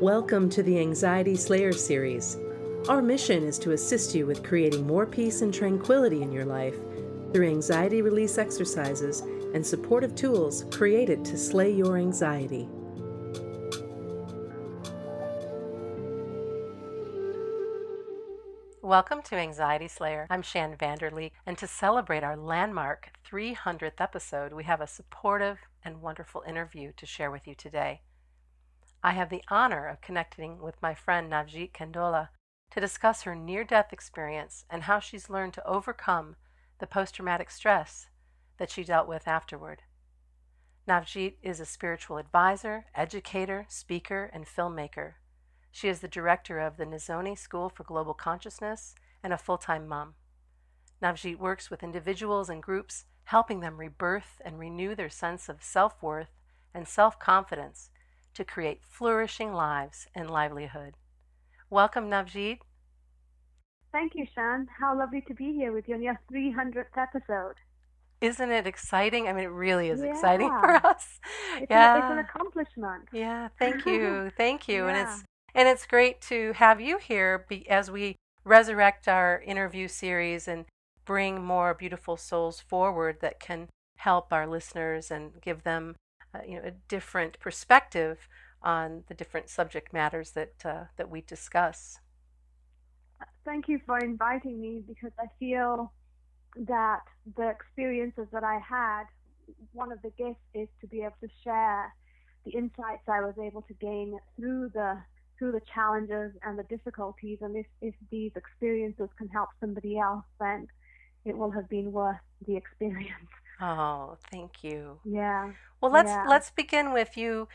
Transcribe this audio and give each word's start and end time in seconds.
Welcome 0.00 0.48
to 0.50 0.62
the 0.62 0.78
Anxiety 0.78 1.34
Slayer 1.34 1.72
series. 1.72 2.36
Our 2.88 3.02
mission 3.02 3.42
is 3.42 3.58
to 3.58 3.72
assist 3.72 4.14
you 4.14 4.26
with 4.26 4.44
creating 4.44 4.86
more 4.86 5.04
peace 5.04 5.42
and 5.42 5.52
tranquility 5.52 6.22
in 6.22 6.30
your 6.30 6.44
life 6.44 6.76
through 7.32 7.48
anxiety 7.48 8.00
release 8.00 8.38
exercises 8.38 9.22
and 9.54 9.66
supportive 9.66 10.14
tools 10.14 10.66
created 10.70 11.24
to 11.24 11.36
slay 11.36 11.72
your 11.72 11.96
anxiety. 11.96 12.68
Welcome 18.80 19.22
to 19.22 19.34
Anxiety 19.34 19.88
Slayer. 19.88 20.28
I'm 20.30 20.42
Shann 20.42 20.76
Vander 20.76 21.10
Leek, 21.10 21.32
and 21.44 21.58
to 21.58 21.66
celebrate 21.66 22.22
our 22.22 22.36
landmark 22.36 23.10
300th 23.28 24.00
episode, 24.00 24.52
we 24.52 24.62
have 24.62 24.80
a 24.80 24.86
supportive 24.86 25.58
and 25.84 26.00
wonderful 26.00 26.44
interview 26.46 26.92
to 26.98 27.04
share 27.04 27.32
with 27.32 27.48
you 27.48 27.56
today. 27.56 28.02
I 29.02 29.12
have 29.12 29.30
the 29.30 29.44
honor 29.48 29.86
of 29.86 30.00
connecting 30.00 30.60
with 30.60 30.82
my 30.82 30.92
friend 30.92 31.30
Navjeet 31.30 31.72
Kandola 31.72 32.30
to 32.72 32.80
discuss 32.80 33.22
her 33.22 33.34
near 33.36 33.62
death 33.62 33.92
experience 33.92 34.64
and 34.68 34.82
how 34.82 34.98
she's 34.98 35.30
learned 35.30 35.54
to 35.54 35.66
overcome 35.66 36.34
the 36.80 36.86
post 36.86 37.14
traumatic 37.14 37.50
stress 37.50 38.08
that 38.58 38.70
she 38.70 38.82
dealt 38.82 39.06
with 39.06 39.28
afterward. 39.28 39.82
Navjeet 40.88 41.36
is 41.42 41.60
a 41.60 41.66
spiritual 41.66 42.18
advisor, 42.18 42.86
educator, 42.94 43.66
speaker, 43.68 44.30
and 44.32 44.46
filmmaker. 44.46 45.14
She 45.70 45.88
is 45.88 46.00
the 46.00 46.08
director 46.08 46.58
of 46.58 46.76
the 46.76 46.86
Nizhoni 46.86 47.38
School 47.38 47.68
for 47.68 47.84
Global 47.84 48.14
Consciousness 48.14 48.96
and 49.22 49.32
a 49.32 49.38
full 49.38 49.58
time 49.58 49.86
mom. 49.86 50.14
Navjeet 51.00 51.38
works 51.38 51.70
with 51.70 51.84
individuals 51.84 52.50
and 52.50 52.60
groups, 52.60 53.04
helping 53.24 53.60
them 53.60 53.78
rebirth 53.78 54.40
and 54.44 54.58
renew 54.58 54.96
their 54.96 55.10
sense 55.10 55.48
of 55.48 55.62
self 55.62 56.02
worth 56.02 56.40
and 56.74 56.88
self 56.88 57.20
confidence 57.20 57.90
to 58.38 58.44
create 58.44 58.80
flourishing 58.88 59.52
lives 59.52 60.06
and 60.14 60.30
livelihood. 60.30 60.94
Welcome, 61.70 62.08
Navjeet. 62.08 62.58
Thank 63.90 64.12
you, 64.14 64.26
Shann. 64.32 64.68
How 64.78 64.96
lovely 64.96 65.22
to 65.22 65.34
be 65.34 65.52
here 65.52 65.72
with 65.72 65.88
you 65.88 65.96
on 65.96 66.02
your 66.02 66.20
300th 66.32 66.96
episode. 66.96 67.56
Isn't 68.20 68.52
it 68.52 68.64
exciting? 68.64 69.26
I 69.26 69.32
mean, 69.32 69.42
it 69.42 69.50
really 69.50 69.88
is 69.88 70.00
yeah. 70.00 70.10
exciting 70.10 70.50
for 70.60 70.70
us. 70.86 71.18
It's 71.56 71.66
yeah, 71.68 71.96
an, 71.96 72.02
it's 72.02 72.12
an 72.12 72.18
accomplishment. 72.18 73.08
Yeah, 73.12 73.48
thank 73.58 73.84
you, 73.86 74.30
thank 74.36 74.68
you, 74.68 74.84
yeah. 74.84 74.88
and 74.88 74.98
it's 74.98 75.24
and 75.56 75.68
it's 75.68 75.86
great 75.86 76.20
to 76.22 76.52
have 76.52 76.80
you 76.80 76.98
here 76.98 77.44
be, 77.48 77.68
as 77.68 77.90
we 77.90 78.14
resurrect 78.44 79.08
our 79.08 79.42
interview 79.44 79.88
series 79.88 80.46
and 80.46 80.66
bring 81.04 81.42
more 81.42 81.74
beautiful 81.74 82.16
souls 82.16 82.60
forward 82.60 83.18
that 83.20 83.40
can 83.40 83.68
help 83.96 84.32
our 84.32 84.46
listeners 84.46 85.10
and 85.10 85.40
give 85.40 85.64
them 85.64 85.96
uh, 86.34 86.40
you 86.46 86.56
know 86.56 86.68
a 86.68 86.72
different 86.88 87.38
perspective 87.40 88.28
on 88.62 89.04
the 89.08 89.14
different 89.14 89.48
subject 89.48 89.92
matters 89.92 90.32
that 90.32 90.54
uh, 90.64 90.84
that 90.96 91.10
we 91.10 91.20
discuss. 91.20 92.00
Thank 93.44 93.68
you 93.68 93.80
for 93.86 93.98
inviting 93.98 94.60
me 94.60 94.82
because 94.86 95.12
I 95.18 95.26
feel 95.38 95.92
that 96.56 97.00
the 97.36 97.48
experiences 97.48 98.26
that 98.32 98.44
I 98.44 98.58
had, 98.58 99.04
one 99.72 99.92
of 99.92 100.00
the 100.02 100.10
gifts 100.10 100.40
is 100.54 100.68
to 100.80 100.86
be 100.86 101.00
able 101.00 101.16
to 101.22 101.28
share 101.44 101.94
the 102.44 102.52
insights 102.52 103.02
I 103.08 103.20
was 103.20 103.34
able 103.42 103.62
to 103.62 103.74
gain 103.74 104.18
through 104.36 104.70
the 104.74 104.98
through 105.38 105.52
the 105.52 105.62
challenges 105.72 106.32
and 106.42 106.58
the 106.58 106.64
difficulties. 106.64 107.38
And 107.42 107.56
if, 107.56 107.66
if 107.80 107.94
these 108.10 108.32
experiences 108.34 109.08
can 109.16 109.28
help 109.28 109.50
somebody 109.60 109.96
else, 109.96 110.24
then 110.40 110.66
it 111.24 111.36
will 111.36 111.52
have 111.52 111.68
been 111.68 111.92
worth 111.92 112.18
the 112.46 112.56
experience. 112.56 113.30
Oh, 113.60 114.16
thank 114.30 114.62
you. 114.62 115.00
Yeah. 115.04 115.52
Well, 115.80 115.90
let's 115.90 116.10
yeah. 116.10 116.24
let's 116.28 116.50
begin 116.50 116.92
with 116.92 117.16
you 117.16 117.48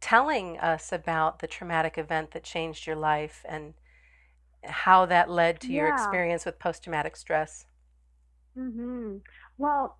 telling 0.00 0.58
us 0.58 0.92
about 0.92 1.38
the 1.38 1.46
traumatic 1.46 1.96
event 1.96 2.32
that 2.32 2.42
changed 2.42 2.86
your 2.86 2.96
life 2.96 3.44
and 3.48 3.74
how 4.64 5.06
that 5.06 5.30
led 5.30 5.60
to 5.60 5.72
yeah. 5.72 5.80
your 5.80 5.88
experience 5.88 6.44
with 6.44 6.58
post 6.58 6.82
traumatic 6.84 7.16
stress. 7.16 7.66
Mhm. 8.56 9.20
Well, 9.58 9.98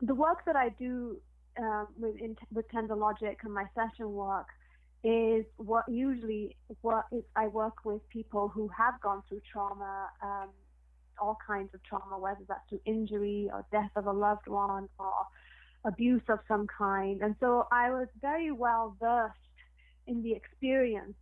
the 0.00 0.14
work 0.14 0.44
that 0.44 0.56
I 0.56 0.70
do 0.70 1.20
uh, 1.56 1.84
with 1.96 2.16
in, 2.16 2.36
with 2.52 2.68
Tender 2.70 2.94
Logic 2.94 3.38
and 3.44 3.54
my 3.54 3.64
session 3.74 4.12
work 4.12 4.46
is 5.04 5.44
what 5.56 5.84
usually 5.88 6.56
what 6.82 7.06
is 7.12 7.24
I 7.34 7.48
work 7.48 7.84
with 7.84 8.06
people 8.08 8.48
who 8.48 8.68
have 8.68 9.00
gone 9.00 9.22
through 9.28 9.42
trauma. 9.50 10.08
Um, 10.22 10.50
all 11.20 11.36
kinds 11.46 11.74
of 11.74 11.82
trauma, 11.82 12.18
whether 12.18 12.40
that's 12.48 12.68
through 12.68 12.80
injury 12.84 13.50
or 13.52 13.64
death 13.72 13.90
of 13.96 14.06
a 14.06 14.12
loved 14.12 14.48
one 14.48 14.88
or 14.98 15.12
abuse 15.84 16.22
of 16.28 16.38
some 16.48 16.66
kind. 16.66 17.22
And 17.22 17.34
so 17.40 17.66
I 17.72 17.90
was 17.90 18.08
very 18.20 18.52
well 18.52 18.96
versed 19.00 19.36
in 20.06 20.22
the 20.22 20.32
experience 20.32 21.14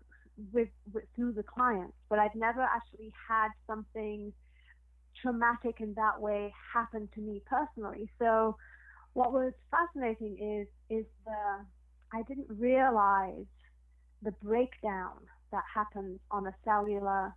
with, 0.53 0.69
with 0.93 1.05
through 1.17 1.33
the 1.33 1.43
clients, 1.43 1.95
but 2.09 2.19
I'd 2.19 2.35
never 2.35 2.63
actually 2.63 3.13
had 3.29 3.49
something 3.67 4.33
traumatic 5.21 5.81
in 5.81 5.95
that 5.95 6.21
way 6.21 6.53
happen 6.73 7.09
to 7.15 7.21
me 7.21 7.43
personally. 7.47 8.09
So 8.19 8.57
what 9.13 9.33
was 9.33 9.53
fascinating 9.71 10.39
is 10.39 10.97
is 10.97 11.05
the 11.25 11.65
I 12.13 12.23
didn't 12.23 12.47
realize 12.49 13.47
the 14.23 14.33
breakdown 14.43 15.19
that 15.53 15.65
happens 15.73 16.21
on 16.31 16.47
a 16.47 16.55
cellular 16.65 17.35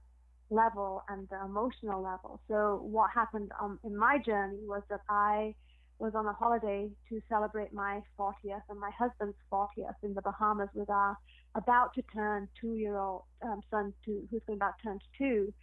level 0.50 1.04
and 1.10 1.28
the 1.30 1.44
emotional 1.44 2.02
level. 2.02 2.40
So 2.48 2.80
what 2.84 3.10
happened 3.14 3.52
um, 3.62 3.80
in 3.84 3.96
my 3.96 4.18
journey 4.18 4.60
was 4.66 4.84
that 4.90 5.02
I 5.10 5.56
was 6.00 6.14
on 6.16 6.26
a 6.26 6.34
holiday 6.34 6.90
to 7.10 7.22
celebrate 7.30 7.74
my 7.74 8.02
40th 8.20 8.62
and 8.70 8.80
my 8.80 8.92
husband's 8.98 9.38
40th 9.52 9.96
in 10.04 10.14
the 10.14 10.22
Bahamas 10.22 10.70
with 10.74 10.90
our 10.90 11.18
about 11.56 11.94
to 11.94 12.02
turn 12.14 12.48
two-year-old 12.60 13.24
um, 13.44 13.62
son, 13.70 13.94
to, 14.06 14.28
who's 14.30 14.42
going 14.48 14.58
about 14.58 14.74
to 14.80 14.84
turn 14.84 15.00
two, 15.18 15.54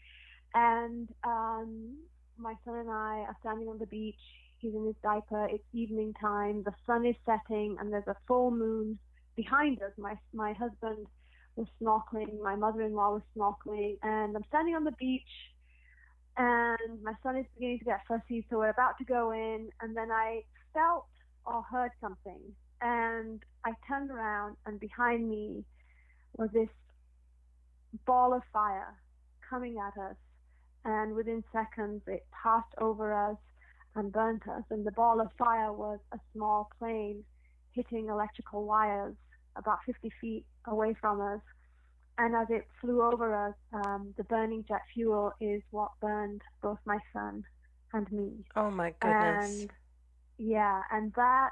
and 0.54 1.08
um, 1.24 1.96
my 2.38 2.54
son 2.64 2.76
and 2.76 2.88
I 2.90 3.24
are 3.26 3.36
standing 3.40 3.68
on 3.68 3.78
the 3.78 3.86
beach. 3.86 4.14
He's 4.58 4.74
in 4.74 4.86
his 4.86 4.94
diaper. 5.02 5.46
It's 5.50 5.64
evening 5.72 6.14
time. 6.20 6.62
The 6.64 6.72
sun 6.86 7.06
is 7.06 7.16
setting, 7.24 7.76
and 7.80 7.92
there's 7.92 8.06
a 8.06 8.16
full 8.26 8.50
moon 8.50 8.98
behind 9.36 9.82
us. 9.82 9.92
My 9.98 10.14
my 10.32 10.52
husband 10.52 11.06
was 11.60 11.68
snorkeling. 11.80 12.40
My 12.42 12.56
mother-in-law 12.56 13.12
was 13.12 13.22
snorkeling, 13.36 13.98
and 14.02 14.36
I'm 14.36 14.44
standing 14.48 14.74
on 14.74 14.84
the 14.84 14.92
beach, 14.92 15.22
and 16.36 17.02
my 17.02 17.12
son 17.22 17.36
is 17.36 17.46
beginning 17.54 17.80
to 17.80 17.84
get 17.84 18.00
fussy. 18.08 18.46
So 18.48 18.58
we're 18.58 18.70
about 18.70 18.98
to 18.98 19.04
go 19.04 19.32
in, 19.32 19.68
and 19.80 19.96
then 19.96 20.10
I 20.10 20.42
felt 20.72 21.06
or 21.44 21.62
heard 21.62 21.90
something, 22.00 22.40
and 22.80 23.42
I 23.64 23.72
turned 23.88 24.10
around, 24.10 24.56
and 24.66 24.80
behind 24.80 25.28
me 25.28 25.64
was 26.36 26.50
this 26.52 26.68
ball 28.06 28.32
of 28.32 28.42
fire 28.52 28.94
coming 29.48 29.76
at 29.78 30.00
us, 30.00 30.16
and 30.84 31.14
within 31.14 31.44
seconds 31.52 32.02
it 32.06 32.24
passed 32.42 32.74
over 32.78 33.12
us 33.12 33.36
and 33.96 34.12
burnt 34.12 34.46
us. 34.48 34.62
And 34.70 34.86
the 34.86 34.92
ball 34.92 35.20
of 35.20 35.28
fire 35.36 35.72
was 35.72 35.98
a 36.12 36.18
small 36.32 36.70
plane 36.78 37.24
hitting 37.72 38.08
electrical 38.08 38.64
wires 38.64 39.16
about 39.56 39.78
50 39.86 40.10
feet 40.20 40.44
away 40.66 40.94
from 41.00 41.20
us. 41.20 41.40
And 42.18 42.36
as 42.36 42.48
it 42.50 42.66
flew 42.80 43.02
over 43.02 43.48
us, 43.48 43.54
um, 43.72 44.12
the 44.16 44.24
burning 44.24 44.64
jet 44.68 44.82
fuel 44.92 45.32
is 45.40 45.62
what 45.70 45.90
burned 46.00 46.42
both 46.62 46.78
my 46.84 46.98
son 47.12 47.44
and 47.92 48.10
me. 48.12 48.44
Oh 48.56 48.70
my 48.70 48.94
goodness. 49.00 49.62
And 49.62 49.70
yeah, 50.38 50.82
and 50.90 51.12
that 51.14 51.50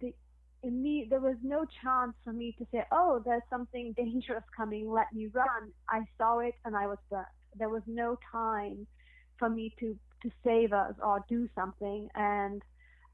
the 0.00 0.14
in 0.62 0.82
me 0.82 1.06
there 1.08 1.20
was 1.20 1.36
no 1.42 1.64
chance 1.82 2.14
for 2.24 2.32
me 2.32 2.54
to 2.58 2.66
say, 2.72 2.84
"Oh, 2.92 3.22
there's 3.24 3.42
something 3.50 3.92
dangerous 3.96 4.44
coming, 4.56 4.90
let 4.90 5.12
me 5.12 5.28
run." 5.32 5.72
I 5.88 6.02
saw 6.18 6.40
it 6.40 6.54
and 6.64 6.76
I 6.76 6.86
was 6.86 6.98
burnt. 7.08 7.26
There 7.56 7.68
was 7.68 7.82
no 7.86 8.18
time 8.30 8.86
for 9.38 9.48
me 9.48 9.74
to 9.80 9.96
to 10.22 10.30
save 10.44 10.72
us 10.72 10.94
or 11.02 11.24
do 11.28 11.48
something 11.54 12.08
and 12.14 12.62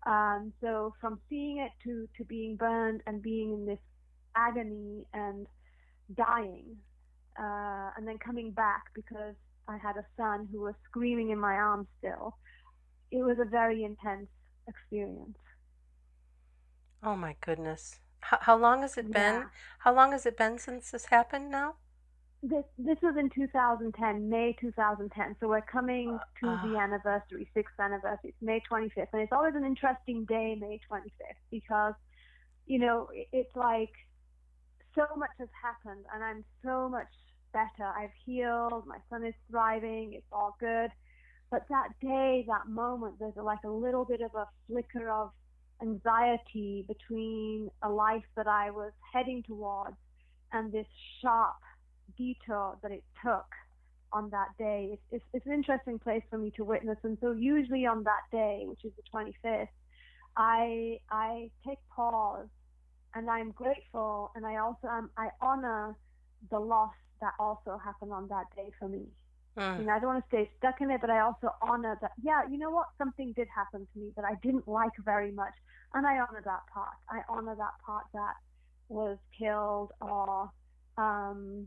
um, 0.06 0.52
so 0.60 0.94
from 1.00 1.20
seeing 1.28 1.58
it 1.58 1.72
to, 1.84 2.08
to 2.16 2.24
being 2.24 2.56
burned 2.56 3.02
and 3.06 3.20
being 3.20 3.52
in 3.52 3.66
this 3.66 3.80
agony 4.36 5.04
and 5.12 5.46
dying, 6.16 6.76
uh, 7.38 7.90
and 7.96 8.06
then 8.06 8.18
coming 8.18 8.52
back 8.52 8.84
because 8.94 9.34
I 9.68 9.78
had 9.78 9.96
a 9.96 10.06
son 10.16 10.48
who 10.52 10.60
was 10.60 10.74
screaming 10.88 11.30
in 11.30 11.38
my 11.40 11.54
arms 11.54 11.88
still, 11.98 12.36
it 13.10 13.22
was 13.24 13.38
a 13.40 13.44
very 13.44 13.82
intense 13.84 14.28
experience. 14.68 15.36
Oh 17.02 17.16
my 17.16 17.36
goodness. 17.40 17.98
How, 18.20 18.38
how 18.40 18.56
long 18.56 18.82
has 18.82 18.96
it 18.96 19.10
been? 19.12 19.34
Yeah. 19.34 19.44
How 19.80 19.94
long 19.94 20.12
has 20.12 20.24
it 20.26 20.36
been 20.36 20.58
since 20.58 20.90
this 20.90 21.06
happened 21.06 21.50
now? 21.50 21.74
This 22.48 22.64
this 22.78 22.98
was 23.02 23.16
in 23.18 23.28
2010, 23.30 24.30
May 24.30 24.54
2010. 24.60 25.36
So 25.40 25.48
we're 25.48 25.62
coming 25.62 26.16
to 26.40 26.48
uh, 26.48 26.62
the 26.62 26.78
anniversary, 26.78 27.50
sixth 27.52 27.74
anniversary. 27.80 28.30
It's 28.30 28.42
May 28.42 28.62
25th, 28.70 29.08
and 29.12 29.22
it's 29.22 29.32
always 29.32 29.54
an 29.56 29.64
interesting 29.64 30.24
day, 30.26 30.56
May 30.58 30.78
25th, 30.88 31.42
because 31.50 31.94
you 32.66 32.78
know 32.78 33.08
it's 33.32 33.54
like 33.56 33.90
so 34.94 35.06
much 35.16 35.30
has 35.40 35.48
happened, 35.60 36.04
and 36.14 36.22
I'm 36.22 36.44
so 36.64 36.88
much 36.88 37.08
better. 37.52 37.90
I've 37.98 38.14
healed. 38.24 38.86
My 38.86 38.98
son 39.10 39.24
is 39.24 39.34
thriving. 39.50 40.12
It's 40.12 40.30
all 40.30 40.56
good. 40.60 40.90
But 41.50 41.66
that 41.68 41.88
day, 42.00 42.44
that 42.46 42.68
moment, 42.68 43.16
there's 43.18 43.34
like 43.36 43.64
a 43.64 43.70
little 43.70 44.04
bit 44.04 44.20
of 44.20 44.34
a 44.36 44.46
flicker 44.68 45.10
of 45.10 45.30
anxiety 45.82 46.84
between 46.86 47.70
a 47.82 47.88
life 47.88 48.24
that 48.36 48.46
I 48.46 48.70
was 48.70 48.92
heading 49.12 49.42
towards 49.42 49.96
and 50.52 50.70
this 50.72 50.86
sharp 51.20 51.56
detour 52.16 52.76
that 52.82 52.92
it 52.92 53.04
took 53.24 53.46
on 54.12 54.30
that 54.30 54.48
day. 54.58 54.90
It's, 54.92 55.02
it's, 55.10 55.24
it's, 55.32 55.46
an 55.46 55.52
interesting 55.52 55.98
place 55.98 56.22
for 56.30 56.38
me 56.38 56.50
to 56.56 56.64
witness. 56.64 56.98
And 57.02 57.18
so 57.20 57.32
usually 57.32 57.86
on 57.86 58.04
that 58.04 58.22
day, 58.30 58.64
which 58.66 58.84
is 58.84 58.92
the 58.96 59.02
25th, 59.12 59.68
I 60.36 60.98
I 61.10 61.50
take 61.66 61.78
pause 61.94 62.48
and 63.14 63.30
I'm 63.30 63.50
grateful 63.52 64.30
and 64.34 64.44
I 64.46 64.56
also 64.58 64.86
am 64.88 65.10
I 65.16 65.28
honor 65.40 65.96
the 66.50 66.58
loss 66.58 66.92
that 67.20 67.32
also 67.38 67.80
happened 67.82 68.12
on 68.12 68.28
that 68.28 68.44
day 68.54 68.70
for 68.78 68.88
me. 68.88 69.06
Mm. 69.56 69.80
You 69.80 69.86
know, 69.86 69.92
I 69.92 69.98
don't 69.98 70.14
want 70.14 70.24
to 70.24 70.28
stay 70.28 70.50
stuck 70.58 70.80
in 70.80 70.90
it, 70.90 71.00
but 71.00 71.08
I 71.08 71.20
also 71.20 71.54
honor 71.62 71.98
that. 72.02 72.12
Yeah, 72.22 72.42
you 72.50 72.58
know 72.58 72.70
what? 72.70 72.88
Something 72.98 73.32
did 73.32 73.48
happen 73.54 73.86
to 73.92 73.98
me 73.98 74.12
that 74.16 74.24
I 74.24 74.34
didn't 74.42 74.68
like 74.68 74.92
very 75.02 75.32
much, 75.32 75.54
and 75.94 76.06
I 76.06 76.18
honor 76.18 76.42
that 76.44 76.60
part. 76.72 76.92
I 77.08 77.20
honor 77.28 77.54
that 77.54 77.72
part 77.84 78.04
that 78.12 78.34
was 78.88 79.16
killed, 79.38 79.92
or 80.02 80.50
um, 80.98 81.66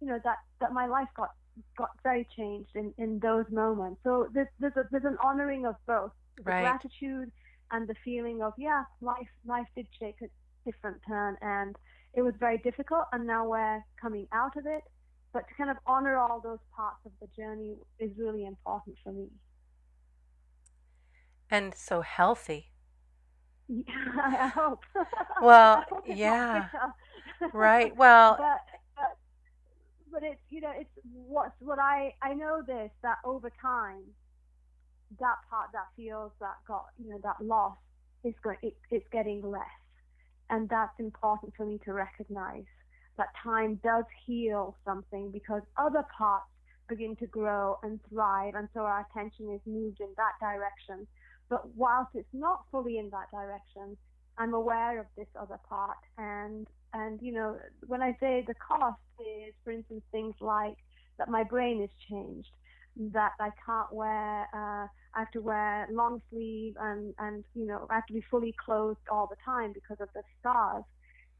you 0.00 0.06
know, 0.06 0.18
that 0.24 0.38
that 0.60 0.72
my 0.72 0.86
life 0.86 1.08
got 1.16 1.30
got 1.76 1.90
very 2.02 2.26
changed 2.36 2.70
in 2.74 2.92
in 2.98 3.18
those 3.20 3.46
moments. 3.50 4.00
So 4.04 4.28
there's 4.32 4.48
there's 4.58 4.76
a, 4.76 4.84
there's 4.90 5.04
an 5.04 5.18
honoring 5.22 5.66
of 5.66 5.76
both 5.86 6.12
the 6.36 6.42
right. 6.44 6.62
gratitude 6.62 7.30
and 7.70 7.88
the 7.88 7.94
feeling 8.04 8.42
of 8.42 8.52
yeah, 8.58 8.84
life 9.00 9.28
life 9.44 9.66
did 9.74 9.86
take 10.00 10.16
a 10.22 10.26
different 10.64 10.98
turn, 11.06 11.36
and 11.40 11.76
it 12.14 12.22
was 12.22 12.34
very 12.38 12.58
difficult, 12.58 13.04
and 13.12 13.26
now 13.26 13.48
we're 13.48 13.82
coming 14.00 14.26
out 14.32 14.56
of 14.56 14.66
it 14.66 14.82
but 15.32 15.46
to 15.48 15.54
kind 15.54 15.70
of 15.70 15.76
honor 15.86 16.16
all 16.16 16.40
those 16.40 16.58
parts 16.74 16.98
of 17.06 17.12
the 17.20 17.28
journey 17.40 17.76
is 17.98 18.10
really 18.16 18.46
important 18.46 18.96
for 19.02 19.12
me. 19.12 19.28
And 21.50 21.74
so 21.74 22.00
healthy. 22.00 22.70
Yeah, 23.68 23.84
I 24.24 24.48
hope. 24.48 24.80
Well, 25.40 25.76
I 25.78 25.84
hope 25.88 26.04
yeah. 26.06 26.68
right. 27.52 27.94
Well, 27.96 28.36
but, 28.38 28.69
but, 30.12 30.22
it's 30.22 30.40
you 30.50 30.60
know 30.60 30.72
it's 30.76 30.90
what 31.26 31.52
what 31.60 31.78
I 31.78 32.14
I 32.22 32.34
know 32.34 32.62
this 32.66 32.90
that 33.02 33.18
over 33.24 33.50
time 33.60 34.02
that 35.18 35.36
part 35.48 35.70
that 35.72 35.86
feels 35.96 36.32
that 36.40 36.56
got 36.66 36.86
you 37.02 37.10
know 37.10 37.18
that 37.22 37.44
loss 37.44 37.76
is 38.24 38.34
going 38.42 38.58
it, 38.62 38.76
it's 38.90 39.06
getting 39.12 39.42
less 39.42 39.62
and 40.50 40.68
that's 40.68 40.98
important 40.98 41.52
for 41.56 41.64
me 41.64 41.78
to 41.84 41.92
recognize 41.92 42.64
that 43.16 43.28
time 43.42 43.78
does 43.82 44.04
heal 44.26 44.76
something 44.84 45.30
because 45.30 45.62
other 45.76 46.04
parts 46.16 46.46
begin 46.88 47.14
to 47.16 47.26
grow 47.26 47.78
and 47.82 48.00
thrive, 48.08 48.54
and 48.56 48.68
so 48.74 48.80
our 48.80 49.06
attention 49.10 49.50
is 49.52 49.60
moved 49.64 50.00
in 50.00 50.08
that 50.16 50.32
direction. 50.40 51.06
But 51.48 51.74
whilst 51.76 52.10
it's 52.14 52.34
not 52.34 52.64
fully 52.70 52.98
in 52.98 53.10
that 53.10 53.30
direction, 53.30 53.96
I'm 54.40 54.54
aware 54.54 54.98
of 54.98 55.06
this 55.18 55.28
other 55.38 55.58
part, 55.68 55.98
and 56.16 56.66
and 56.94 57.20
you 57.20 57.32
know 57.32 57.58
when 57.86 58.00
I 58.02 58.16
say 58.18 58.42
the 58.46 58.54
cost 58.54 58.98
is, 59.20 59.52
for 59.62 59.70
instance, 59.70 60.02
things 60.10 60.34
like 60.40 60.76
that 61.18 61.28
my 61.28 61.44
brain 61.44 61.82
is 61.82 61.90
changed, 62.08 62.48
that 63.12 63.32
I 63.38 63.50
can't 63.66 63.92
wear, 63.92 64.48
uh, 64.54 64.86
I 65.14 65.18
have 65.18 65.30
to 65.32 65.42
wear 65.42 65.86
long 65.92 66.22
sleeve, 66.30 66.74
and 66.80 67.12
and 67.18 67.44
you 67.54 67.66
know 67.66 67.86
I 67.90 67.96
have 67.96 68.06
to 68.06 68.14
be 68.14 68.24
fully 68.30 68.54
clothed 68.64 69.06
all 69.12 69.26
the 69.26 69.36
time 69.44 69.74
because 69.74 69.98
of 70.00 70.08
the 70.14 70.22
scars 70.40 70.84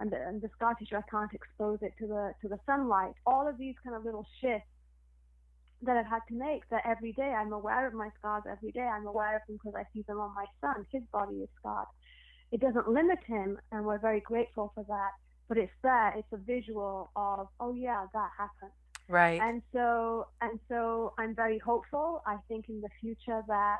and 0.01 0.11
the, 0.11 0.17
and 0.17 0.43
the 0.43 0.51
scar 0.57 0.75
tissue, 0.75 0.97
I 0.97 1.03
can't 1.11 1.33
expose 1.33 1.79
it 1.81 1.93
to 2.01 2.07
the 2.07 2.33
to 2.43 2.49
the 2.49 2.59
sunlight. 2.67 3.15
All 3.27 3.49
of 3.49 3.57
these 3.57 3.77
kind 3.83 3.97
of 3.97 4.05
little 4.05 4.27
shifts 4.43 4.69
that 5.83 5.97
I've 5.97 6.07
had 6.07 6.21
to 6.29 6.35
make. 6.35 6.69
That 6.71 6.83
every 6.85 7.13
day 7.13 7.33
I'm 7.33 7.53
aware 7.53 7.87
of 7.87 7.95
my 7.95 8.09
scars. 8.19 8.45
Every 8.51 8.73
day 8.73 8.81
I'm 8.81 9.07
aware 9.07 9.37
of 9.37 9.43
them 9.47 9.59
because 9.63 9.75
I 9.75 9.85
see 9.95 10.03
them 10.07 10.21
on 10.21 10.35
my 10.35 10.47
son. 10.61 10.87
His 10.93 11.03
body 11.13 11.37
is 11.37 11.49
scarred. 11.59 11.87
It 12.53 12.61
doesn't 12.61 12.89
limit 12.89 13.19
him, 13.27 13.59
and 13.73 13.85
we're 13.85 13.99
very 13.99 14.21
grateful 14.21 14.73
for 14.75 14.85
that. 14.85 15.11
But 15.49 15.59
it's 15.59 15.73
there. 15.83 16.15
It's 16.17 16.33
a 16.33 16.37
visual 16.37 17.11
of, 17.17 17.49
oh 17.59 17.75
yeah, 17.75 18.07
that 18.13 18.31
happened. 18.37 18.73
Right. 19.09 19.41
And 19.41 19.63
so 19.73 20.29
and 20.41 20.61
so 20.69 21.13
I'm 21.19 21.35
very 21.35 21.59
hopeful. 21.59 22.23
I 22.27 22.37
think 22.49 22.69
in 22.69 22.81
the 22.81 22.89
future 23.01 23.43
that 23.49 23.79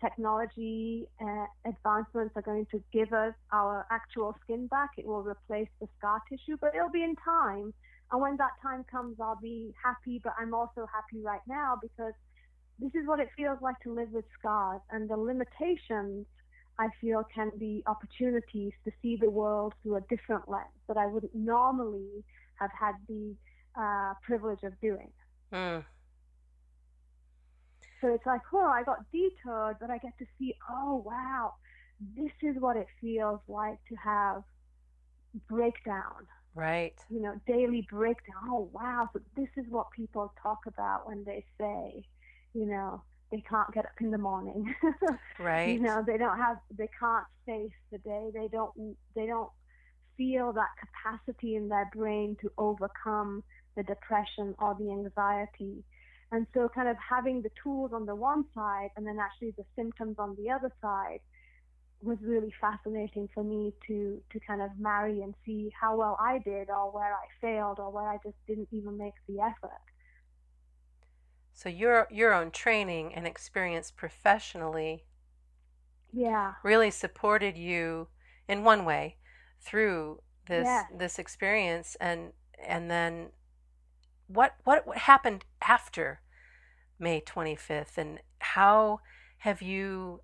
technology 0.00 1.08
uh, 1.20 1.46
advancements 1.66 2.36
are 2.36 2.42
going 2.42 2.66
to 2.70 2.82
give 2.92 3.12
us 3.12 3.34
our 3.52 3.86
actual 3.90 4.36
skin 4.44 4.68
back. 4.68 4.90
It 4.96 5.06
will 5.06 5.22
replace 5.22 5.68
the 5.80 5.88
scar 5.98 6.22
tissue, 6.28 6.56
but 6.60 6.74
it'll 6.76 6.90
be 6.90 7.02
in 7.02 7.16
time. 7.16 7.74
And 8.12 8.20
when 8.20 8.36
that 8.38 8.52
time 8.62 8.84
comes, 8.90 9.16
I'll 9.20 9.40
be 9.42 9.74
happy, 9.82 10.20
but 10.22 10.34
I'm 10.38 10.54
also 10.54 10.86
happy 10.92 11.22
right 11.22 11.42
now 11.48 11.78
because 11.82 12.14
this 12.78 12.94
is 12.94 13.06
what 13.06 13.20
it 13.20 13.28
feels 13.36 13.58
like 13.60 13.78
to 13.80 13.92
live 13.92 14.12
with 14.12 14.24
scars. 14.38 14.80
And 14.90 15.10
the 15.10 15.16
limitations, 15.16 16.26
I 16.78 16.88
feel, 17.00 17.24
can 17.34 17.50
be 17.58 17.82
opportunities 17.86 18.72
to 18.84 18.92
see 19.02 19.16
the 19.16 19.30
world 19.30 19.74
through 19.82 19.96
a 19.96 20.00
different 20.02 20.48
lens 20.48 20.66
that 20.86 20.96
I 20.96 21.06
wouldn't 21.06 21.34
normally 21.34 22.24
have 22.54 22.70
had 22.78 22.94
the 23.08 23.34
uh, 23.78 24.14
privilege 24.22 24.62
of 24.62 24.78
doing. 24.80 25.10
Mm. 25.52 25.84
So 28.00 28.14
it's 28.14 28.26
like, 28.26 28.42
oh, 28.52 28.70
I 28.72 28.84
got 28.84 28.98
detoured, 29.12 29.76
but 29.80 29.90
I 29.90 29.98
get 29.98 30.16
to 30.18 30.26
see, 30.38 30.54
oh, 30.70 31.02
wow, 31.04 31.54
this 32.16 32.30
is 32.42 32.60
what 32.60 32.76
it 32.76 32.86
feels 33.00 33.40
like 33.48 33.78
to 33.88 33.96
have 33.96 34.44
breakdown. 35.48 36.26
Right. 36.54 36.94
You 37.10 37.20
know, 37.20 37.34
daily 37.46 37.86
breakdown. 37.90 38.34
Oh, 38.48 38.70
wow. 38.72 39.08
So 39.12 39.20
this 39.36 39.48
is 39.56 39.64
what 39.68 39.90
people 39.90 40.32
talk 40.42 40.58
about 40.66 41.08
when 41.08 41.24
they 41.24 41.44
say, 41.58 42.04
you 42.54 42.66
know, 42.66 43.02
they 43.30 43.42
can't 43.48 43.72
get 43.72 43.84
up 43.84 43.92
in 44.00 44.10
the 44.10 44.18
morning. 44.18 44.74
right. 45.38 45.68
You 45.68 45.80
know, 45.80 46.02
they 46.06 46.16
don't 46.16 46.38
have, 46.38 46.58
they 46.76 46.88
can't 46.98 47.26
face 47.46 47.70
the 47.92 47.98
day. 47.98 48.30
They 48.32 48.48
don't, 48.48 48.72
they 49.14 49.26
don't 49.26 49.50
feel 50.16 50.52
that 50.52 50.68
capacity 50.80 51.56
in 51.56 51.68
their 51.68 51.90
brain 51.94 52.36
to 52.42 52.50
overcome 52.58 53.44
the 53.76 53.82
depression 53.82 54.54
or 54.58 54.76
the 54.78 54.90
anxiety 54.90 55.84
and 56.30 56.46
so, 56.52 56.68
kind 56.68 56.88
of 56.88 56.96
having 56.96 57.40
the 57.42 57.50
tools 57.62 57.92
on 57.94 58.04
the 58.04 58.14
one 58.14 58.44
side 58.54 58.90
and 58.96 59.06
then 59.06 59.18
actually 59.18 59.52
the 59.52 59.64
symptoms 59.74 60.16
on 60.18 60.36
the 60.36 60.50
other 60.50 60.70
side 60.82 61.20
was 62.02 62.18
really 62.22 62.52
fascinating 62.60 63.28
for 63.34 63.42
me 63.42 63.72
to 63.86 64.20
to 64.30 64.38
kind 64.46 64.62
of 64.62 64.70
marry 64.78 65.22
and 65.22 65.34
see 65.44 65.72
how 65.80 65.96
well 65.96 66.16
I 66.20 66.38
did 66.38 66.68
or 66.70 66.92
where 66.92 67.14
I 67.14 67.26
failed 67.40 67.78
or 67.80 67.90
where 67.90 68.08
I 68.08 68.18
just 68.22 68.36
didn't 68.46 68.68
even 68.72 68.96
make 68.98 69.14
the 69.26 69.40
effort. 69.40 69.82
So 71.58 71.68
your 71.68 72.06
your 72.08 72.32
own 72.32 72.52
training 72.52 73.12
and 73.16 73.26
experience 73.26 73.90
professionally 73.90 75.02
yeah 76.12 76.52
really 76.62 76.92
supported 76.92 77.58
you 77.58 78.06
in 78.46 78.62
one 78.62 78.84
way 78.84 79.16
through 79.60 80.22
this 80.46 80.66
yes. 80.66 80.86
this 80.96 81.18
experience 81.18 81.96
and 82.00 82.32
and 82.64 82.88
then 82.88 83.30
what 84.28 84.54
what 84.62 84.86
happened 84.96 85.44
after 85.60 86.20
May 86.96 87.20
25th 87.20 87.98
and 87.98 88.20
how 88.38 89.00
have 89.38 89.60
you 89.60 90.20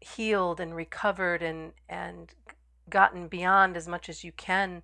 healed 0.00 0.58
and 0.58 0.74
recovered 0.74 1.42
and 1.42 1.74
and 1.86 2.32
gotten 2.88 3.28
beyond 3.28 3.76
as 3.76 3.86
much 3.86 4.08
as 4.08 4.24
you 4.24 4.32
can 4.32 4.82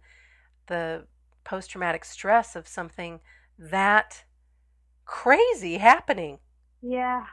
the 0.67 1.07
post 1.45 1.71
traumatic 1.71 2.05
stress 2.05 2.55
of 2.55 2.69
something 2.69 3.21
that 3.59 4.25
crazy 5.05 5.79
happening 5.79 6.39
yeah 6.81 7.25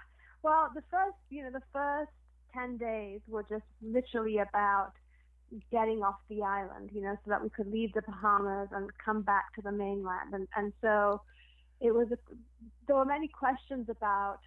well 0.44 0.70
the 0.76 0.84
first 0.92 1.18
you 1.30 1.44
know 1.44 1.52
the 1.52 1.62
first 1.74 2.12
10 2.54 2.78
days 2.78 3.20
were 3.28 3.44
just 3.44 3.64
literally 3.82 4.40
about 4.40 4.92
getting 5.72 6.04
off 6.04 6.16
the 6.30 6.44
island, 6.44 6.92
you 6.94 7.02
know, 7.02 7.16
so 7.26 7.30
that 7.30 7.42
we 7.42 7.50
could 7.50 7.72
leave 7.72 7.94
the 7.94 8.02
Bahamas 8.02 8.70
and 8.72 8.90
come 9.04 9.22
back 9.22 9.54
to 9.56 9.62
the 9.62 9.72
mainland. 9.72 10.34
And, 10.34 10.48
and 10.56 10.74
so 10.82 11.22
it 11.82 11.94
was, 11.94 12.08
a, 12.12 12.18
there 12.88 12.96
were 12.96 13.06
many 13.06 13.28
questions 13.28 13.88
about 13.90 14.40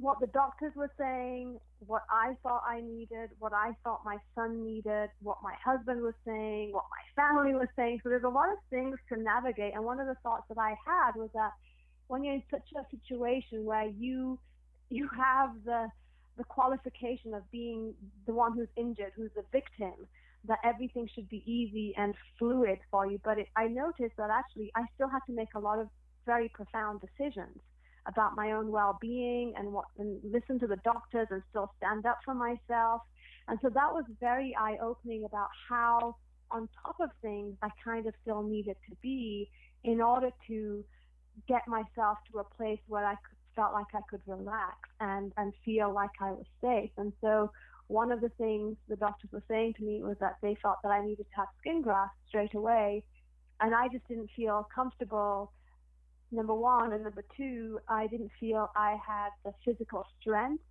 what 0.00 0.20
the 0.20 0.26
doctors 0.28 0.72
were 0.74 0.90
saying, 0.98 1.58
what 1.86 2.02
I 2.10 2.34
thought 2.42 2.62
I 2.66 2.80
needed, 2.80 3.30
what 3.38 3.52
I 3.52 3.72
thought 3.84 4.00
my 4.04 4.16
son 4.34 4.64
needed, 4.64 5.10
what 5.22 5.38
my 5.42 5.54
husband 5.62 6.00
was 6.00 6.14
saying, 6.24 6.72
what 6.72 6.84
my 6.90 7.22
family 7.22 7.54
was 7.54 7.68
saying. 7.76 8.00
So 8.02 8.08
there's 8.08 8.24
a 8.24 8.28
lot 8.28 8.50
of 8.50 8.58
things 8.70 8.96
to 9.10 9.20
navigate. 9.20 9.74
And 9.74 9.84
one 9.84 10.00
of 10.00 10.06
the 10.06 10.16
thoughts 10.22 10.44
that 10.48 10.58
I 10.58 10.74
had 10.86 11.12
was 11.14 11.28
that 11.34 11.52
when 12.08 12.24
you're 12.24 12.34
in 12.34 12.42
such 12.50 12.68
a 12.76 12.84
situation 12.90 13.64
where 13.64 13.86
you 13.86 14.38
you 14.88 15.08
have 15.16 15.50
the 15.64 15.88
the 16.38 16.44
qualification 16.44 17.34
of 17.34 17.42
being 17.50 17.94
the 18.26 18.32
one 18.32 18.54
who's 18.56 18.68
injured, 18.76 19.12
who's 19.14 19.30
the 19.36 19.44
victim, 19.52 20.06
that 20.46 20.58
everything 20.64 21.06
should 21.14 21.28
be 21.28 21.42
easy 21.46 21.94
and 21.98 22.14
fluid 22.38 22.78
for 22.90 23.06
you. 23.06 23.20
But 23.22 23.38
it, 23.38 23.48
I 23.56 23.68
noticed 23.68 24.16
that 24.16 24.30
actually 24.30 24.72
I 24.74 24.84
still 24.94 25.08
had 25.08 25.20
to 25.26 25.32
make 25.32 25.54
a 25.54 25.60
lot 25.60 25.78
of 25.78 25.88
very 26.24 26.48
profound 26.48 27.02
decisions 27.02 27.58
about 28.06 28.36
my 28.36 28.52
own 28.52 28.70
well-being 28.70 29.54
and 29.56 29.72
what 29.72 29.84
and 29.98 30.18
listen 30.24 30.58
to 30.58 30.66
the 30.66 30.76
doctors 30.76 31.28
and 31.30 31.42
still 31.50 31.72
stand 31.78 32.04
up 32.06 32.18
for 32.24 32.34
myself. 32.34 33.02
And 33.48 33.58
so 33.62 33.68
that 33.70 33.92
was 33.92 34.04
very 34.20 34.54
eye-opening 34.58 35.24
about 35.24 35.48
how 35.68 36.16
on 36.50 36.68
top 36.84 36.96
of 37.00 37.10
things 37.22 37.56
I 37.62 37.68
kind 37.84 38.06
of 38.06 38.14
still 38.22 38.42
needed 38.42 38.76
to 38.88 38.96
be 39.02 39.50
in 39.84 40.00
order 40.00 40.30
to 40.48 40.84
get 41.48 41.66
myself 41.66 42.18
to 42.30 42.38
a 42.40 42.44
place 42.44 42.80
where 42.88 43.04
I 43.04 43.14
could 43.14 43.36
felt 43.54 43.72
like 43.72 43.86
I 43.94 44.00
could 44.08 44.20
relax 44.26 44.76
and, 45.00 45.32
and 45.36 45.52
feel 45.64 45.92
like 45.92 46.10
I 46.20 46.32
was 46.32 46.46
safe. 46.60 46.90
And 46.96 47.12
so 47.20 47.50
one 47.88 48.12
of 48.12 48.20
the 48.20 48.30
things 48.30 48.76
the 48.88 48.96
doctors 48.96 49.30
were 49.32 49.42
saying 49.48 49.74
to 49.74 49.84
me 49.84 50.02
was 50.02 50.16
that 50.20 50.36
they 50.42 50.56
felt 50.62 50.78
that 50.82 50.90
I 50.90 51.04
needed 51.04 51.26
to 51.30 51.36
have 51.36 51.48
skin 51.60 51.82
grafts 51.82 52.16
straight 52.28 52.54
away. 52.54 53.04
And 53.60 53.74
I 53.74 53.88
just 53.88 54.06
didn't 54.08 54.30
feel 54.34 54.66
comfortable, 54.74 55.52
number 56.32 56.54
one. 56.54 56.92
And 56.92 57.04
number 57.04 57.24
two, 57.36 57.78
I 57.88 58.06
didn't 58.06 58.30
feel 58.40 58.70
I 58.76 58.96
had 59.06 59.30
the 59.44 59.52
physical 59.64 60.04
strength 60.20 60.62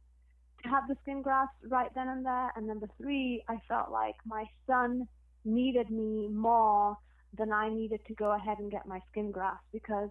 to 0.63 0.69
have 0.69 0.83
the 0.87 0.95
skin 1.01 1.21
graft 1.21 1.53
right 1.67 1.89
then 1.95 2.07
and 2.07 2.25
there. 2.25 2.51
And 2.55 2.67
number 2.67 2.87
three, 2.97 3.43
I 3.47 3.57
felt 3.67 3.91
like 3.91 4.15
my 4.25 4.45
son 4.67 5.07
needed 5.45 5.89
me 5.89 6.27
more 6.27 6.97
than 7.37 7.51
I 7.51 7.69
needed 7.69 8.01
to 8.07 8.13
go 8.13 8.31
ahead 8.31 8.59
and 8.59 8.71
get 8.71 8.85
my 8.85 8.99
skin 9.11 9.31
graft 9.31 9.63
because 9.71 10.09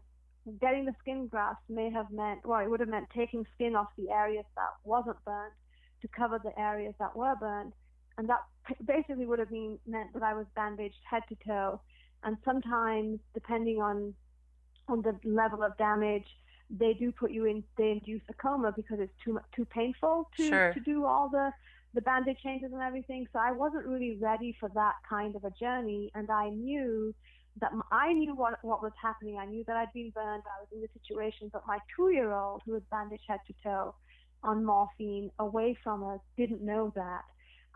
getting 0.60 0.84
the 0.84 0.94
skin 1.00 1.26
graft 1.26 1.60
may 1.68 1.90
have 1.90 2.10
meant, 2.10 2.40
well, 2.44 2.60
it 2.60 2.68
would 2.68 2.80
have 2.80 2.88
meant 2.88 3.06
taking 3.14 3.44
skin 3.54 3.76
off 3.76 3.88
the 3.96 4.10
areas 4.10 4.44
that 4.56 4.70
wasn't 4.84 5.22
burned 5.24 5.52
to 6.02 6.08
cover 6.08 6.40
the 6.42 6.58
areas 6.58 6.94
that 6.98 7.14
were 7.14 7.34
burned. 7.38 7.72
And 8.18 8.28
that 8.28 8.40
basically 8.84 9.26
would 9.26 9.38
have 9.38 9.50
been, 9.50 9.78
meant 9.86 10.12
that 10.14 10.22
I 10.22 10.34
was 10.34 10.46
bandaged 10.54 10.96
head 11.08 11.22
to 11.28 11.36
toe. 11.46 11.80
And 12.22 12.36
sometimes, 12.44 13.20
depending 13.34 13.80
on 13.80 14.14
on 14.90 15.02
the 15.02 15.16
level 15.24 15.62
of 15.62 15.76
damage, 15.78 16.26
they 16.70 16.92
do 16.94 17.10
put 17.12 17.30
you 17.30 17.46
in, 17.46 17.64
they 17.76 17.92
induce 17.92 18.22
a 18.28 18.34
coma 18.34 18.72
because 18.72 19.00
it's 19.00 19.12
too 19.24 19.40
too 19.54 19.64
painful 19.64 20.28
to 20.36 20.48
sure. 20.48 20.72
to 20.72 20.80
do 20.80 21.04
all 21.04 21.28
the 21.28 21.52
the 21.94 22.00
bandage 22.00 22.38
changes 22.42 22.72
and 22.72 22.82
everything. 22.82 23.26
So 23.32 23.38
I 23.40 23.50
wasn't 23.52 23.86
really 23.86 24.16
ready 24.16 24.56
for 24.60 24.68
that 24.74 24.94
kind 25.08 25.34
of 25.34 25.44
a 25.44 25.50
journey, 25.50 26.10
and 26.14 26.30
I 26.30 26.50
knew 26.50 27.14
that 27.60 27.72
I 27.90 28.12
knew 28.12 28.34
what 28.34 28.62
what 28.62 28.82
was 28.82 28.92
happening. 29.00 29.38
I 29.38 29.46
knew 29.46 29.64
that 29.64 29.76
I'd 29.76 29.92
been 29.92 30.10
burned. 30.10 30.42
I 30.46 30.60
was 30.60 30.68
in 30.72 30.80
the 30.80 30.88
situation, 31.00 31.50
but 31.52 31.66
my 31.66 31.78
two-year-old, 31.96 32.62
who 32.64 32.72
was 32.72 32.82
bandaged 32.90 33.24
head 33.26 33.40
to 33.48 33.54
toe 33.62 33.94
on 34.42 34.64
morphine, 34.64 35.30
away 35.38 35.76
from 35.82 36.04
us, 36.04 36.20
didn't 36.36 36.62
know 36.62 36.92
that. 36.94 37.24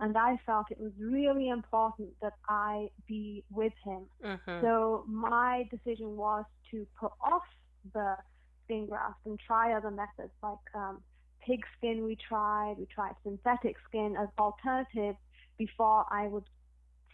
And 0.01 0.17
I 0.17 0.39
felt 0.45 0.67
it 0.71 0.81
was 0.81 0.93
really 0.99 1.49
important 1.49 2.09
that 2.21 2.33
I 2.49 2.91
be 3.07 3.45
with 3.51 3.73
him. 3.85 4.07
Mm-hmm. 4.25 4.61
So 4.61 5.05
my 5.07 5.69
decision 5.71 6.17
was 6.17 6.45
to 6.73 6.87
put 6.99 7.13
off 7.21 7.45
the 7.93 8.17
skin 8.65 8.87
graft 8.87 9.21
and 9.25 9.39
try 9.39 9.73
other 9.73 9.91
methods 9.91 10.33
like 10.43 10.59
um, 10.75 11.01
pig 11.47 11.61
skin. 11.79 12.05
We 12.05 12.17
tried. 12.17 12.75
We 12.79 12.87
tried 12.87 13.15
synthetic 13.23 13.77
skin 13.89 14.17
as 14.21 14.29
alternatives 14.39 15.19
before 15.59 16.07
I 16.11 16.27
would 16.27 16.45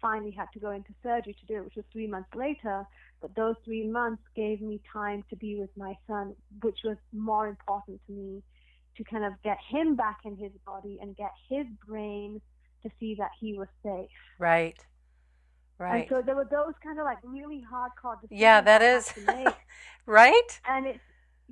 finally 0.01 0.31
had 0.31 0.47
to 0.55 0.59
go 0.59 0.71
into 0.71 0.91
surgery 1.03 1.37
to 1.39 1.47
do 1.47 1.59
it, 1.59 1.65
which 1.65 1.77
was 1.77 1.85
three 1.93 2.07
months 2.07 2.31
later. 2.35 2.87
But 3.21 3.35
those 3.35 3.57
three 3.65 3.87
months 3.87 4.23
gave 4.35 4.63
me 4.63 4.81
time 4.91 5.25
to 5.29 5.37
be 5.37 5.57
with 5.57 5.71
my 5.77 5.95
son, 6.07 6.35
which 6.63 6.79
was 6.85 6.97
more 7.13 7.49
important 7.49 8.01
to 8.07 8.13
me 8.13 8.43
to 8.97 9.05
kind 9.05 9.25
of 9.25 9.35
get 9.43 9.59
him 9.69 9.95
back 9.95 10.21
in 10.25 10.37
his 10.37 10.53
body 10.65 10.99
and 11.01 11.17
get 11.17 11.33
his 11.49 11.67
brain 11.87 12.41
to 12.83 12.91
see 12.99 13.15
that 13.17 13.31
he 13.39 13.59
was 13.59 13.69
safe. 13.83 14.09
Right. 14.39 14.79
Right. 15.79 16.01
And 16.01 16.09
so 16.11 16.23
there 16.23 16.37
were 16.37 16.49
those 16.51 16.75
kind 16.83 16.99
of 16.99 17.07
like 17.07 17.19
really 17.25 17.65
hardcore 17.73 18.21
decisions. 18.21 18.41
Yeah, 18.41 18.61
that 18.61 18.83
is. 18.83 19.13
right? 20.07 20.61
And 20.69 20.87
it's 20.87 21.01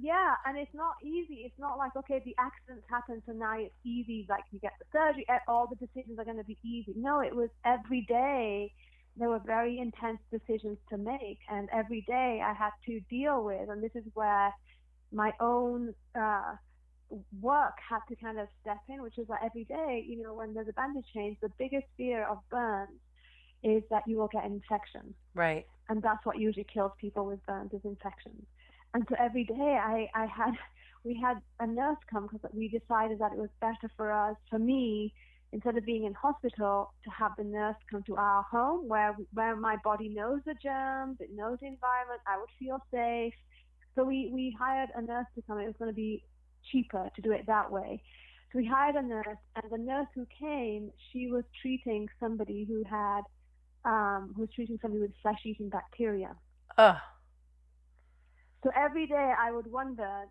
yeah, 0.00 0.34
and 0.46 0.56
it's 0.56 0.74
not 0.74 0.94
easy. 1.02 1.42
It's 1.46 1.58
not 1.58 1.78
like 1.78 1.96
okay, 1.96 2.22
the 2.24 2.36
accident 2.38 2.84
happened, 2.90 3.22
so 3.26 3.32
now 3.32 3.58
it's 3.58 3.74
easy. 3.84 4.26
Like 4.28 4.44
you 4.50 4.60
get 4.60 4.72
the 4.78 4.84
surgery, 4.92 5.26
all 5.48 5.66
the 5.66 5.76
decisions 5.76 6.18
are 6.18 6.24
going 6.24 6.36
to 6.36 6.44
be 6.44 6.58
easy. 6.62 6.92
No, 6.96 7.20
it 7.20 7.34
was 7.34 7.48
every 7.64 8.02
day. 8.02 8.72
There 9.16 9.28
were 9.28 9.40
very 9.44 9.80
intense 9.80 10.20
decisions 10.30 10.78
to 10.90 10.96
make, 10.96 11.38
and 11.50 11.68
every 11.72 12.04
day 12.06 12.40
I 12.44 12.52
had 12.52 12.70
to 12.86 13.00
deal 13.10 13.42
with. 13.42 13.68
And 13.68 13.82
this 13.82 13.90
is 13.96 14.04
where 14.14 14.52
my 15.10 15.32
own 15.40 15.94
uh, 16.14 16.54
work 17.40 17.74
had 17.88 18.00
to 18.08 18.16
kind 18.16 18.38
of 18.38 18.48
step 18.60 18.78
in, 18.88 19.02
which 19.02 19.18
is 19.18 19.26
that 19.28 19.40
every 19.44 19.64
day, 19.64 20.04
you 20.06 20.22
know, 20.22 20.34
when 20.34 20.54
there's 20.54 20.68
a 20.68 20.72
bandage 20.72 21.06
change, 21.14 21.38
the 21.40 21.50
biggest 21.58 21.86
fear 21.96 22.26
of 22.26 22.38
burns 22.50 22.98
is 23.62 23.82
that 23.90 24.02
you 24.06 24.18
will 24.18 24.28
get 24.28 24.44
an 24.44 24.52
infection. 24.52 25.14
Right. 25.34 25.66
And 25.88 26.02
that's 26.02 26.24
what 26.24 26.38
usually 26.38 26.66
kills 26.72 26.92
people 27.00 27.26
with 27.26 27.44
burns 27.46 27.72
is 27.72 27.80
infections. 27.84 28.44
And 28.94 29.04
so 29.08 29.16
every 29.18 29.44
day 29.44 29.78
I, 29.82 30.08
I 30.14 30.26
had, 30.26 30.52
we 31.04 31.18
had 31.20 31.38
a 31.60 31.66
nurse 31.66 31.98
come 32.10 32.28
because 32.30 32.50
we 32.52 32.68
decided 32.68 33.18
that 33.20 33.32
it 33.32 33.38
was 33.38 33.50
better 33.60 33.90
for 33.96 34.12
us, 34.12 34.36
for 34.50 34.58
me, 34.58 35.12
instead 35.52 35.76
of 35.76 35.84
being 35.84 36.04
in 36.04 36.12
hospital, 36.12 36.92
to 37.04 37.10
have 37.10 37.32
the 37.38 37.44
nurse 37.44 37.76
come 37.90 38.02
to 38.04 38.16
our 38.16 38.42
home 38.42 38.86
where, 38.86 39.16
where 39.32 39.56
my 39.56 39.76
body 39.82 40.10
knows 40.10 40.40
the 40.44 40.54
germs, 40.62 41.16
it 41.20 41.30
knows 41.34 41.58
the 41.60 41.66
environment, 41.66 42.20
I 42.26 42.38
would 42.38 42.50
feel 42.58 42.78
safe. 42.92 43.34
So 43.94 44.04
we, 44.04 44.30
we 44.32 44.54
hired 44.58 44.90
a 44.94 45.02
nurse 45.02 45.26
to 45.34 45.42
come. 45.42 45.58
It 45.58 45.66
was 45.66 45.74
going 45.78 45.90
to 45.90 45.94
be 45.94 46.22
cheaper 46.70 47.10
to 47.14 47.22
do 47.22 47.32
it 47.32 47.46
that 47.46 47.70
way. 47.70 48.02
So 48.52 48.58
we 48.58 48.66
hired 48.66 48.96
a 48.96 49.02
nurse, 49.02 49.36
and 49.56 49.70
the 49.70 49.78
nurse 49.78 50.06
who 50.14 50.26
came, 50.38 50.90
she 51.12 51.28
was 51.28 51.44
treating 51.60 52.08
somebody 52.18 52.64
who 52.64 52.82
had, 52.84 53.22
um, 53.84 54.32
who 54.34 54.42
was 54.42 54.50
treating 54.54 54.78
somebody 54.80 55.02
with 55.02 55.12
flesh-eating 55.22 55.68
bacteria. 55.68 56.34
Ugh. 56.78 56.96
So 58.64 58.70
every 58.74 59.06
day 59.06 59.34
I 59.38 59.52
would 59.52 59.70
wonder, 59.70 60.24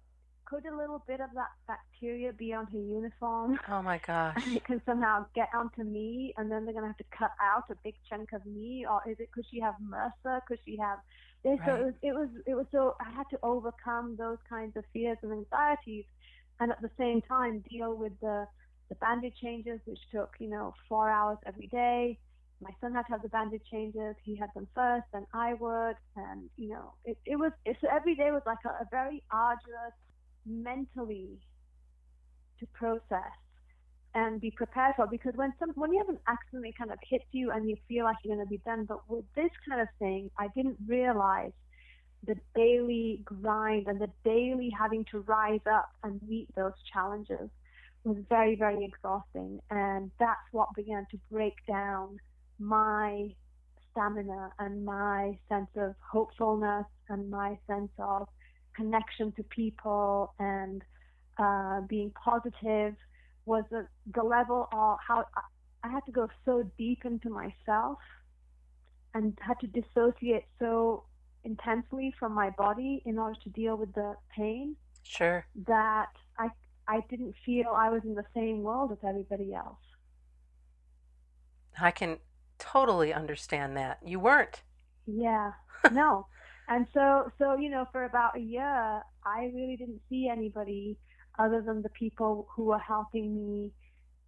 could 0.46 0.66
a 0.66 0.76
little 0.76 1.04
bit 1.08 1.20
of 1.20 1.30
that 1.36 1.52
bacteria 1.68 2.32
be 2.34 2.54
on 2.54 2.66
her 2.68 2.80
uniform? 2.80 3.60
Oh 3.70 3.82
my 3.82 4.00
gosh. 4.00 4.42
And 4.46 4.56
it 4.56 4.64
can 4.64 4.82
somehow 4.86 5.26
get 5.36 5.50
onto 5.54 5.84
me, 5.84 6.34
and 6.38 6.50
then 6.50 6.66
they're 6.66 6.74
going 6.74 6.84
to 6.84 6.90
have 6.90 6.98
to 6.98 7.18
cut 7.18 7.32
out 7.42 7.66
a 7.70 7.76
big 7.84 7.96
chunk 8.10 8.34
of 8.34 8.46
me, 8.46 8.86
or 8.90 9.02
is 9.10 9.20
it 9.20 9.32
could 9.32 9.46
she 9.52 9.60
have 9.60 9.76
MRSA? 9.84 10.42
Could 10.48 10.60
she 10.66 10.78
have 10.78 11.00
this? 11.44 11.60
Right. 11.60 11.68
So 11.68 11.76
it 11.76 11.84
was, 11.84 11.94
it 12.02 12.14
was, 12.14 12.30
it 12.48 12.56
was 12.56 12.66
so 12.72 12.96
I 13.00 13.12
had 13.12 13.26
to 13.32 13.40
overcome 13.44 14.16
those 14.18 14.38
kinds 14.50 14.78
of 14.78 14.86
fears 14.94 15.18
and 15.22 15.32
anxieties, 15.32 16.06
and 16.60 16.72
at 16.72 16.82
the 16.82 16.92
same 16.98 17.22
time 17.22 17.64
deal 17.70 17.96
with 17.96 18.14
the 18.22 18.48
the 18.90 18.96
bandage 18.96 19.36
changes, 19.42 19.80
which 19.86 20.00
took 20.14 20.32
you 20.40 20.50
know 20.50 20.74
four 20.88 21.10
hours 21.10 21.38
every 21.46 21.68
day 21.68 22.18
my 22.62 22.72
son 22.82 22.94
had 22.94 23.04
to 23.04 23.12
have 23.12 23.22
the 23.22 23.30
bandage 23.30 23.62
changes. 23.72 24.16
He 24.24 24.36
had 24.36 24.50
them 24.56 24.68
first, 24.74 25.06
then 25.14 25.26
I 25.34 25.54
would, 25.54 25.96
and 26.16 26.50
you 26.56 26.70
know, 26.70 26.94
it, 27.06 27.18
it 27.26 27.36
was 27.36 27.52
it, 27.66 27.78
so 27.82 27.88
every 27.92 28.16
day 28.16 28.32
was 28.32 28.42
like 28.46 28.58
a, 28.66 28.70
a 28.70 28.88
very 28.90 29.24
arduous 29.32 29.94
mentally 30.46 31.38
to 32.60 32.66
process 32.74 33.36
and 34.16 34.42
be 34.42 34.50
prepared 34.50 34.96
for 34.96 35.06
because 35.06 35.34
when 35.36 35.54
some 35.60 35.70
when 35.76 35.92
you 35.94 36.00
have 36.00 36.10
an 36.10 36.18
accident 36.28 36.66
it 36.66 36.76
kind 36.78 36.92
of 36.92 36.98
hits 37.08 37.26
you 37.32 37.52
and 37.52 37.70
you 37.70 37.76
feel 37.88 38.06
like 38.06 38.16
you're 38.24 38.36
going 38.36 38.44
to 38.44 38.50
be 38.50 38.58
done 38.66 38.86
but 38.86 38.98
with 39.10 39.26
this 39.36 39.52
kind 39.68 39.82
of 39.82 39.88
thing 40.00 40.32
i 40.40 40.48
didn't 40.56 40.78
realize 40.88 41.52
the 42.26 42.36
daily 42.56 43.22
grind 43.24 43.88
and 43.88 44.00
the 44.00 44.10
daily 44.24 44.70
having 44.78 45.06
to 45.12 45.20
rise 45.20 45.66
up 45.72 45.90
and 46.04 46.22
meet 46.28 46.48
those 46.56 46.74
challenges 46.92 47.50
was 48.04 48.18
very 48.30 48.56
very 48.56 48.84
exhausting. 48.84 49.60
And 49.70 50.12
that's 50.20 50.48
what 50.52 50.70
began 50.76 51.06
to 51.12 51.18
break 51.32 51.56
down 51.68 52.20
my 52.60 53.34
stamina 53.92 54.52
and 54.60 54.86
my 54.86 55.38
sense 55.50 55.70
of 55.76 55.96
hopefulness 56.00 56.86
and 57.10 57.30
my 57.30 57.58
sense 57.68 57.92
of 58.00 58.28
connection 58.76 59.32
to 59.34 59.44
people 59.44 60.34
and 60.40 60.84
uh, 61.40 61.82
being 61.82 62.12
positive 62.12 62.96
was 63.46 63.64
the, 63.72 63.88
the 64.14 64.24
level 64.24 64.68
of 64.72 64.98
how 65.06 65.26
I 65.84 65.90
had 65.90 66.06
to 66.06 66.12
go 66.12 66.28
so 66.46 66.70
deep 66.78 67.06
into 67.06 67.30
myself 67.30 67.98
and 69.14 69.38
had 69.42 69.60
to 69.62 69.68
dissociate 69.68 70.46
so 70.60 71.04
intensely 71.48 72.14
from 72.20 72.34
my 72.34 72.50
body 72.52 73.02
in 73.06 73.18
order 73.18 73.40
to 73.44 73.50
deal 73.50 73.76
with 73.78 73.94
the 73.94 74.16
pain. 74.36 74.76
Sure. 75.04 75.46
That 75.66 76.10
I 76.38 76.50
I 76.88 77.02
didn't 77.10 77.34
feel 77.46 77.68
I 77.76 77.90
was 77.90 78.02
in 78.04 78.14
the 78.14 78.26
same 78.36 78.62
world 78.62 78.92
as 78.92 78.98
everybody 79.08 79.54
else. 79.54 79.78
I 81.80 81.92
can 81.92 82.18
totally 82.60 83.14
understand 83.14 83.78
that. 83.78 84.00
You 84.06 84.20
weren't. 84.20 84.62
Yeah. 85.06 85.52
No. 85.92 86.28
and 86.68 86.86
so 86.94 87.32
so 87.40 87.56
you 87.56 87.70
know 87.70 87.86
for 87.92 88.04
about 88.04 88.36
a 88.36 88.42
year 88.42 89.02
I 89.26 89.52
really 89.56 89.78
didn't 89.78 90.02
see 90.10 90.28
anybody 90.30 90.98
other 91.40 91.62
than 91.62 91.82
the 91.82 91.90
people 91.90 92.48
who 92.54 92.66
were 92.66 92.80
helping 92.80 93.36
me 93.36 93.72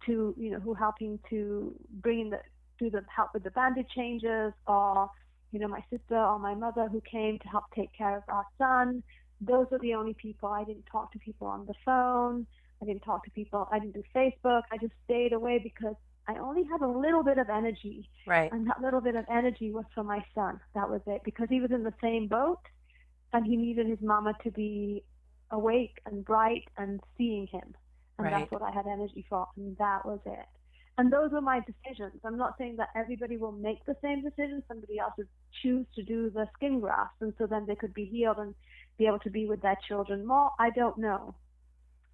to 0.06 0.34
you 0.38 0.50
know 0.50 0.60
who 0.60 0.72
helping 0.74 1.18
to 1.28 1.74
bring 2.00 2.20
in 2.20 2.30
the 2.30 2.40
do 2.78 2.88
the 2.88 3.04
help 3.14 3.28
with 3.34 3.44
the 3.44 3.50
bandage 3.50 3.88
changes 3.94 4.52
or 4.66 5.10
you 5.52 5.58
know 5.58 5.68
my 5.68 5.84
sister 5.90 6.16
or 6.16 6.38
my 6.38 6.54
mother 6.54 6.88
who 6.88 7.00
came 7.00 7.38
to 7.38 7.48
help 7.48 7.64
take 7.74 7.92
care 7.92 8.16
of 8.16 8.22
our 8.28 8.46
son 8.58 9.02
those 9.40 9.66
are 9.72 9.78
the 9.78 9.94
only 9.94 10.14
people 10.14 10.48
I 10.48 10.64
didn't 10.64 10.86
talk 10.90 11.12
to 11.12 11.18
people 11.18 11.46
on 11.46 11.66
the 11.66 11.74
phone 11.84 12.46
I 12.82 12.86
didn't 12.86 13.02
talk 13.02 13.24
to 13.24 13.30
people 13.30 13.68
I 13.72 13.78
didn't 13.78 13.94
do 13.94 14.02
Facebook 14.14 14.62
I 14.70 14.78
just 14.78 14.94
stayed 15.04 15.32
away 15.32 15.58
because 15.62 15.96
I 16.30 16.38
only 16.38 16.64
had 16.64 16.80
a 16.80 16.86
little 16.86 17.22
bit 17.22 17.38
of 17.38 17.48
energy. 17.48 18.08
Right. 18.26 18.52
And 18.52 18.66
that 18.68 18.80
little 18.80 19.00
bit 19.00 19.16
of 19.16 19.24
energy 19.30 19.70
was 19.72 19.84
for 19.94 20.04
my 20.04 20.24
son. 20.34 20.60
That 20.74 20.88
was 20.88 21.00
it. 21.06 21.22
Because 21.24 21.48
he 21.48 21.60
was 21.60 21.70
in 21.70 21.82
the 21.82 21.94
same 22.00 22.28
boat 22.28 22.60
and 23.32 23.44
he 23.44 23.56
needed 23.56 23.86
his 23.86 23.98
mama 24.00 24.34
to 24.44 24.50
be 24.50 25.02
awake 25.50 25.98
and 26.06 26.24
bright 26.24 26.68
and 26.76 27.00
seeing 27.18 27.46
him. 27.46 27.74
And 28.18 28.26
right. 28.26 28.40
that's 28.40 28.52
what 28.52 28.62
I 28.62 28.70
had 28.70 28.86
energy 28.86 29.24
for. 29.28 29.48
And 29.56 29.76
that 29.78 30.04
was 30.04 30.20
it. 30.24 30.46
And 30.98 31.12
those 31.12 31.30
were 31.32 31.40
my 31.40 31.60
decisions. 31.60 32.20
I'm 32.24 32.36
not 32.36 32.56
saying 32.58 32.76
that 32.76 32.88
everybody 32.94 33.36
will 33.36 33.52
make 33.52 33.84
the 33.86 33.96
same 34.02 34.22
decision. 34.22 34.62
Somebody 34.68 34.98
else 34.98 35.14
would 35.16 35.28
choose 35.62 35.86
to 35.94 36.02
do 36.02 36.30
the 36.30 36.46
skin 36.56 36.80
grafts, 36.80 37.16
and 37.20 37.32
so 37.38 37.46
then 37.46 37.64
they 37.66 37.74
could 37.76 37.94
be 37.94 38.04
healed 38.04 38.36
and 38.38 38.54
be 38.98 39.06
able 39.06 39.18
to 39.20 39.30
be 39.30 39.46
with 39.46 39.62
their 39.62 39.78
children 39.88 40.26
more. 40.26 40.50
I 40.58 40.70
don't 40.70 40.98
know. 40.98 41.34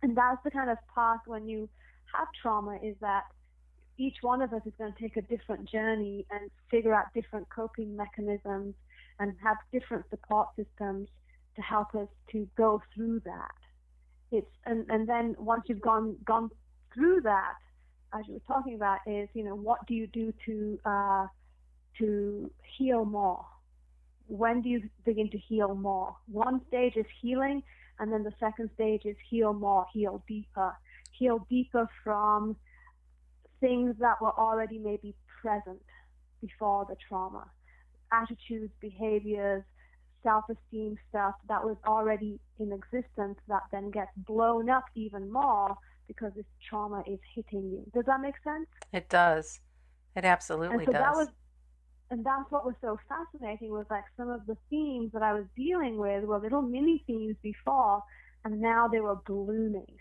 And 0.02 0.16
that's 0.16 0.42
the 0.44 0.50
kind 0.50 0.70
of 0.70 0.78
path 0.94 1.20
when 1.26 1.48
you 1.48 1.68
have 2.14 2.28
trauma 2.40 2.78
is 2.82 2.94
that 3.00 3.24
each 3.98 4.16
one 4.20 4.42
of 4.42 4.52
us 4.52 4.62
is 4.66 4.72
going 4.78 4.92
to 4.92 5.00
take 5.00 5.16
a 5.16 5.22
different 5.22 5.68
journey 5.68 6.26
and 6.30 6.50
figure 6.70 6.94
out 6.94 7.06
different 7.14 7.48
coping 7.48 7.96
mechanisms 7.96 8.74
and 9.18 9.34
have 9.42 9.56
different 9.72 10.04
support 10.10 10.48
systems 10.54 11.08
to 11.56 11.62
help 11.62 11.94
us 11.94 12.08
to 12.30 12.46
go 12.56 12.82
through 12.94 13.20
that. 13.24 13.54
It's 14.30 14.50
and, 14.66 14.86
and 14.90 15.08
then 15.08 15.34
once 15.38 15.62
you've 15.66 15.80
gone 15.80 16.16
gone 16.24 16.50
through 16.92 17.22
that, 17.22 17.54
as 18.18 18.26
you 18.26 18.34
were 18.34 18.54
talking 18.54 18.74
about, 18.74 18.98
is 19.06 19.28
you 19.34 19.44
know 19.44 19.54
what 19.54 19.86
do 19.86 19.94
you 19.94 20.06
do 20.06 20.32
to 20.46 20.78
uh, 20.84 21.26
to 21.98 22.50
heal 22.76 23.04
more? 23.04 23.44
When 24.28 24.62
do 24.62 24.68
you 24.68 24.88
begin 25.04 25.30
to 25.30 25.38
heal 25.38 25.74
more? 25.74 26.16
One 26.30 26.60
stage 26.68 26.96
is 26.96 27.06
healing, 27.20 27.62
and 27.98 28.12
then 28.12 28.22
the 28.22 28.32
second 28.40 28.70
stage 28.74 29.02
is 29.04 29.16
heal 29.28 29.52
more, 29.52 29.86
heal 29.92 30.22
deeper, 30.26 30.74
heal 31.12 31.46
deeper 31.48 31.88
from 32.02 32.56
things 33.60 33.94
that 34.00 34.20
were 34.20 34.36
already 34.38 34.78
maybe 34.78 35.14
present 35.40 35.80
before 36.40 36.86
the 36.88 36.96
trauma, 37.08 37.48
attitudes, 38.12 38.72
behaviors, 38.80 39.62
self-esteem 40.22 40.98
stuff 41.08 41.34
that 41.48 41.64
was 41.64 41.76
already 41.86 42.38
in 42.58 42.72
existence 42.72 43.38
that 43.48 43.62
then 43.70 43.90
gets 43.90 44.10
blown 44.16 44.68
up 44.68 44.84
even 44.94 45.30
more 45.30 45.76
because 46.06 46.32
this 46.34 46.46
trauma 46.68 47.02
is 47.06 47.18
hitting 47.34 47.70
you. 47.70 47.84
Does 47.94 48.04
that 48.06 48.20
make 48.20 48.34
sense? 48.44 48.66
It 48.92 49.08
does. 49.08 49.60
It 50.14 50.24
absolutely 50.24 50.78
and 50.78 50.86
so 50.86 50.92
does. 50.92 51.02
That 51.02 51.14
was, 51.14 51.28
and 52.10 52.24
that's 52.24 52.50
what 52.50 52.64
was 52.64 52.74
so 52.80 52.98
fascinating 53.08 53.70
was 53.70 53.86
like 53.90 54.04
some 54.16 54.30
of 54.30 54.46
the 54.46 54.56
themes 54.70 55.10
that 55.12 55.22
I 55.22 55.34
was 55.34 55.44
dealing 55.56 55.98
with 55.98 56.24
were 56.24 56.38
little 56.38 56.62
mini 56.62 57.02
themes 57.06 57.36
before, 57.42 58.02
and 58.44 58.60
now 58.60 58.88
they 58.88 59.00
were 59.00 59.16
blooming. 59.26 59.96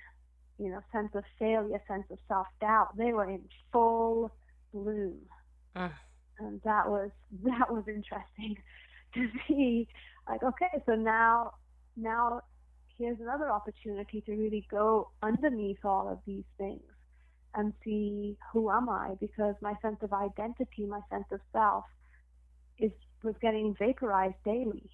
You 0.57 0.69
know, 0.69 0.79
sense 0.93 1.09
of 1.15 1.25
failure, 1.37 1.81
sense 1.87 2.05
of 2.09 2.17
self 2.29 2.47
doubt. 2.61 2.95
They 2.97 3.11
were 3.11 3.29
in 3.29 3.41
full 3.73 4.31
bloom, 4.73 5.17
mm. 5.75 5.91
and 6.39 6.61
that 6.63 6.89
was 6.89 7.09
that 7.43 7.71
was 7.71 7.83
interesting 7.87 8.57
to 9.15 9.27
see. 9.47 9.87
Like, 10.29 10.43
okay, 10.43 10.81
so 10.85 10.95
now 10.95 11.51
now 11.97 12.41
here's 12.97 13.19
another 13.19 13.49
opportunity 13.51 14.21
to 14.21 14.31
really 14.31 14.65
go 14.69 15.09
underneath 15.21 15.83
all 15.83 16.09
of 16.09 16.19
these 16.25 16.45
things 16.57 16.81
and 17.55 17.73
see 17.83 18.37
who 18.51 18.69
am 18.69 18.89
I 18.89 19.15
because 19.19 19.55
my 19.61 19.73
sense 19.81 19.97
of 20.01 20.13
identity, 20.13 20.85
my 20.85 20.99
sense 21.09 21.25
of 21.31 21.39
self 21.51 21.85
is 22.77 22.91
was 23.23 23.35
getting 23.41 23.75
vaporized 23.79 24.35
daily. 24.43 24.89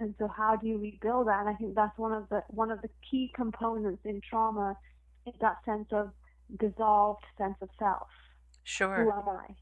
And 0.00 0.14
so 0.18 0.28
how 0.28 0.56
do 0.56 0.66
you 0.66 0.78
rebuild 0.78 1.26
that? 1.28 1.40
And 1.40 1.48
I 1.48 1.54
think 1.54 1.74
that's 1.74 1.96
one 1.98 2.12
of 2.12 2.28
the 2.28 2.42
one 2.48 2.70
of 2.70 2.80
the 2.82 2.88
key 3.10 3.30
components 3.34 4.02
in 4.04 4.20
trauma 4.28 4.76
is 5.26 5.34
that 5.40 5.56
sense 5.64 5.88
of 5.92 6.10
dissolved 6.58 7.24
sense 7.36 7.56
of 7.60 7.68
self. 7.78 8.08
Sure. 8.64 9.04
Who 9.04 9.10
am 9.10 9.28
I? 9.28 9.54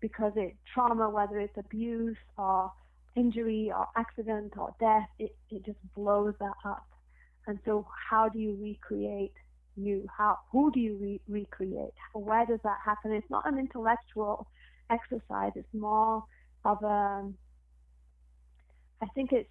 Because 0.00 0.32
it 0.36 0.56
trauma, 0.72 1.08
whether 1.08 1.38
it's 1.38 1.56
abuse 1.56 2.16
or 2.36 2.72
injury 3.16 3.72
or 3.74 3.86
accident 3.96 4.52
or 4.56 4.74
death, 4.78 5.08
it, 5.18 5.34
it 5.50 5.64
just 5.64 5.78
blows 5.94 6.34
that 6.38 6.54
up. 6.64 6.86
And 7.46 7.58
so 7.64 7.86
how 8.10 8.28
do 8.28 8.38
you 8.38 8.56
recreate 8.60 9.32
you? 9.76 10.06
How 10.16 10.38
who 10.52 10.70
do 10.72 10.80
you 10.80 10.96
re- 10.96 11.20
recreate? 11.28 11.94
Where 12.12 12.44
does 12.46 12.60
that 12.64 12.78
happen? 12.84 13.12
It's 13.12 13.30
not 13.30 13.46
an 13.46 13.58
intellectual 13.58 14.46
exercise. 14.90 15.52
It's 15.54 15.74
more 15.74 16.24
of 16.64 16.82
a. 16.82 17.28
I 19.02 19.06
think 19.14 19.32
it's 19.32 19.50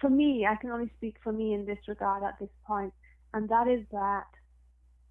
for 0.00 0.10
me. 0.10 0.46
I 0.48 0.56
can 0.56 0.70
only 0.70 0.90
speak 0.96 1.16
for 1.22 1.32
me 1.32 1.54
in 1.54 1.66
this 1.66 1.78
regard 1.88 2.22
at 2.22 2.38
this 2.38 2.50
point, 2.66 2.92
and 3.34 3.48
that 3.48 3.68
is 3.68 3.84
that 3.92 4.26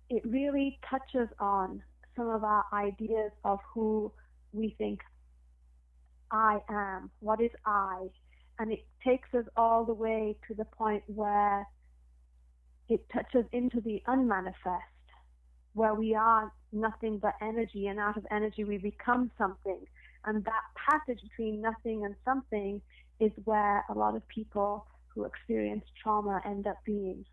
it 0.09 0.23
really 0.25 0.79
touches 0.89 1.27
on 1.39 1.81
some 2.15 2.29
of 2.29 2.43
our 2.43 2.63
ideas 2.73 3.31
of 3.43 3.59
who 3.73 4.11
we 4.53 4.75
think 4.77 4.99
I 6.35 6.59
am. 6.69 7.09
What 7.19 7.41
is 7.41 7.51
I? 7.65 8.07
And 8.59 8.71
it 8.71 8.85
takes 9.03 9.33
us 9.33 9.45
all 9.55 9.85
the 9.85 9.93
way 9.93 10.37
to 10.47 10.53
the 10.53 10.65
point 10.65 11.03
where 11.07 11.67
it 12.87 13.01
touches 13.11 13.45
into 13.51 13.81
the 13.81 14.01
unmanifest, 14.07 14.83
where 15.73 15.93
we 15.93 16.13
are 16.13 16.51
nothing 16.71 17.17
but 17.17 17.33
energy, 17.41 17.87
and 17.87 17.99
out 17.99 18.17
of 18.17 18.25
energy 18.31 18.63
we 18.63 18.77
become 18.77 19.31
something. 19.37 19.79
And 20.25 20.43
that 20.45 20.63
passage 20.89 21.19
between 21.21 21.61
nothing 21.61 22.05
and 22.05 22.15
something 22.23 22.81
is 23.19 23.31
where 23.45 23.83
a 23.89 23.93
lot 23.93 24.15
of 24.15 24.27
people 24.27 24.85
who 25.07 25.23
experience 25.23 25.85
trauma 26.01 26.41
end 26.45 26.67
up 26.67 26.77
being. 26.85 27.25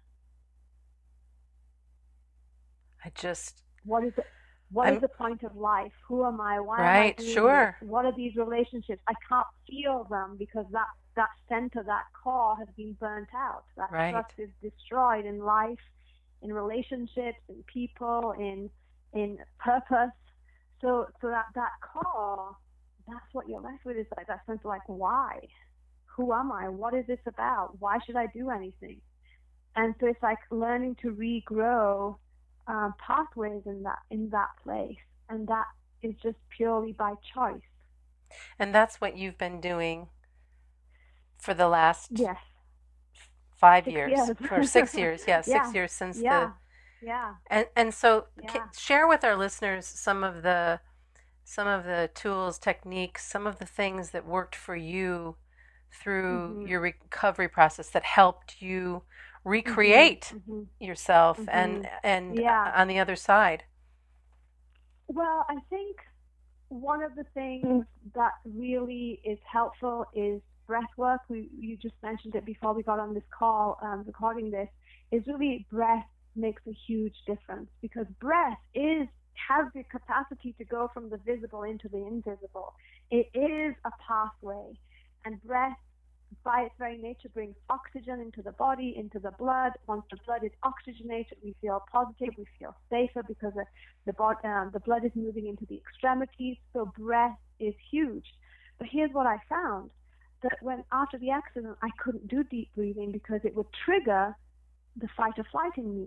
I 3.05 3.11
just. 3.15 3.63
What 3.85 4.05
is 4.05 4.13
it? 4.17 4.27
What 4.73 4.89
I'm, 4.89 4.95
is 4.95 5.01
the 5.01 5.09
point 5.09 5.43
of 5.43 5.55
life? 5.55 5.93
Who 6.09 6.25
am 6.25 6.41
I? 6.41 6.59
Why 6.61 6.79
right, 6.79 7.21
am 7.21 7.27
I 7.27 7.33
sure. 7.33 7.77
This? 7.81 7.89
What 7.89 8.07
are 8.07 8.17
these 8.17 8.37
relationships? 8.37 9.03
I 9.07 9.15
can't 9.29 9.47
feel 9.69 10.07
them 10.11 10.37
because 10.39 10.67
that 10.73 10.87
that 11.15 11.29
center, 11.49 11.83
that 11.83 12.05
core 12.23 12.57
has 12.57 12.69
been 12.75 12.95
burnt 12.99 13.29
out. 13.35 13.65
That 13.77 13.93
right. 13.93 14.13
trust 14.13 14.33
is 14.39 14.49
destroyed 14.63 15.27
in 15.27 15.41
life, 15.41 15.79
in 16.41 16.53
relationships, 16.53 17.39
in 17.49 17.63
people, 17.67 18.35
in 18.39 18.71
in 19.13 19.39
purpose. 19.59 20.17
So 20.81 21.07
so 21.21 21.29
that 21.29 21.47
that 21.55 21.73
core, 21.93 22.57
that's 23.07 23.27
what 23.33 23.49
you're 23.49 23.61
left 23.61 23.85
with 23.85 23.99
is 23.99 24.07
like 24.17 24.27
that 24.29 24.41
sense 24.47 24.61
of 24.61 24.67
like 24.67 24.89
why? 24.89 25.41
Who 26.17 26.33
am 26.33 26.51
I? 26.51 26.69
What 26.69 26.95
is 26.95 27.07
this 27.07 27.21
about? 27.27 27.77
Why 27.79 27.99
should 28.07 28.17
I 28.17 28.27
do 28.35 28.51
anything? 28.51 29.01
And 29.77 29.95
so 30.01 30.07
it's 30.07 30.23
like 30.23 30.39
learning 30.51 30.97
to 31.03 31.11
regrow 31.11 32.17
um, 32.67 32.95
pathways 32.99 33.63
in 33.67 33.83
that 33.83 33.99
in 34.11 34.31
that 34.31 34.51
place, 34.63 34.99
and 35.29 35.47
that 35.49 35.67
is 36.03 36.15
just 36.23 36.37
purely 36.57 36.93
by 36.93 37.15
choice. 37.35 37.63
And 38.59 38.75
that's 38.75 39.01
what 39.01 39.17
you've 39.17 39.39
been 39.39 39.61
doing 39.61 40.09
for 41.39 41.55
the 41.55 41.69
last 41.69 42.09
yes 42.13 42.39
five 43.57 43.85
six 43.85 43.95
years, 43.95 44.11
years. 44.11 44.31
or 44.51 44.65
six 44.65 44.95
years, 45.03 45.25
yeah, 45.27 45.43
yeah. 45.47 45.63
six 45.63 45.75
years 45.75 45.93
since 45.93 46.21
yeah. 46.21 46.41
the 46.41 46.53
yeah. 47.07 47.35
And 47.49 47.67
and 47.77 47.93
so 47.93 48.27
yeah. 48.43 48.65
share 48.77 49.09
with 49.09 49.25
our 49.25 49.37
listeners 49.37 49.87
some 49.87 50.23
of 50.25 50.43
the 50.43 50.81
some 51.45 51.67
of 51.69 51.85
the 51.85 52.11
tools, 52.15 52.59
techniques, 52.59 53.25
some 53.27 53.47
of 53.47 53.59
the 53.59 53.67
things 53.67 54.11
that 54.11 54.27
worked 54.27 54.55
for 54.55 54.77
you 54.77 55.37
through 55.93 56.49
mm-hmm. 56.49 56.67
your 56.67 56.81
recovery 56.81 57.49
process 57.49 57.91
that 57.91 58.05
helped 58.05 58.63
you 58.63 59.03
recreate 59.45 60.33
mm-hmm. 60.35 60.63
yourself 60.79 61.39
mm-hmm. 61.39 61.49
and 61.51 61.89
and 62.03 62.39
yeah. 62.39 62.73
on 62.77 62.89
the 62.89 62.99
other 62.99 63.17
side 63.17 63.65
well 65.09 65.45
i 65.49 65.57
think 65.69 65.97
one 66.69 67.03
of 67.03 67.15
the 67.17 67.25
things 67.35 67.85
that 68.15 68.33
really 68.45 69.21
is 69.25 69.39
helpful 69.51 70.07
is 70.15 70.41
breath 70.67 70.85
work 70.97 71.21
we 71.29 71.49
you 71.59 71.77
just 71.77 71.95
mentioned 72.03 72.35
it 72.35 72.45
before 72.45 72.73
we 72.73 72.83
got 72.83 72.99
on 72.99 73.15
this 73.15 73.25
call 73.37 73.79
um, 73.83 74.05
recording 74.07 74.51
this 74.51 74.69
is 75.11 75.23
really 75.27 75.67
breath 75.71 76.07
makes 76.35 76.63
a 76.67 76.73
huge 76.87 77.15
difference 77.27 77.69
because 77.83 78.07
breath 78.21 78.59
is 78.75 79.07
has 79.35 79.67
the 79.75 79.83
capacity 79.85 80.55
to 80.57 80.65
go 80.65 80.91
from 80.95 81.11
the 81.11 81.19
visible 81.19 81.63
into 81.63 81.89
the 81.89 81.99
invisible 81.99 82.73
it 83.11 83.29
is 83.35 83.75
a 83.85 83.91
pathway 84.07 84.73
and 85.25 85.43
breath 85.43 85.77
by 86.45 86.63
its 86.63 86.75
very 86.79 86.99
nature 86.99 87.29
brings 87.33 87.55
oxygen 87.71 88.21
into 88.21 88.43
the 88.43 88.53
body, 88.53 88.95
into 88.97 89.19
the 89.19 89.33
blood. 89.33 89.73
Once 89.87 90.03
the 90.11 90.19
blood 90.27 90.45
is 90.45 90.51
oxygenated, 90.63 91.39
we 91.43 91.55
feel 91.61 91.83
positive, 91.91 92.35
we 92.37 92.47
feel 92.59 92.75
safer 92.91 93.23
because 93.27 93.53
the, 93.55 93.65
the, 94.07 94.13
bod- 94.13 94.45
um, 94.45 94.71
the 94.73 94.81
blood 94.81 95.05
is 95.05 95.13
moving 95.15 95.47
into 95.47 95.67
the 95.67 95.77
extremities. 95.77 96.57
So 96.73 96.93
breath 96.99 97.37
is 97.61 97.75
huge. 97.91 98.27
But 98.79 98.89
here's 98.91 99.13
what 99.13 99.27
I 99.27 99.37
found 99.49 99.91
that 100.43 100.59
when 100.61 100.85
after 100.93 101.19
the 101.19 101.31
accident, 101.31 101.77
I 101.83 101.91
couldn't 102.03 102.29
do 102.29 102.43
deep 102.45 102.71
breathing 102.75 103.13
because 103.13 103.41
it 103.45 103.55
would 103.55 103.67
trigger 103.85 104.37
the 104.97 105.09
fight 105.17 105.35
or 105.39 105.45
flight 105.51 105.73
in 105.77 105.95
me. 105.95 106.07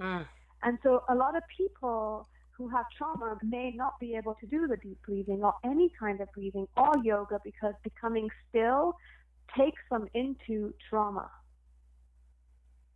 Mm. 0.00 0.26
And 0.62 0.78
so 0.82 1.04
a 1.08 1.14
lot 1.14 1.36
of 1.36 1.42
people 1.56 2.28
who 2.58 2.68
have 2.68 2.86
trauma 2.96 3.38
may 3.42 3.72
not 3.74 3.98
be 4.00 4.16
able 4.16 4.34
to 4.40 4.46
do 4.46 4.66
the 4.66 4.76
deep 4.76 4.98
breathing 5.06 5.44
or 5.44 5.54
any 5.64 5.92
kind 5.98 6.20
of 6.20 6.28
breathing 6.32 6.66
or 6.76 6.92
yoga 7.04 7.38
because 7.44 7.72
becoming 7.84 8.28
still 8.48 8.96
takes 9.56 9.82
them 9.90 10.08
into 10.14 10.74
trauma. 10.88 11.30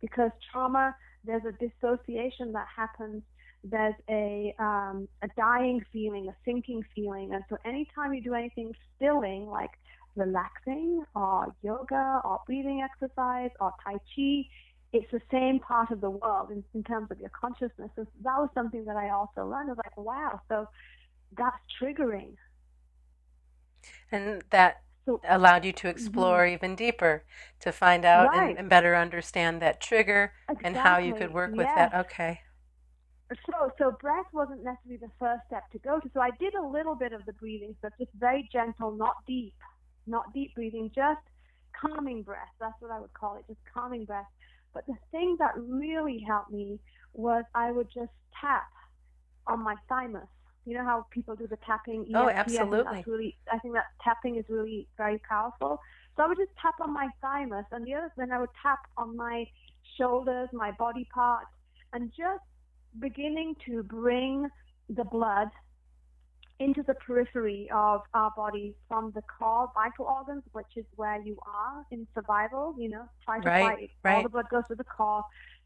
Because 0.01 0.31
trauma, 0.51 0.95
there's 1.23 1.43
a 1.45 1.53
dissociation 1.53 2.51
that 2.53 2.67
happens, 2.75 3.23
there's 3.63 3.95
a, 4.09 4.53
um, 4.59 5.07
a 5.21 5.29
dying 5.37 5.83
feeling, 5.93 6.27
a 6.27 6.35
sinking 6.43 6.83
feeling. 6.93 7.33
And 7.33 7.43
so 7.49 7.57
anytime 7.63 8.13
you 8.13 8.21
do 8.21 8.33
anything 8.33 8.73
stilling, 8.95 9.47
like 9.47 9.71
relaxing 10.15 11.03
or 11.15 11.55
yoga 11.63 12.21
or 12.25 12.41
breathing 12.45 12.83
exercise 12.83 13.51
or 13.59 13.73
Tai 13.83 13.93
Chi, 13.93 14.47
it's 14.91 15.09
the 15.11 15.21
same 15.31 15.59
part 15.59 15.89
of 15.91 16.01
the 16.01 16.09
world 16.09 16.51
in, 16.51 16.63
in 16.73 16.83
terms 16.83 17.09
of 17.09 17.19
your 17.19 17.29
consciousness. 17.29 17.89
So 17.95 18.05
that 18.23 18.37
was 18.37 18.49
something 18.53 18.85
that 18.85 18.95
I 18.95 19.09
also 19.09 19.49
learned. 19.49 19.69
I 19.69 19.73
was 19.73 19.77
like, 19.77 19.97
wow, 19.97 20.39
so 20.49 20.67
that's 21.35 21.57
triggering. 21.81 22.35
And 24.11 24.43
that 24.51 24.81
so, 25.05 25.19
allowed 25.27 25.65
you 25.65 25.73
to 25.73 25.89
explore 25.89 26.39
mm-hmm. 26.39 26.53
even 26.53 26.75
deeper 26.75 27.23
to 27.59 27.71
find 27.71 28.05
out 28.05 28.29
right. 28.29 28.49
and, 28.49 28.59
and, 28.59 28.69
better 28.69 28.95
understand 28.95 29.61
that 29.61 29.81
trigger 29.81 30.33
exactly. 30.49 30.67
and 30.67 30.77
how 30.77 30.97
you 30.97 31.13
could 31.13 31.33
work 31.33 31.51
with 31.51 31.67
yes. 31.67 31.75
that. 31.91 32.05
Okay. 32.05 32.39
so 33.45 33.71
so 33.77 33.91
breath 33.99 34.25
wasn't 34.31 34.63
necessarily 34.63 34.97
the 34.97 35.11
first 35.19 35.41
step 35.47 35.69
to 35.71 35.79
go 35.79 35.99
to. 35.99 36.09
So 36.13 36.21
I 36.21 36.29
did 36.39 36.53
a 36.55 36.65
little 36.65 36.95
bit 36.95 37.13
of 37.13 37.25
the 37.25 37.33
breathing 37.33 37.75
stuff, 37.79 37.93
just 37.99 38.11
very 38.17 38.47
gentle, 38.51 38.91
not 38.91 39.15
deep, 39.27 39.55
not 40.07 40.33
deep 40.33 40.55
breathing, 40.55 40.91
just 40.95 41.21
calming 41.79 42.23
breath. 42.23 42.53
That's 42.59 42.79
what 42.79 42.91
I 42.91 42.99
would 42.99 43.13
call 43.13 43.37
it, 43.37 43.45
just 43.47 43.59
calming 43.73 44.05
breath. 44.05 44.27
But 44.73 44.85
the 44.87 44.95
thing 45.11 45.35
that 45.39 45.51
really 45.57 46.23
helped 46.27 46.51
me 46.51 46.79
was 47.13 47.43
I 47.53 47.71
would 47.71 47.87
just 47.93 48.11
tap 48.39 48.67
on 49.47 49.63
my 49.63 49.75
thymus. 49.87 50.27
You 50.65 50.77
know 50.77 50.83
how 50.83 51.05
people 51.11 51.35
do 51.35 51.47
the 51.47 51.57
tapping? 51.65 52.07
Oh, 52.15 52.29
absolutely. 52.29 52.85
I 52.87 52.93
think, 52.93 53.07
really, 53.07 53.37
I 53.51 53.59
think 53.59 53.73
that 53.73 53.85
tapping 54.01 54.37
is 54.37 54.45
really 54.49 54.87
very 54.97 55.19
powerful. 55.27 55.79
So 56.15 56.23
I 56.23 56.27
would 56.27 56.37
just 56.37 56.51
tap 56.61 56.75
on 56.81 56.93
my 56.93 57.09
thymus, 57.21 57.65
and 57.71 57.85
the 57.85 57.95
other, 57.95 58.11
then 58.17 58.31
I 58.31 58.39
would 58.39 58.49
tap 58.61 58.79
on 58.97 59.17
my 59.17 59.45
shoulders, 59.97 60.49
my 60.53 60.71
body 60.71 61.07
parts, 61.13 61.49
and 61.91 62.11
just 62.11 62.43
beginning 62.99 63.55
to 63.65 63.83
bring 63.83 64.47
the 64.89 65.03
blood 65.03 65.49
into 66.59 66.83
the 66.83 66.93
periphery 66.93 67.67
of 67.73 68.01
our 68.13 68.31
body 68.37 68.75
from 68.87 69.11
the 69.15 69.21
core 69.23 69.69
vital 69.73 70.05
organs, 70.05 70.43
which 70.53 70.67
is 70.75 70.85
where 70.95 71.19
you 71.21 71.37
are 71.45 71.83
in 71.91 72.07
survival, 72.13 72.75
you 72.77 72.89
know, 72.89 73.05
fight 73.25 73.43
or 73.43 73.49
right, 73.49 73.61
flight. 73.61 73.89
Right. 74.03 74.15
All 74.15 74.23
the 74.23 74.29
blood 74.29 74.45
goes 74.49 74.63
to 74.69 74.75
the 74.75 74.83
core. 74.83 75.23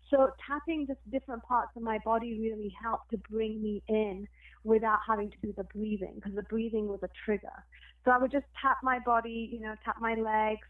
So 0.10 0.32
tapping 0.48 0.88
just 0.88 1.00
different 1.12 1.44
parts 1.44 1.72
of 1.76 1.82
my 1.82 2.00
body 2.06 2.40
really 2.40 2.74
helped 2.82 3.12
to 3.12 3.18
bring 3.30 3.62
me 3.62 3.84
in 3.88 4.28
without 4.64 5.00
having 5.08 5.30
to 5.30 5.38
do 5.42 5.54
the 5.56 5.64
breathing 5.66 6.14
because 6.16 6.36
the 6.36 6.44
breathing 6.44 6.88
was 6.88 7.00
a 7.04 7.10
trigger. 7.26 7.66
So 8.06 8.12
I 8.12 8.18
would 8.18 8.32
just 8.32 8.46
tap 8.62 8.78
my 8.84 9.00
body, 9.00 9.50
you 9.52 9.60
know, 9.60 9.76
tap 9.84 9.98
my 10.00 10.16
legs, 10.16 10.68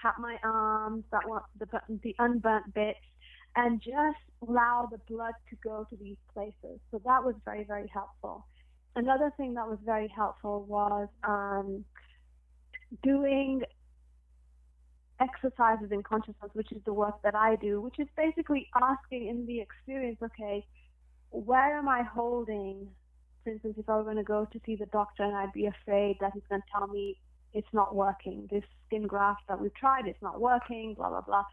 tap 0.00 0.16
my 0.18 0.36
arms, 0.42 1.04
that 1.12 1.28
one, 1.28 1.42
the, 1.58 1.66
the 2.02 2.14
unburnt 2.18 2.72
bits, 2.74 2.98
and 3.56 3.80
just 3.80 4.48
allow 4.48 4.88
the 4.90 4.98
blood 5.12 5.34
to 5.50 5.56
go 5.62 5.86
to 5.90 5.96
these 5.96 6.16
places. 6.32 6.80
So 6.90 7.00
that 7.04 7.22
was 7.22 7.34
very, 7.44 7.64
very 7.64 7.90
helpful. 7.92 8.46
Another 8.96 9.32
thing 9.36 9.54
that 9.54 9.68
was 9.68 9.78
very 9.84 10.08
helpful 10.08 10.64
was 10.64 11.08
um, 11.24 11.84
doing 13.02 13.62
exercises 15.20 15.90
in 15.92 16.02
consciousness, 16.02 16.50
which 16.54 16.72
is 16.72 16.82
the 16.84 16.92
work 16.92 17.22
that 17.22 17.34
I 17.34 17.56
do, 17.56 17.80
which 17.80 17.98
is 17.98 18.08
basically 18.16 18.68
asking 18.74 19.28
in 19.28 19.46
the 19.46 19.60
experience, 19.60 20.18
okay, 20.22 20.66
where 21.30 21.78
am 21.78 21.88
I 21.88 22.02
holding? 22.02 22.88
For 23.44 23.50
instance, 23.50 23.74
if 23.78 23.88
I 23.88 23.96
were 23.96 24.04
going 24.04 24.16
to 24.16 24.22
go 24.22 24.46
to 24.52 24.60
see 24.66 24.76
the 24.76 24.86
doctor 24.86 25.22
and 25.22 25.34
I'd 25.34 25.52
be 25.52 25.66
afraid 25.66 26.16
that 26.20 26.32
he's 26.34 26.42
going 26.48 26.62
to 26.62 26.66
tell 26.72 26.86
me 26.86 27.16
it's 27.52 27.72
not 27.72 27.94
working, 27.94 28.48
this 28.50 28.64
skin 28.86 29.06
graft 29.06 29.42
that 29.48 29.60
we've 29.60 29.74
tried, 29.74 30.06
it's 30.06 30.22
not 30.22 30.40
working, 30.40 30.94
blah, 30.94 31.08
blah, 31.08 31.22
blah. 31.22 31.44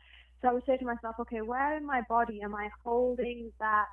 So 0.41 0.49
I 0.49 0.53
would 0.53 0.65
say 0.65 0.77
to 0.77 0.86
myself, 0.86 1.15
okay, 1.19 1.41
where 1.41 1.75
in 1.75 1.86
my 1.86 2.01
body 2.08 2.41
am 2.43 2.56
I 2.56 2.69
holding 2.84 3.51
that 3.60 3.88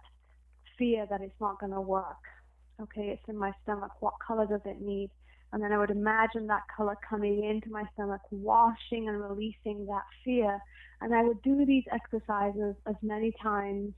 fear 0.79 1.07
that 1.09 1.21
it's 1.21 1.41
not 1.41 1.59
going 1.59 1.73
to 1.73 1.81
work? 1.81 2.25
Okay, 2.81 3.11
it's 3.11 3.29
in 3.29 3.39
my 3.39 3.53
stomach. 3.63 3.93
What 4.01 4.15
color 4.27 4.47
does 4.47 4.61
it 4.65 4.81
need? 4.81 5.11
And 5.55 5.63
then 5.63 5.71
I 5.71 5.79
would 5.79 5.93
imagine 5.93 6.49
that 6.49 6.63
color 6.77 6.97
coming 7.09 7.45
into 7.45 7.71
my 7.71 7.85
stomach, 7.95 8.23
washing 8.33 9.09
and 9.09 9.23
releasing 9.23 9.87
that 9.87 10.03
fear. 10.25 10.59
And 11.01 11.15
I 11.15 11.23
would 11.23 11.41
do 11.43 11.65
these 11.65 11.85
exercises 11.93 12.75
as 12.89 12.97
many 13.03 13.33
times 13.41 13.95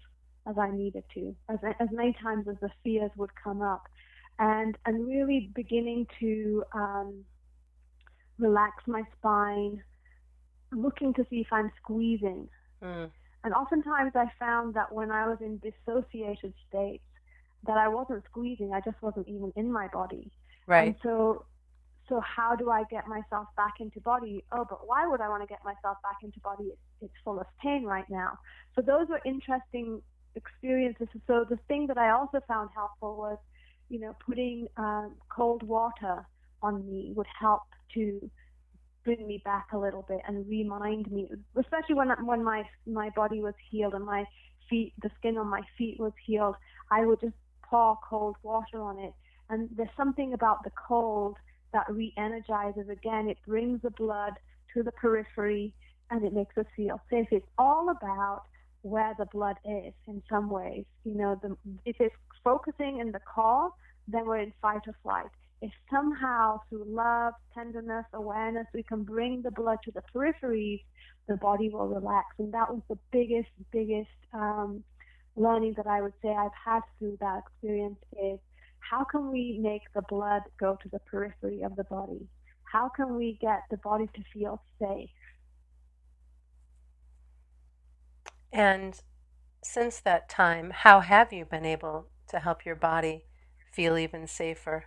as 0.47 0.59
I 0.59 0.71
needed 0.71 1.05
to, 1.14 1.35
as, 1.49 1.59
as 1.81 1.88
many 1.92 2.14
times 2.23 2.47
as 2.47 2.57
the 2.61 2.69
fears 2.85 3.11
would 3.16 3.31
come 3.42 3.62
up. 3.62 3.85
And, 4.38 4.77
and 4.85 5.09
really 5.09 5.51
beginning 5.55 6.07
to 6.21 6.62
um, 6.75 7.25
relax 8.38 8.87
my 8.87 9.05
spine, 9.19 9.83
looking 10.73 11.14
to 11.14 11.25
see 11.31 11.40
if 11.40 11.51
I'm 11.51 11.73
squeezing. 11.83 12.51
Mm. 12.85 13.11
And 13.45 13.55
oftentimes 13.55 14.12
I 14.14 14.27
found 14.38 14.75
that 14.75 14.92
when 14.92 15.11
I 15.11 15.27
was 15.27 15.38
in 15.40 15.59
dissociated 15.61 16.53
states, 16.69 17.03
that 17.66 17.79
I 17.79 17.88
wasn't 17.88 18.25
squeezing, 18.27 18.75
I 18.75 18.83
just 18.83 19.01
wasn't 19.01 19.27
even 19.27 19.55
in 19.57 19.73
my 19.73 19.88
body. 19.88 20.31
Right. 20.66 20.88
And 20.88 20.96
so 21.02 21.44
so 22.09 22.20
how 22.20 22.55
do 22.55 22.70
I 22.70 22.85
get 22.85 23.07
myself 23.09 23.48
back 23.57 23.74
into 23.81 24.00
body? 24.00 24.44
Oh, 24.52 24.64
but 24.68 24.87
why 24.87 25.07
would 25.07 25.20
I 25.20 25.29
want 25.29 25.42
to 25.42 25.48
get 25.48 25.64
myself 25.64 25.98
back 26.02 26.18
into 26.22 26.38
body? 26.40 26.72
It's, 27.02 27.12
full 27.24 27.40
of 27.40 27.46
pain 27.61 27.85
right 27.85 28.09
now. 28.09 28.38
So 28.74 28.83
those 28.83 29.09
were 29.09 29.20
interesting 29.24 30.00
experiences. 30.37 31.09
So 31.26 31.44
the 31.48 31.59
thing 31.68 31.87
that 31.88 31.98
I 31.98 32.11
also 32.11 32.40
found 32.46 32.70
helpful 32.74 33.16
was, 33.16 33.38
you 33.88 33.98
know, 33.98 34.14
putting 34.24 34.68
um, 34.76 35.16
cold 35.29 35.62
water 35.62 36.24
on 36.62 36.87
me 36.87 37.12
would 37.16 37.26
help 37.38 37.62
to 37.94 38.31
bring 39.05 39.26
me 39.26 39.40
back 39.44 39.68
a 39.72 39.79
little 39.79 40.02
bit 40.02 40.20
and 40.26 40.48
remind 40.48 41.11
me, 41.11 41.29
especially 41.57 41.94
when 41.94 42.09
when 42.24 42.42
my 42.44 42.64
my 42.87 43.11
body 43.11 43.40
was 43.40 43.55
healed 43.70 43.94
and 43.94 44.05
my 44.05 44.24
feet, 44.68 44.92
the 45.02 45.11
skin 45.18 45.38
on 45.38 45.48
my 45.48 45.62
feet 45.76 45.98
was 45.98 46.12
healed. 46.24 46.57
I 46.90 47.05
would 47.05 47.20
just 47.20 47.35
pour 47.62 47.98
cold 48.09 48.37
water 48.42 48.81
on 48.81 48.98
it, 48.98 49.12
and 49.51 49.69
there's 49.77 49.89
something 49.97 50.33
about 50.33 50.65
the 50.65 50.71
cold 50.89 51.37
that 51.73 51.87
re-energizes 51.91 52.89
again. 52.89 53.29
It 53.29 53.39
brings 53.47 53.83
the 53.83 53.91
blood 53.91 54.35
to 54.75 54.83
the 54.83 54.93
periphery, 54.93 55.75
and 56.11 56.25
it 56.25 56.33
makes 56.33 56.57
us 56.57 56.67
feel 56.77 57.01
safe. 57.11 57.29
It's 57.31 57.47
all 57.59 57.91
about 57.91 58.43
where 58.83 59.15
the 59.19 59.27
blood 59.27 59.57
is 59.65 59.93
in 60.07 60.23
some 60.31 60.49
ways. 60.51 60.85
You 61.05 61.15
know, 61.15 61.41
the, 61.43 61.57
if 61.85 61.97
it's 62.01 62.15
focusing 62.45 63.01
in 63.01 63.13
the 63.13 63.21
core, 63.21 63.71
then 64.09 64.27
we're 64.27 64.39
in 64.39 64.53
fight 64.63 64.83
or 64.87 64.95
flight 65.03 65.31
if 65.63 65.73
somehow 65.91 66.61
through 66.69 66.85
love, 66.87 67.35
tenderness, 67.55 68.05
awareness, 68.13 68.67
we 68.75 68.83
can 68.83 69.05
bring 69.05 69.43
the 69.43 69.51
blood 69.51 69.79
to 69.85 69.91
the 69.91 70.03
peripheries, 70.15 70.83
the 71.29 71.37
body 71.37 71.69
will 71.71 71.89
relax. 71.89 72.27
And 72.39 72.53
that 72.53 72.71
was 72.71 72.83
the 72.89 72.99
biggest, 73.11 73.49
biggest 73.73 74.09
um, 74.33 74.85
learning 75.35 75.75
that 75.77 75.87
I 75.87 76.03
would 76.03 76.13
say 76.23 76.29
I've 76.29 76.51
had 76.53 76.81
through 76.99 77.19
that 77.21 77.41
experience 77.47 77.99
is 78.13 78.39
how 78.90 79.05
can 79.05 79.31
we 79.31 79.59
make 79.61 79.83
the 79.94 80.03
blood 80.03 80.42
go 80.59 80.77
to 80.83 80.88
the 80.88 80.99
periphery 81.01 81.62
of 81.62 81.77
the 81.77 81.85
body? 81.85 82.29
How 82.64 82.88
can 82.88 83.16
we 83.16 83.38
get 83.40 83.62
the 83.70 83.77
body 83.79 84.09
to 84.14 84.22
feel 84.33 84.62
safe? 84.81 85.11
And 88.53 89.01
since 89.62 90.01
that 90.01 90.29
time, 90.29 90.70
how 90.70 91.01
have 91.01 91.33
you 91.33 91.44
been 91.44 91.64
able 91.64 92.07
to 92.29 92.38
help 92.38 92.64
your 92.64 92.77
body 92.77 93.25
feel 93.72 93.99
even 93.99 94.27
safer? 94.27 94.87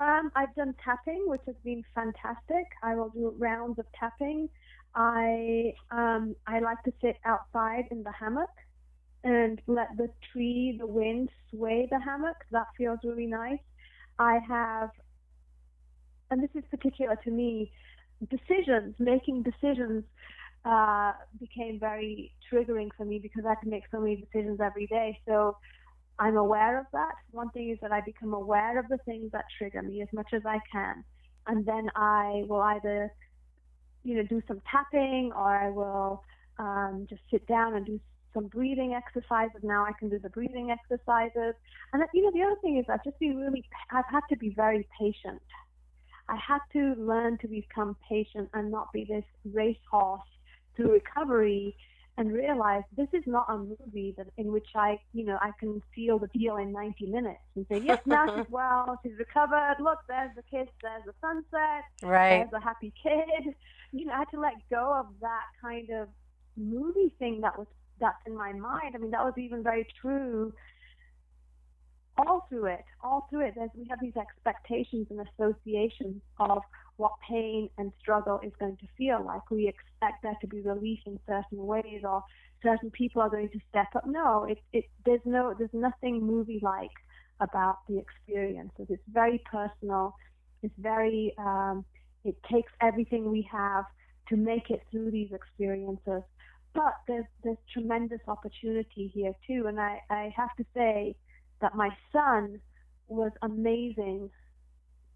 Um, 0.00 0.30
I've 0.36 0.54
done 0.54 0.74
tapping, 0.84 1.24
which 1.26 1.40
has 1.46 1.56
been 1.64 1.82
fantastic. 1.94 2.66
I 2.82 2.94
will 2.94 3.08
do 3.10 3.34
rounds 3.36 3.78
of 3.78 3.86
tapping. 3.98 4.48
I 4.94 5.74
um, 5.90 6.34
I 6.46 6.60
like 6.60 6.82
to 6.84 6.92
sit 7.00 7.16
outside 7.24 7.84
in 7.90 8.02
the 8.02 8.12
hammock 8.12 8.50
and 9.24 9.60
let 9.66 9.88
the 9.96 10.08
tree, 10.32 10.76
the 10.78 10.86
wind 10.86 11.30
sway 11.50 11.88
the 11.90 12.00
hammock. 12.00 12.36
That 12.50 12.66
feels 12.76 12.98
really 13.04 13.26
nice. 13.26 13.58
I 14.18 14.38
have, 14.48 14.90
and 16.30 16.42
this 16.42 16.50
is 16.54 16.64
particular 16.70 17.16
to 17.24 17.30
me, 17.30 17.72
decisions, 18.30 18.94
making 18.98 19.44
decisions 19.44 20.04
uh, 20.64 21.12
became 21.38 21.78
very 21.78 22.32
triggering 22.52 22.88
for 22.96 23.04
me 23.04 23.18
because 23.18 23.44
I 23.46 23.54
to 23.62 23.68
make 23.68 23.84
so 23.90 24.00
many 24.00 24.16
decisions 24.16 24.60
every 24.60 24.86
day. 24.86 25.18
So 25.26 25.56
I'm 26.18 26.36
aware 26.36 26.78
of 26.78 26.86
that. 26.92 27.14
One 27.30 27.50
thing 27.50 27.70
is 27.70 27.78
that 27.80 27.92
I 27.92 28.00
become 28.00 28.34
aware 28.34 28.78
of 28.78 28.88
the 28.88 28.98
things 29.04 29.30
that 29.32 29.44
trigger 29.56 29.82
me 29.82 30.02
as 30.02 30.08
much 30.12 30.28
as 30.32 30.42
I 30.44 30.58
can. 30.70 31.04
And 31.46 31.64
then 31.64 31.88
I 31.94 32.44
will 32.48 32.60
either, 32.60 33.12
you 34.02 34.16
know, 34.16 34.24
do 34.24 34.42
some 34.48 34.60
tapping 34.70 35.30
or 35.34 35.56
I 35.56 35.70
will 35.70 36.24
um, 36.58 37.06
just 37.08 37.22
sit 37.30 37.46
down 37.46 37.76
and 37.76 37.86
do 37.86 38.00
some 38.34 38.46
breathing 38.46 38.94
exercises. 38.94 39.60
Now 39.62 39.84
I 39.84 39.92
can 39.98 40.08
do 40.08 40.18
the 40.18 40.30
breathing 40.30 40.70
exercises. 40.70 41.54
And, 41.92 42.02
you 42.14 42.22
know, 42.22 42.30
the 42.32 42.42
other 42.42 42.60
thing 42.60 42.78
is 42.78 42.84
I've 42.88 43.04
just 43.04 43.18
been 43.18 43.36
really, 43.36 43.64
I've 43.90 44.04
had 44.10 44.22
to 44.30 44.36
be 44.36 44.50
very 44.50 44.86
patient. 44.98 45.42
I 46.28 46.36
had 46.36 46.60
to 46.74 46.94
learn 46.98 47.38
to 47.38 47.48
become 47.48 47.96
patient 48.08 48.50
and 48.52 48.70
not 48.70 48.92
be 48.92 49.04
this 49.04 49.24
racehorse 49.44 50.20
through 50.76 50.92
recovery 50.92 51.74
and 52.18 52.32
realize 52.32 52.82
this 52.96 53.08
is 53.12 53.22
not 53.26 53.46
a 53.48 53.56
movie 53.56 54.12
that 54.16 54.26
in 54.36 54.50
which 54.52 54.66
I, 54.74 54.98
you 55.14 55.24
know, 55.24 55.38
I 55.40 55.52
can 55.58 55.80
seal 55.94 56.18
the 56.18 56.26
deal 56.26 56.56
in 56.56 56.72
90 56.72 57.06
minutes 57.06 57.40
and 57.54 57.64
say, 57.70 57.78
yes, 57.78 58.00
now 58.06 58.26
she's 58.36 58.46
well, 58.50 58.98
she's 59.04 59.16
recovered. 59.18 59.76
Look, 59.78 60.00
there's 60.08 60.32
the 60.34 60.42
kids, 60.42 60.68
there's 60.82 61.04
the 61.06 61.14
sunset, 61.20 61.84
right. 62.02 62.38
there's 62.38 62.52
a 62.52 62.60
happy 62.60 62.92
kid. 63.00 63.54
You 63.92 64.06
know, 64.06 64.12
I 64.12 64.18
had 64.18 64.30
to 64.32 64.40
let 64.40 64.54
go 64.68 64.94
of 64.98 65.06
that 65.20 65.44
kind 65.62 65.90
of 65.90 66.08
movie 66.56 67.14
thing 67.20 67.40
that 67.42 67.56
was 67.56 67.68
that's 68.00 68.26
in 68.26 68.36
my 68.36 68.52
mind. 68.52 68.94
I 68.94 68.98
mean, 68.98 69.10
that 69.10 69.24
was 69.24 69.34
even 69.36 69.62
very 69.62 69.86
true 70.00 70.52
all 72.18 72.46
through 72.48 72.66
it, 72.66 72.84
all 73.02 73.26
through 73.30 73.46
it, 73.46 73.54
as 73.62 73.70
we 73.76 73.86
have 73.88 74.00
these 74.00 74.16
expectations 74.16 75.06
and 75.10 75.20
associations 75.20 76.20
of 76.40 76.62
what 76.96 77.12
pain 77.28 77.70
and 77.78 77.92
struggle 78.00 78.40
is 78.42 78.52
going 78.58 78.76
to 78.76 78.86
feel 78.96 79.24
like. 79.24 79.48
We 79.50 79.68
expect 79.68 80.22
there 80.22 80.36
to 80.40 80.46
be 80.46 80.60
relief 80.60 80.98
in 81.06 81.18
certain 81.26 81.66
ways, 81.66 82.02
or 82.02 82.24
certain 82.62 82.90
people 82.90 83.22
are 83.22 83.30
going 83.30 83.50
to 83.50 83.60
step 83.70 83.88
up. 83.94 84.06
No, 84.06 84.44
it, 84.44 84.58
it 84.72 84.84
there's 85.06 85.20
no 85.24 85.54
there's 85.56 85.70
nothing 85.72 86.24
movie 86.24 86.58
like 86.60 86.90
about 87.40 87.86
the 87.88 87.98
experiences. 87.98 88.86
It's 88.88 89.02
very 89.12 89.40
personal. 89.50 90.16
It's 90.62 90.74
very 90.78 91.34
um, 91.38 91.84
it 92.24 92.36
takes 92.50 92.72
everything 92.80 93.30
we 93.30 93.48
have 93.50 93.84
to 94.28 94.36
make 94.36 94.70
it 94.70 94.82
through 94.90 95.12
these 95.12 95.30
experiences. 95.32 96.22
But 96.74 96.94
there's 97.06 97.26
there's 97.42 97.58
tremendous 97.72 98.20
opportunity 98.28 99.10
here 99.14 99.34
too, 99.46 99.66
and 99.66 99.80
I 99.80 100.00
I 100.10 100.32
have 100.36 100.54
to 100.56 100.64
say 100.74 101.16
that 101.60 101.74
my 101.74 101.90
son 102.12 102.60
was 103.08 103.32
amazing 103.42 104.30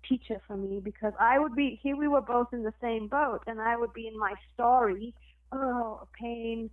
teacher 0.08 0.40
for 0.46 0.56
me 0.56 0.80
because 0.82 1.12
I 1.20 1.38
would 1.38 1.54
be 1.54 1.78
here 1.82 1.96
we 1.96 2.08
were 2.08 2.20
both 2.20 2.48
in 2.52 2.62
the 2.62 2.72
same 2.80 3.06
boat 3.08 3.42
and 3.46 3.60
I 3.60 3.76
would 3.76 3.92
be 3.92 4.06
in 4.08 4.18
my 4.18 4.34
story. 4.54 5.14
Oh 5.52 6.08
pain 6.18 6.70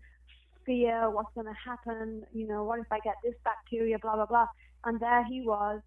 fear 0.66 1.10
what's 1.10 1.34
going 1.36 1.48
to 1.48 1.54
happen? 1.54 2.26
You 2.34 2.48
know 2.48 2.64
what 2.64 2.80
if 2.80 2.92
I 2.92 3.00
get 3.00 3.16
this 3.24 3.36
bacteria 3.44 4.00
blah 4.00 4.16
blah 4.16 4.26
blah. 4.26 4.48
And 4.86 5.00
there 5.00 5.24
he 5.26 5.42
was 5.42 5.82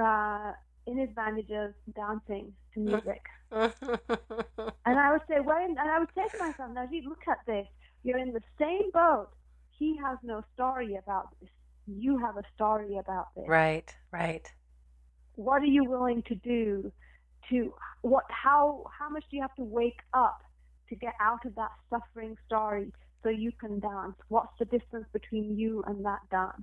uh, 0.00 0.52
in 0.86 0.96
his 0.96 1.10
bandages 1.14 1.74
dancing 1.94 2.52
to 2.74 2.80
music. 2.80 3.22
And 4.84 4.98
I 4.98 5.12
would 5.12 5.22
say 5.28 5.40
well 5.40 5.58
and 5.58 5.78
I 5.78 5.98
would 5.98 6.08
say 6.14 6.26
to 6.28 6.38
myself 6.38 6.70
now 6.74 6.88
look 6.90 7.28
at 7.28 7.38
this 7.46 7.66
you're 8.02 8.18
in 8.18 8.32
the 8.32 8.42
same 8.58 8.90
boat. 8.92 9.28
He 9.70 9.96
has 10.04 10.18
no 10.22 10.42
story 10.54 10.96
about 10.96 11.28
this. 11.40 11.50
You 11.86 12.18
have 12.18 12.36
a 12.36 12.42
story 12.54 12.98
about 12.98 13.28
this. 13.34 13.44
Right 13.48 13.94
right. 14.12 14.50
What 15.34 15.62
are 15.62 15.66
you 15.66 15.84
willing 15.84 16.22
to 16.24 16.34
do 16.34 16.92
to 17.50 17.74
what 18.02 18.24
how 18.28 18.84
how 18.98 19.08
much 19.08 19.24
do 19.30 19.36
you 19.36 19.42
have 19.42 19.54
to 19.56 19.64
wake 19.64 20.00
up 20.14 20.42
to 20.88 20.94
get 20.94 21.14
out 21.20 21.44
of 21.44 21.54
that 21.54 21.70
suffering 21.90 22.36
story 22.46 22.92
so 23.22 23.28
you 23.28 23.52
can 23.60 23.80
dance? 23.80 24.14
What's 24.28 24.52
the 24.58 24.64
difference 24.66 25.06
between 25.12 25.56
you 25.58 25.82
and 25.86 26.04
that 26.04 26.20
dance 26.30 26.62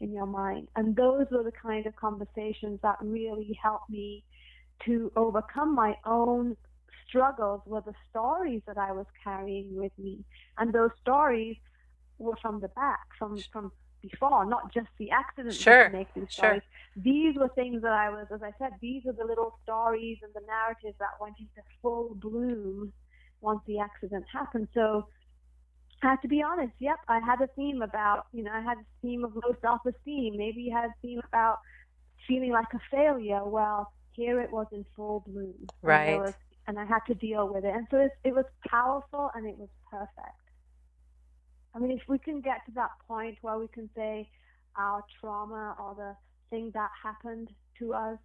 in 0.00 0.12
your 0.12 0.26
mind? 0.26 0.68
And 0.76 0.94
those 0.96 1.26
were 1.30 1.42
the 1.42 1.52
kind 1.52 1.86
of 1.86 1.96
conversations 1.96 2.80
that 2.82 2.96
really 3.00 3.58
helped 3.62 3.90
me 3.90 4.24
to 4.86 5.12
overcome 5.16 5.74
my 5.74 5.96
own 6.06 6.56
struggles 7.10 7.60
were 7.66 7.82
the 7.82 7.92
stories 8.08 8.62
that 8.66 8.78
I 8.78 8.92
was 8.92 9.06
carrying 9.22 9.76
with 9.76 9.92
me 9.98 10.24
and 10.56 10.72
those 10.72 10.90
stories 11.02 11.56
were 12.18 12.36
from 12.40 12.60
the 12.60 12.68
back 12.68 13.00
from 13.18 13.36
from 13.52 13.72
before, 14.02 14.46
not 14.46 14.72
just 14.72 14.88
the 14.98 15.10
accident 15.10 15.54
sure. 15.54 15.84
that 15.84 15.92
make 15.92 16.08
these 16.14 16.24
stories. 16.30 16.62
Sure. 16.62 17.02
These 17.02 17.36
were 17.36 17.48
things 17.48 17.82
that 17.82 17.92
I 17.92 18.08
was, 18.10 18.26
as 18.32 18.42
I 18.42 18.52
said, 18.58 18.70
these 18.80 19.02
are 19.06 19.12
the 19.12 19.24
little 19.24 19.58
stories 19.62 20.18
and 20.22 20.32
the 20.34 20.40
narratives 20.46 20.96
that 20.98 21.20
went 21.20 21.36
into 21.38 21.60
full 21.82 22.14
bloom 22.14 22.92
once 23.40 23.60
the 23.66 23.78
accident 23.78 24.24
happened. 24.32 24.68
So 24.74 25.06
I 26.02 26.10
have 26.10 26.22
to 26.22 26.28
be 26.28 26.42
honest, 26.42 26.72
yep, 26.78 26.96
I 27.08 27.20
had 27.20 27.40
a 27.42 27.48
theme 27.56 27.82
about, 27.82 28.26
you 28.32 28.42
know, 28.42 28.52
I 28.52 28.62
had 28.62 28.78
a 28.78 28.86
theme 29.02 29.24
of 29.24 29.34
low 29.34 29.54
self 29.60 29.80
esteem. 29.86 30.36
Maybe 30.36 30.62
you 30.62 30.74
had 30.74 30.86
a 30.86 30.94
theme 31.02 31.20
about 31.28 31.58
feeling 32.26 32.52
like 32.52 32.72
a 32.74 32.80
failure. 32.90 33.44
Well, 33.44 33.92
here 34.12 34.40
it 34.40 34.50
was 34.50 34.66
in 34.72 34.84
full 34.96 35.24
bloom. 35.26 35.68
Right. 35.82 36.34
And, 36.66 36.78
I 36.78 36.84
had 36.84 37.00
to 37.08 37.14
deal 37.14 37.52
with 37.52 37.64
it. 37.64 37.74
And 37.74 37.86
so 37.90 37.98
it, 37.98 38.12
it 38.22 38.34
was 38.34 38.44
powerful 38.68 39.30
and 39.34 39.44
it 39.46 39.58
was 39.58 39.68
perfect. 39.90 40.40
I 41.74 41.78
mean, 41.78 41.90
if 41.90 42.02
we 42.08 42.18
can 42.18 42.40
get 42.40 42.64
to 42.66 42.72
that 42.76 42.90
point 43.08 43.38
where 43.42 43.58
we 43.58 43.68
can 43.68 43.90
say 43.96 44.28
our 44.76 45.02
trauma 45.20 45.74
or 45.80 45.94
the 45.96 46.16
thing 46.48 46.70
that 46.74 46.90
happened 47.02 47.48
to 47.78 47.92
us 47.94 48.18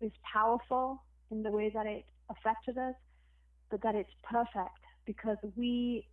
is 0.00 0.12
powerful 0.30 1.02
in 1.30 1.42
the 1.42 1.50
way 1.50 1.70
that 1.74 1.86
it 1.86 2.04
affected 2.30 2.78
us, 2.78 2.94
but 3.70 3.82
that 3.82 3.94
it's 3.94 4.12
perfect 4.22 4.78
because 5.06 5.36
we 5.56 6.06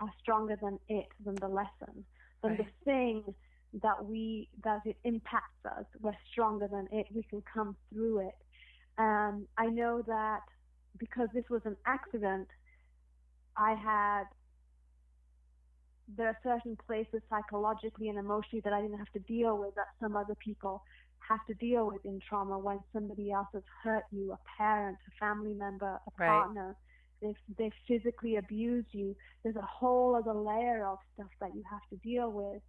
are 0.00 0.10
stronger 0.20 0.56
than 0.60 0.78
it, 0.88 1.06
than 1.24 1.34
the 1.36 1.48
lesson, 1.48 2.04
than 2.42 2.52
right. 2.52 2.58
the 2.58 2.84
thing 2.84 3.34
that 3.82 4.04
we 4.04 4.48
that 4.62 4.80
it 4.84 4.96
impacts 5.04 5.64
us. 5.66 5.84
We're 6.00 6.16
stronger 6.30 6.68
than 6.68 6.88
it. 6.92 7.06
We 7.14 7.22
can 7.24 7.42
come 7.52 7.76
through 7.92 8.28
it. 8.28 8.34
Um, 8.98 9.46
I 9.58 9.66
know 9.66 10.02
that 10.06 10.40
because 10.98 11.28
this 11.34 11.44
was 11.50 11.62
an 11.64 11.76
accident, 11.86 12.48
I 13.56 13.74
had 13.74 14.24
there 16.16 16.26
are 16.26 16.38
certain 16.42 16.76
places 16.86 17.22
psychologically 17.30 18.08
and 18.08 18.18
emotionally 18.18 18.60
that 18.60 18.72
I 18.72 18.82
didn't 18.82 18.98
have 18.98 19.12
to 19.12 19.20
deal 19.20 19.56
with 19.56 19.74
that 19.76 19.86
some 20.00 20.16
other 20.16 20.34
people 20.34 20.82
have 21.28 21.44
to 21.46 21.54
deal 21.54 21.86
with 21.86 22.04
in 22.04 22.20
trauma 22.28 22.58
when 22.58 22.78
somebody 22.92 23.32
else 23.32 23.48
has 23.54 23.62
hurt 23.82 24.04
you, 24.12 24.32
a 24.32 24.38
parent, 24.58 24.98
a 25.08 25.18
family 25.18 25.54
member, 25.54 25.86
a 25.86 26.10
right. 26.18 26.28
partner. 26.28 26.76
They've, 27.22 27.34
they've 27.56 27.72
physically 27.88 28.36
abused 28.36 28.88
you. 28.92 29.16
There's 29.42 29.56
a 29.56 29.62
whole 29.62 30.14
other 30.14 30.34
layer 30.34 30.86
of 30.86 30.98
stuff 31.14 31.30
that 31.40 31.54
you 31.54 31.62
have 31.70 31.80
to 31.88 31.96
deal 32.06 32.30
with. 32.30 32.60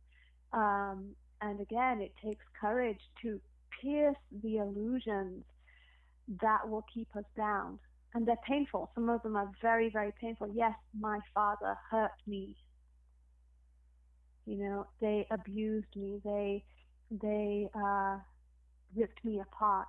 Um, 0.54 1.10
and 1.42 1.60
again, 1.60 2.00
it 2.00 2.14
takes 2.24 2.46
courage 2.60 3.02
to 3.24 3.42
pierce 3.82 4.16
the 4.42 4.58
illusions 4.58 5.44
that 6.42 6.70
will 6.70 6.86
keep 6.94 7.14
us 7.16 7.26
down. 7.36 7.80
And 8.16 8.26
they're 8.26 8.38
painful. 8.48 8.90
Some 8.96 9.10
of 9.10 9.22
them 9.22 9.36
are 9.36 9.52
very, 9.62 9.90
very 9.90 10.14
painful. 10.20 10.50
Yes, 10.56 10.74
my 10.98 11.20
father 11.34 11.78
hurt 11.92 12.14
me 12.26 12.56
you 14.46 14.58
know, 14.58 14.88
they 15.02 15.28
abused 15.32 15.96
me. 15.96 16.22
They 16.24 16.64
they 17.12 17.68
uh, 17.76 18.18
ripped 18.96 19.24
me 19.26 19.42
apart. 19.42 19.88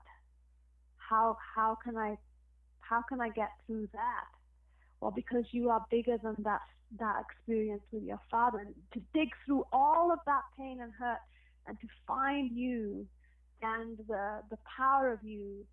How 0.96 1.36
how 1.54 1.76
can 1.82 1.96
I 1.96 2.16
how 2.80 3.02
can 3.08 3.20
I 3.20 3.28
get 3.28 3.50
through 3.66 3.88
that? 3.92 4.24
Well, 5.00 5.10
because 5.10 5.44
you 5.50 5.68
are 5.70 5.84
bigger 5.90 6.16
than 6.22 6.36
that 6.44 6.60
that 6.98 7.22
experience 7.28 7.82
with 7.92 8.02
your 8.02 8.20
father. 8.30 8.58
And 8.60 8.74
to 8.94 9.00
dig 9.12 9.28
through 9.44 9.64
all 9.72 10.10
of 10.10 10.20
that 10.26 10.42
pain 10.58 10.80
and 10.80 10.92
hurt, 10.98 11.20
and 11.66 11.78
to 11.80 11.86
find 12.06 12.50
you 12.56 13.06
and 13.60 13.98
the 14.08 14.42
the 14.50 14.58
power 14.76 15.12
of 15.12 15.22
you, 15.22 15.66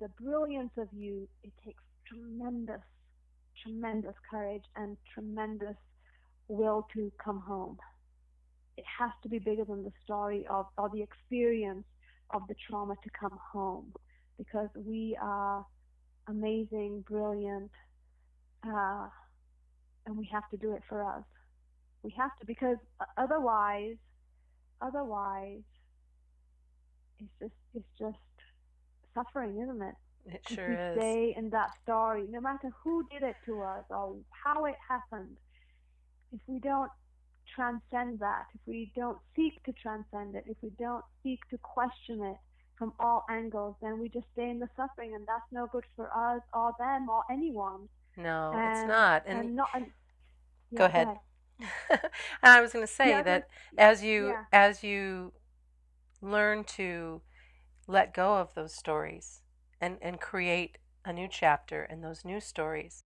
the 0.00 0.08
brilliance 0.20 0.72
of 0.76 0.88
you, 0.92 1.28
it 1.44 1.52
takes 1.64 1.82
tremendous, 2.08 2.80
tremendous 3.62 4.14
courage 4.30 4.64
and 4.76 4.96
tremendous 5.12 5.76
will 6.48 6.86
to 6.94 7.10
come 7.22 7.40
home 7.40 7.78
it 8.76 8.84
has 8.98 9.10
to 9.22 9.28
be 9.28 9.38
bigger 9.38 9.64
than 9.64 9.84
the 9.84 9.92
story 10.04 10.46
of 10.50 10.66
or 10.76 10.90
the 10.92 11.02
experience 11.02 11.84
of 12.30 12.42
the 12.48 12.54
trauma 12.68 12.94
to 13.02 13.10
come 13.18 13.38
home 13.52 13.92
because 14.38 14.68
we 14.74 15.16
are 15.20 15.64
amazing, 16.28 17.04
brilliant, 17.08 17.70
uh, 18.66 19.06
and 20.06 20.16
we 20.16 20.28
have 20.32 20.48
to 20.50 20.56
do 20.56 20.72
it 20.72 20.82
for 20.88 21.04
us. 21.04 21.22
We 22.02 22.12
have 22.18 22.36
to 22.40 22.46
because 22.46 22.76
otherwise, 23.16 23.96
otherwise, 24.80 25.62
it's 27.20 27.30
just 27.40 27.52
it's 27.74 27.98
just 27.98 28.18
suffering, 29.14 29.60
isn't 29.62 29.82
it? 29.82 29.94
It 30.26 30.40
sure 30.48 30.72
is. 30.72 30.96
Stay 30.96 31.34
in 31.36 31.50
that 31.50 31.70
story, 31.82 32.24
no 32.30 32.40
matter 32.40 32.70
who 32.82 33.06
did 33.10 33.22
it 33.22 33.36
to 33.46 33.62
us 33.62 33.84
or 33.90 34.16
how 34.30 34.64
it 34.64 34.76
happened. 34.88 35.36
If 36.32 36.40
we 36.46 36.58
don't 36.60 36.90
transcend 37.54 38.20
that, 38.20 38.46
if 38.54 38.60
we 38.66 38.90
don't 38.96 39.18
seek 39.36 39.62
to 39.64 39.72
transcend 39.72 40.34
it, 40.34 40.44
if 40.46 40.56
we 40.62 40.70
don't 40.78 41.04
seek 41.22 41.40
to 41.50 41.58
question 41.58 42.22
it 42.22 42.36
from 42.78 42.92
all 42.98 43.24
angles, 43.30 43.76
then 43.82 44.00
we 44.00 44.08
just 44.08 44.26
stay 44.32 44.50
in 44.50 44.58
the 44.58 44.68
suffering, 44.76 45.14
and 45.14 45.26
that's 45.26 45.44
no 45.52 45.68
good 45.70 45.84
for 45.94 46.06
us 46.06 46.42
or 46.52 46.72
them 46.78 47.08
or 47.08 47.22
anyone. 47.30 47.88
No, 48.16 48.52
and, 48.54 48.78
it's 48.78 48.88
not. 48.88 49.22
And, 49.26 49.38
and 49.40 49.56
not. 49.56 49.68
And, 49.74 49.86
yeah, 50.70 50.78
go 50.78 50.84
ahead. 50.86 51.06
Go 51.06 51.12
ahead. 51.60 52.00
and 52.00 52.10
I 52.52 52.60
was 52.60 52.72
going 52.72 52.86
to 52.86 52.92
say 52.92 53.10
yeah, 53.10 53.22
that 53.22 53.48
as 53.78 54.02
you 54.02 54.28
yeah. 54.28 54.44
as 54.52 54.82
you 54.82 55.32
learn 56.20 56.64
to 56.64 57.20
let 57.86 58.12
go 58.14 58.38
of 58.38 58.54
those 58.54 58.74
stories 58.74 59.42
and 59.84 59.98
and 60.00 60.20
create 60.20 60.78
a 61.04 61.12
new 61.12 61.28
chapter 61.28 61.82
and 61.82 62.02
those 62.02 62.24
new 62.24 62.40
stories 62.40 63.04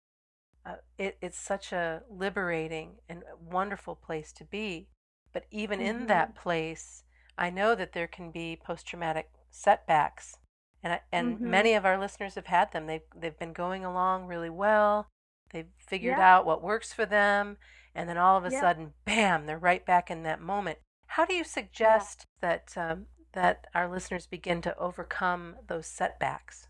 uh, 0.66 0.74
it, 0.98 1.16
it's 1.22 1.38
such 1.38 1.72
a 1.72 2.02
liberating 2.10 2.96
and 3.08 3.22
wonderful 3.40 3.94
place 3.94 4.32
to 4.32 4.44
be. 4.44 4.88
But 5.32 5.44
even 5.50 5.78
mm-hmm. 5.78 5.88
in 5.88 6.06
that 6.08 6.34
place, 6.34 7.04
I 7.38 7.50
know 7.50 7.74
that 7.74 7.92
there 7.92 8.08
can 8.08 8.30
be 8.30 8.58
post 8.62 8.86
traumatic 8.86 9.30
setbacks. 9.50 10.38
And, 10.82 11.00
and 11.12 11.36
mm-hmm. 11.36 11.50
many 11.50 11.74
of 11.74 11.84
our 11.84 11.98
listeners 11.98 12.34
have 12.34 12.46
had 12.46 12.72
them. 12.72 12.86
They've, 12.86 13.02
they've 13.14 13.38
been 13.38 13.52
going 13.52 13.84
along 13.84 14.26
really 14.26 14.50
well. 14.50 15.08
They've 15.52 15.68
figured 15.78 16.16
yeah. 16.18 16.36
out 16.36 16.46
what 16.46 16.62
works 16.62 16.92
for 16.92 17.06
them. 17.06 17.58
And 17.94 18.08
then 18.08 18.18
all 18.18 18.36
of 18.36 18.44
a 18.44 18.50
yeah. 18.50 18.60
sudden, 18.60 18.92
bam, 19.04 19.46
they're 19.46 19.58
right 19.58 19.86
back 19.86 20.10
in 20.10 20.24
that 20.24 20.40
moment. 20.40 20.78
How 21.08 21.24
do 21.24 21.34
you 21.34 21.44
suggest 21.44 22.26
yeah. 22.42 22.48
that, 22.48 22.72
um, 22.76 23.06
that 23.36 23.68
our 23.74 23.88
listeners 23.88 24.26
begin 24.26 24.60
to 24.62 24.76
overcome 24.78 25.56
those 25.68 25.86
setbacks? 25.86 26.68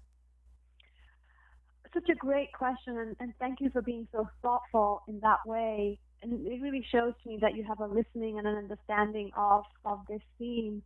such 1.97 2.09
a 2.11 2.15
great 2.15 2.53
question, 2.53 3.15
and, 3.19 3.33
thank 3.39 3.61
you 3.61 3.71
for 3.71 3.81
being 3.81 4.07
so 4.13 4.29
thoughtful 4.43 5.03
in 5.09 5.19
that 5.21 5.39
way. 5.47 5.99
And 6.23 6.47
it 6.47 6.61
really 6.61 6.85
shows 6.93 7.15
to 7.23 7.29
me 7.29 7.39
that 7.41 7.57
you 7.57 7.65
have 7.65 7.81
a 7.81 7.87
listening 7.87 8.39
and 8.39 8.47
an 8.47 8.57
understanding 8.57 9.31
of, 9.37 9.65
of 9.85 10.01
this 10.09 10.21
theme. 10.39 10.83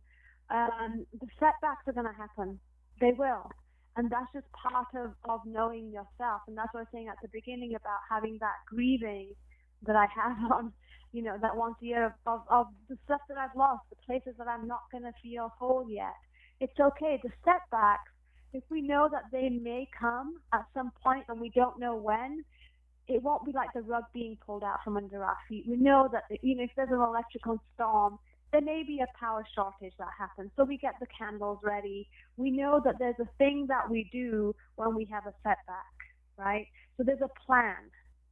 Um, 0.49 1.05
the 1.19 1.27
setbacks 1.39 1.87
are 1.87 1.93
going 1.93 2.07
to 2.07 2.17
happen. 2.17 2.59
They 2.99 3.11
will. 3.11 3.49
And 3.97 4.09
that's 4.09 4.31
just 4.33 4.45
part 4.51 4.87
of, 4.95 5.11
of 5.27 5.41
knowing 5.45 5.91
yourself. 5.91 6.41
And 6.47 6.57
that's 6.57 6.73
what 6.73 6.81
I 6.81 6.83
was 6.83 6.87
saying 6.93 7.09
at 7.09 7.17
the 7.21 7.29
beginning 7.31 7.75
about 7.75 7.99
having 8.09 8.37
that 8.39 8.63
grieving 8.67 9.31
that 9.85 9.95
I 9.95 10.07
have 10.15 10.51
on, 10.51 10.73
you 11.11 11.21
know, 11.23 11.37
that 11.41 11.55
once 11.55 11.75
a 11.81 11.85
year 11.85 12.15
of, 12.25 12.41
of, 12.49 12.67
the 12.89 12.97
stuff 13.05 13.21
that 13.29 13.37
I've 13.37 13.55
lost, 13.55 13.83
the 13.89 13.97
places 14.05 14.33
that 14.37 14.47
I'm 14.47 14.67
not 14.67 14.81
going 14.91 15.03
to 15.03 15.13
feel 15.21 15.51
whole 15.57 15.87
yet. 15.89 16.15
It's 16.59 16.79
okay. 16.79 17.19
The 17.23 17.29
setbacks 17.43 18.11
if 18.53 18.63
we 18.69 18.81
know 18.81 19.07
that 19.11 19.23
they 19.31 19.49
may 19.49 19.87
come 19.97 20.35
at 20.53 20.65
some 20.73 20.91
point 21.03 21.25
and 21.29 21.39
we 21.39 21.49
don't 21.49 21.79
know 21.79 21.95
when, 21.95 22.43
it 23.07 23.21
won't 23.21 23.45
be 23.45 23.51
like 23.51 23.69
the 23.73 23.81
rug 23.81 24.03
being 24.13 24.37
pulled 24.45 24.63
out 24.63 24.79
from 24.83 24.97
under 24.97 25.23
our 25.23 25.37
feet. 25.47 25.65
We 25.67 25.77
know 25.77 26.09
that 26.11 26.23
you 26.41 26.55
know 26.55 26.63
if 26.63 26.71
there's 26.75 26.89
an 26.91 27.01
electrical 27.01 27.59
storm, 27.75 28.19
there 28.51 28.61
may 28.61 28.83
be 28.85 28.99
a 28.99 29.17
power 29.17 29.45
shortage 29.55 29.93
that 29.97 30.09
happens. 30.17 30.51
So 30.55 30.63
we 30.63 30.77
get 30.77 30.93
the 30.99 31.07
candles 31.17 31.59
ready. 31.63 32.07
We 32.37 32.51
know 32.51 32.81
that 32.83 32.95
there's 32.99 33.19
a 33.19 33.27
thing 33.37 33.65
that 33.69 33.89
we 33.89 34.09
do 34.11 34.53
when 34.75 34.95
we 34.95 35.05
have 35.05 35.25
a 35.25 35.33
setback, 35.43 35.95
right? 36.37 36.67
So 36.97 37.03
there's 37.03 37.21
a 37.21 37.45
plan. 37.45 37.75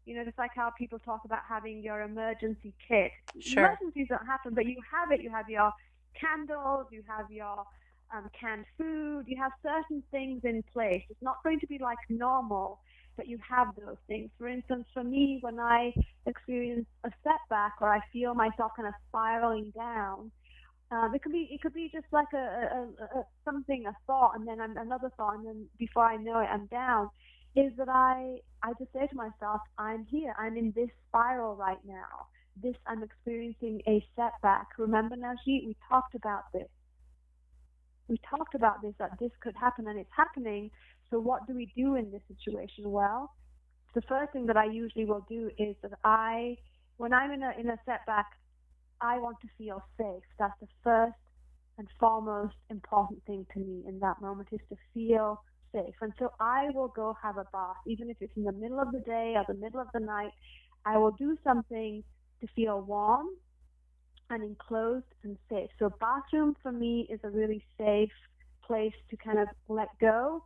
You 0.10 0.16
know, 0.16 0.26
just 0.26 0.40
like 0.40 0.52
how 0.56 0.72
people 0.72 0.98
talk 0.98 1.22
about 1.24 1.42
having 1.48 1.84
your 1.84 2.02
emergency 2.02 2.74
kit. 2.88 3.12
Sure. 3.40 3.66
Emergencies 3.66 4.08
don't 4.10 4.26
happen, 4.26 4.56
but 4.56 4.66
you 4.66 4.78
have 4.92 5.12
it. 5.12 5.22
You 5.22 5.30
have 5.30 5.48
your 5.48 5.72
candles, 6.20 6.88
you 6.92 7.04
have 7.08 7.30
your 7.30 7.64
um, 8.12 8.28
canned 8.40 8.66
food, 8.76 9.26
you 9.28 9.38
have 9.38 9.52
certain 9.62 10.02
things 10.10 10.42
in 10.44 10.64
place. 10.74 11.04
It's 11.12 11.22
not 11.22 11.36
going 11.44 11.60
to 11.60 11.68
be 11.68 11.78
like 11.78 12.00
normal, 12.10 12.80
but 13.18 13.28
you 13.28 13.38
have 13.48 13.68
those 13.76 13.98
things. 14.08 14.32
For 14.40 14.48
instance, 14.48 14.86
for 14.96 15.04
me, 15.04 15.38
when 15.42 15.60
I 15.60 15.94
experience 16.26 16.88
a 17.04 17.12
setback 17.24 17.74
or 17.80 17.94
I 17.94 18.00
feel 18.12 18.34
myself 18.34 18.72
kind 18.76 18.88
of 18.88 18.96
spiraling 19.10 19.72
down, 19.76 20.32
um, 20.92 21.14
it 21.14 21.22
could 21.22 21.32
be 21.32 21.48
it 21.52 21.62
could 21.62 21.74
be 21.74 21.92
just 21.94 22.08
like 22.12 22.34
a, 22.34 22.38
a, 22.38 23.20
a, 23.20 23.24
something 23.46 23.86
a 23.86 23.94
thought 24.08 24.32
and 24.36 24.48
then 24.48 24.60
another 24.60 25.12
thought 25.18 25.36
and 25.36 25.46
then 25.46 25.66
before 25.78 26.06
I 26.06 26.16
know 26.16 26.40
it 26.40 26.48
I'm 26.52 26.66
down. 26.66 27.10
Is 27.56 27.72
that 27.78 27.90
I 27.90 28.38
I 28.64 28.74
just 28.80 28.94
say 28.94 29.08
to 29.08 29.16
myself 29.16 29.62
I'm 29.78 30.06
here 30.06 30.34
I'm 30.38 30.58
in 30.58 30.72
this 30.76 30.90
spiral 31.08 31.56
right 31.56 31.84
now. 31.86 32.28
This 32.62 32.76
I'm 32.88 33.04
experiencing 33.04 33.82
a 33.88 34.06
setback. 34.16 34.68
Remember 34.78 35.16
Najit, 35.16 35.66
we 35.66 35.76
talked 35.90 36.16
about 36.16 36.52
this 36.54 36.68
we 38.10 38.20
talked 38.28 38.56
about 38.56 38.82
this 38.82 38.94
that 39.00 39.12
this 39.20 39.32
could 39.42 39.56
happen 39.56 39.88
and 39.88 40.00
it's 40.00 40.10
happening. 40.16 40.72
So 41.12 41.20
what 41.20 41.48
do 41.48 41.54
we 41.54 41.72
do 41.78 41.96
in 41.96 42.12
this 42.12 42.22
situation? 42.28 42.90
Well, 42.92 43.32
the 43.94 44.02
first 44.02 44.34
thing 44.34 44.48
that 44.48 44.58
I 44.58 44.66
usually 44.66 45.06
will 45.06 45.26
do 45.30 45.50
is 45.58 45.76
that 45.84 45.94
I, 46.04 46.58
when 46.98 47.14
I'm 47.14 47.32
in 47.32 47.44
a 47.44 47.52
in 47.58 47.70
a 47.70 47.78
setback, 47.86 48.26
I 49.00 49.18
want 49.20 49.38
to 49.42 49.48
feel 49.58 49.82
safe. 49.98 50.24
That's 50.38 50.60
the 50.60 50.68
first 50.84 51.14
and 51.78 51.88
foremost 52.00 52.56
important 52.70 53.24
thing 53.26 53.46
to 53.54 53.60
me 53.60 53.84
in 53.88 54.00
that 54.00 54.20
moment 54.22 54.50
is 54.52 54.60
to 54.70 54.76
feel 54.94 55.42
safe. 55.72 55.96
And 56.02 56.14
so 56.20 56.32
I 56.40 56.70
will 56.74 56.90
go 56.90 57.16
have 57.22 57.38
a 57.38 57.46
bath, 57.52 57.78
even 57.86 58.10
if 58.10 58.18
it's 58.20 58.36
in 58.36 58.44
the 58.44 58.52
middle 58.52 58.80
of 58.80 58.92
the 58.92 59.00
day 59.00 59.36
or 59.36 59.46
the 59.48 59.60
middle 59.60 59.80
of 59.80 59.88
the 59.94 60.00
night. 60.00 60.32
I 60.86 60.98
will 60.98 61.12
do 61.12 61.38
something 61.44 62.04
to 62.42 62.48
feel 62.56 62.82
warm 62.82 63.28
and 64.30 64.44
enclosed 64.44 65.06
and 65.24 65.38
safe. 65.50 65.70
So 65.80 65.92
bathroom 66.00 66.56
for 66.62 66.72
me 66.72 67.08
is 67.10 67.20
a 67.24 67.30
really 67.30 67.64
safe 67.78 68.12
place 68.66 68.94
to 69.10 69.18
kind 69.18 69.40
of 69.40 69.48
let 69.68 69.90
go 70.00 70.44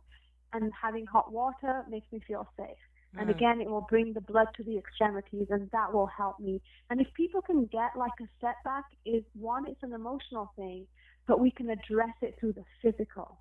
and 0.52 0.72
having 0.80 1.06
hot 1.06 1.32
water 1.32 1.84
makes 1.88 2.10
me 2.12 2.20
feel 2.26 2.48
safe. 2.56 2.68
Mm. 3.16 3.22
And 3.22 3.30
again, 3.30 3.60
it 3.60 3.68
will 3.68 3.86
bring 3.88 4.12
the 4.12 4.20
blood 4.20 4.48
to 4.56 4.64
the 4.64 4.78
extremities 4.78 5.48
and 5.50 5.70
that 5.72 5.92
will 5.92 6.06
help 6.06 6.40
me. 6.40 6.60
And 6.90 7.00
if 7.00 7.08
people 7.14 7.42
can 7.42 7.66
get 7.66 7.90
like 7.96 8.12
a 8.20 8.28
setback 8.40 8.84
is 9.04 9.22
one, 9.34 9.68
it's 9.68 9.82
an 9.82 9.92
emotional 9.92 10.52
thing, 10.56 10.86
but 11.26 11.40
we 11.40 11.50
can 11.50 11.70
address 11.70 12.14
it 12.22 12.36
through 12.40 12.54
the 12.54 12.64
physical. 12.82 13.38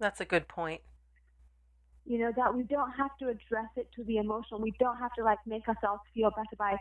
That's 0.00 0.20
a 0.20 0.24
good 0.24 0.48
point. 0.48 0.80
You 2.04 2.18
know, 2.18 2.32
that 2.36 2.54
we 2.54 2.62
don't 2.62 2.92
have 2.92 3.16
to 3.18 3.28
address 3.28 3.68
it 3.76 3.88
to 3.96 4.04
the 4.04 4.16
emotional. 4.16 4.60
We 4.60 4.72
don't 4.78 4.96
have 4.96 5.12
to 5.14 5.24
like 5.24 5.38
make 5.46 5.68
ourselves 5.68 6.02
feel 6.14 6.30
better 6.30 6.56
by 6.56 6.76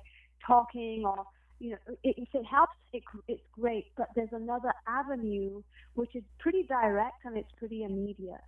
talking 0.45 1.03
or 1.05 1.25
you 1.59 1.71
know, 1.71 1.77
if 2.03 2.29
it 2.33 2.45
helps, 2.45 2.75
it, 2.93 3.03
it's 3.27 3.41
great. 3.51 3.87
But 3.97 4.09
there's 4.15 4.31
another 4.31 4.71
avenue 4.87 5.63
which 5.95 6.15
is 6.15 6.23
pretty 6.39 6.63
direct 6.63 7.25
and 7.25 7.37
it's 7.37 7.51
pretty 7.57 7.83
immediate, 7.83 8.39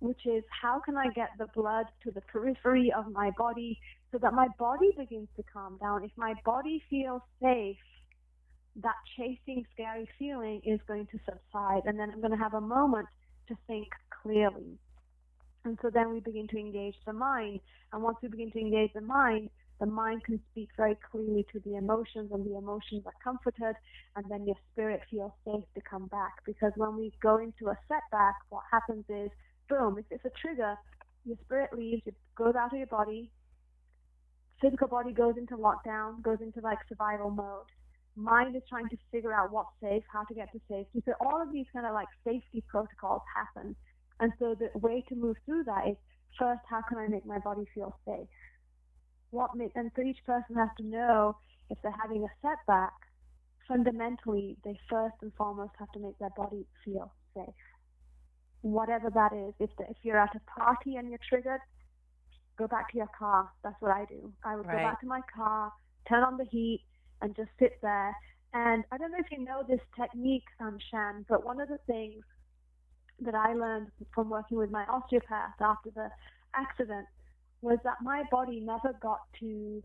which 0.00 0.26
is 0.26 0.44
how 0.50 0.80
can 0.80 0.96
I 0.96 1.08
get 1.08 1.30
the 1.38 1.46
blood 1.54 1.86
to 2.04 2.10
the 2.10 2.20
periphery 2.20 2.92
of 2.92 3.10
my 3.12 3.30
body 3.38 3.80
so 4.12 4.18
that 4.18 4.34
my 4.34 4.48
body 4.58 4.90
begins 4.96 5.28
to 5.36 5.42
calm 5.50 5.78
down? 5.80 6.04
If 6.04 6.10
my 6.16 6.34
body 6.44 6.82
feels 6.90 7.22
safe, 7.42 7.78
that 8.82 8.96
chasing, 9.16 9.64
scary 9.72 10.08
feeling 10.18 10.60
is 10.64 10.80
going 10.86 11.06
to 11.06 11.18
subside, 11.24 11.82
and 11.86 11.98
then 11.98 12.10
I'm 12.12 12.20
going 12.20 12.32
to 12.32 12.38
have 12.38 12.54
a 12.54 12.60
moment 12.60 13.06
to 13.48 13.56
think 13.66 13.88
clearly. 14.22 14.78
And 15.64 15.78
so 15.82 15.90
then 15.92 16.12
we 16.12 16.20
begin 16.20 16.48
to 16.48 16.58
engage 16.58 16.94
the 17.06 17.12
mind. 17.12 17.60
And 17.92 18.02
once 18.02 18.16
we 18.22 18.28
begin 18.28 18.50
to 18.52 18.58
engage 18.58 18.92
the 18.94 19.02
mind, 19.02 19.50
the 19.80 19.86
mind 19.86 20.22
can 20.24 20.38
speak 20.52 20.68
very 20.76 20.96
clearly 21.10 21.44
to 21.52 21.60
the 21.60 21.76
emotions 21.76 22.30
and 22.32 22.44
the 22.44 22.56
emotions 22.56 23.02
are 23.06 23.14
comforted 23.24 23.74
and 24.14 24.24
then 24.28 24.46
your 24.46 24.56
spirit 24.70 25.00
feels 25.10 25.32
safe 25.44 25.64
to 25.74 25.80
come 25.80 26.06
back 26.08 26.44
because 26.44 26.72
when 26.76 26.96
we 26.96 27.12
go 27.22 27.38
into 27.38 27.70
a 27.70 27.78
setback 27.88 28.34
what 28.50 28.62
happens 28.70 29.04
is 29.08 29.30
boom 29.68 29.96
if 29.98 30.04
it's 30.10 30.24
a 30.26 30.40
trigger 30.40 30.74
your 31.24 31.36
spirit 31.44 31.70
leaves 31.72 32.02
it 32.04 32.14
goes 32.36 32.54
out 32.54 32.72
of 32.72 32.78
your 32.78 32.86
body 32.86 33.30
physical 34.60 34.86
body 34.86 35.12
goes 35.12 35.34
into 35.38 35.56
lockdown 35.56 36.22
goes 36.22 36.38
into 36.42 36.60
like 36.60 36.78
survival 36.86 37.30
mode 37.30 37.64
mind 38.20 38.54
is 38.54 38.62
trying 38.68 38.88
to 38.88 38.96
figure 39.10 39.32
out 39.32 39.52
what's 39.52 39.70
safe 39.82 40.02
how 40.12 40.22
to 40.24 40.34
get 40.34 40.52
to 40.52 40.60
safety 40.68 41.02
so 41.04 41.12
all 41.20 41.40
of 41.40 41.52
these 41.52 41.66
kind 41.72 41.86
of 41.86 41.92
like 41.92 42.08
safety 42.24 42.62
protocols 42.68 43.22
happen 43.34 43.74
and 44.20 44.32
so 44.38 44.54
the 44.54 44.70
way 44.78 45.02
to 45.08 45.14
move 45.14 45.36
through 45.46 45.64
that 45.64 45.88
is 45.88 45.96
first 46.38 46.60
how 46.68 46.80
can 46.88 46.98
i 46.98 47.06
make 47.08 47.24
my 47.26 47.38
body 47.38 47.64
feel 47.74 47.96
safe 48.06 48.28
what 49.30 49.54
make, 49.54 49.72
and 49.74 49.90
so 49.96 50.02
each 50.02 50.18
person 50.26 50.56
has 50.56 50.68
to 50.78 50.84
know 50.84 51.36
if 51.70 51.78
they're 51.82 51.94
having 52.02 52.24
a 52.24 52.28
setback, 52.42 52.92
fundamentally, 53.68 54.56
they 54.64 54.78
first 54.88 55.14
and 55.22 55.32
foremost 55.34 55.72
have 55.78 55.90
to 55.92 56.00
make 56.00 56.18
their 56.18 56.34
body 56.36 56.66
feel 56.84 57.12
safe. 57.34 57.54
Whatever 58.62 59.08
that 59.10 59.32
is, 59.32 59.54
if, 59.60 59.70
the, 59.78 59.84
if 59.84 59.96
you're 60.02 60.18
at 60.18 60.34
a 60.34 60.60
party 60.60 60.96
and 60.96 61.08
you're 61.08 61.20
triggered, 61.28 61.60
go 62.58 62.66
back 62.66 62.90
to 62.90 62.98
your 62.98 63.08
car. 63.16 63.48
That's 63.62 63.76
what 63.80 63.92
I 63.92 64.04
do. 64.06 64.32
I 64.44 64.56
would 64.56 64.66
right. 64.66 64.78
go 64.78 64.82
back 64.82 65.00
to 65.00 65.06
my 65.06 65.20
car, 65.34 65.72
turn 66.08 66.24
on 66.24 66.36
the 66.36 66.44
heat, 66.44 66.82
and 67.22 67.34
just 67.36 67.50
sit 67.58 67.78
there. 67.82 68.16
And 68.52 68.84
I 68.90 68.98
don't 68.98 69.12
know 69.12 69.18
if 69.18 69.30
you 69.30 69.44
know 69.44 69.62
this 69.68 69.80
technique, 69.98 70.46
um, 70.60 70.78
Shann, 70.90 71.24
but 71.28 71.44
one 71.44 71.60
of 71.60 71.68
the 71.68 71.78
things 71.86 72.24
that 73.20 73.34
I 73.34 73.52
learned 73.52 73.88
from 74.14 74.30
working 74.30 74.58
with 74.58 74.70
my 74.70 74.84
osteopath 74.86 75.60
after 75.60 75.90
the 75.90 76.10
accident 76.54 77.06
was 77.62 77.78
that 77.84 77.96
my 78.02 78.24
body 78.30 78.60
never 78.60 78.94
got 79.00 79.20
to 79.40 79.82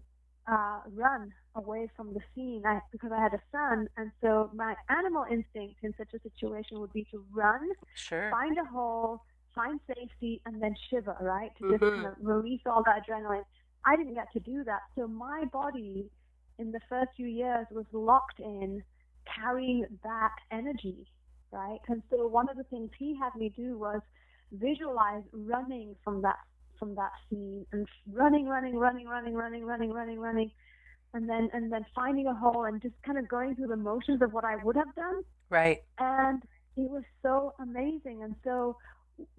uh, 0.48 0.80
run 0.93 1.34
away 1.56 1.89
from 1.95 2.13
the 2.13 2.19
scene 2.34 2.63
I, 2.65 2.80
because 2.91 3.12
I 3.12 3.21
had 3.21 3.34
a 3.34 3.41
son, 3.52 3.88
and 3.98 4.12
so 4.21 4.50
my 4.54 4.76
animal 4.89 5.26
instinct 5.30 5.78
in 5.84 5.93
such 5.98 6.13
a 6.13 6.19
situation 6.21 6.80
would 6.80 6.93
be 6.93 7.06
to 7.12 7.24
run, 7.34 7.69
sure. 7.95 8.30
find 8.32 8.58
a 8.58 8.65
hole, 8.65 9.24
find 9.54 9.80
safety, 9.88 10.41
and 10.45 10.62
then 10.62 10.76
shiver, 10.89 11.15
right, 11.19 11.52
to 11.58 11.63
mm-hmm. 11.63 11.74
just 11.74 11.84
kind 11.84 12.06
of 12.06 12.13
release 12.21 12.62
all 12.65 12.84
that 12.84 13.06
adrenaline. 13.06 13.43
I 13.86 13.95
didn't 13.95 14.15
get 14.15 14.32
to 14.34 14.39
do 14.39 14.63
that, 14.63 14.82
so 14.95 15.08
my 15.08 15.45
body 15.52 16.10
in 16.60 16.72
the 16.72 16.80
first 16.89 17.12
few 17.15 17.28
years 17.28 17.65
was 17.72 17.86
locked 17.91 18.39
in 18.39 18.84
carrying 19.26 19.86
that 20.04 20.36
energy, 20.52 21.06
right? 21.52 21.80
And 21.88 22.02
so 22.10 22.28
one 22.28 22.50
of 22.50 22.58
the 22.58 22.63
things 22.63 22.91
he 22.98 23.18
had 23.18 23.36
me 23.38 23.50
do 23.56 23.78
was 23.78 24.02
visualize 24.52 25.24
running 25.32 25.96
from 26.04 26.22
that 26.22 26.38
from 26.80 26.96
that 26.96 27.12
scene 27.30 27.65
and 27.72 27.88
running, 28.12 28.48
running, 28.48 28.76
running, 28.76 29.08
running, 29.08 29.34
running, 29.34 29.63
running, 29.63 29.91
running, 29.91 30.20
running, 30.20 30.52
and 31.13 31.30
then 31.30 31.50
and 31.54 31.72
then 31.72 31.86
finding 31.96 32.28
a 32.28 32.36
hole 32.36 32.65
and 32.65 32.82
just 32.82 32.96
kind 33.06 33.18
of 33.18 33.28
going 33.28 33.56
through 33.56 33.68
the 33.68 33.76
motions 33.76 34.22
of 34.22 34.34
what 34.34 34.44
I 34.44 34.58
would 34.63 34.76
have 34.76 34.94
done. 34.96 35.24
Right. 35.50 35.84
And 35.98 36.44
it 36.76 36.89
was 36.89 37.04
so 37.22 37.54
amazing. 37.60 38.24
And 38.24 38.36
so 38.44 38.78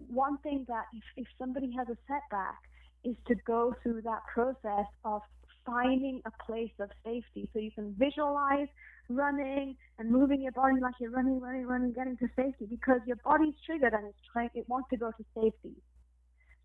one 0.09 0.39
thing 0.39 0.65
that 0.69 0.85
if, 0.95 1.03
if 1.17 1.27
somebody 1.39 1.71
has 1.77 1.89
a 1.89 1.97
setback 2.09 2.57
is 3.05 3.15
to 3.29 3.35
go 3.47 3.75
through 3.83 4.03
that 4.03 4.23
process 4.33 4.87
of 5.05 5.21
finding 5.67 6.23
a 6.25 6.45
place 6.45 6.73
of 6.81 6.89
safety. 7.05 7.49
So 7.53 7.59
you 7.59 7.71
can 7.73 7.95
visualize 7.99 8.69
running 9.09 9.77
and 9.99 10.11
moving 10.11 10.41
your 10.41 10.53
body 10.53 10.81
like 10.81 10.95
you're 11.01 11.11
running, 11.11 11.41
running, 11.41 11.67
running, 11.67 11.93
getting 11.93 12.17
to 12.19 12.29
safety 12.37 12.67
because 12.69 13.01
your 13.07 13.17
body's 13.17 13.55
triggered 13.65 13.93
and 13.93 14.07
it's 14.07 14.19
trying 14.33 14.51
it 14.55 14.69
wants 14.69 14.89
to 14.91 14.97
go 14.97 15.11
to 15.11 15.25
safety. 15.35 15.75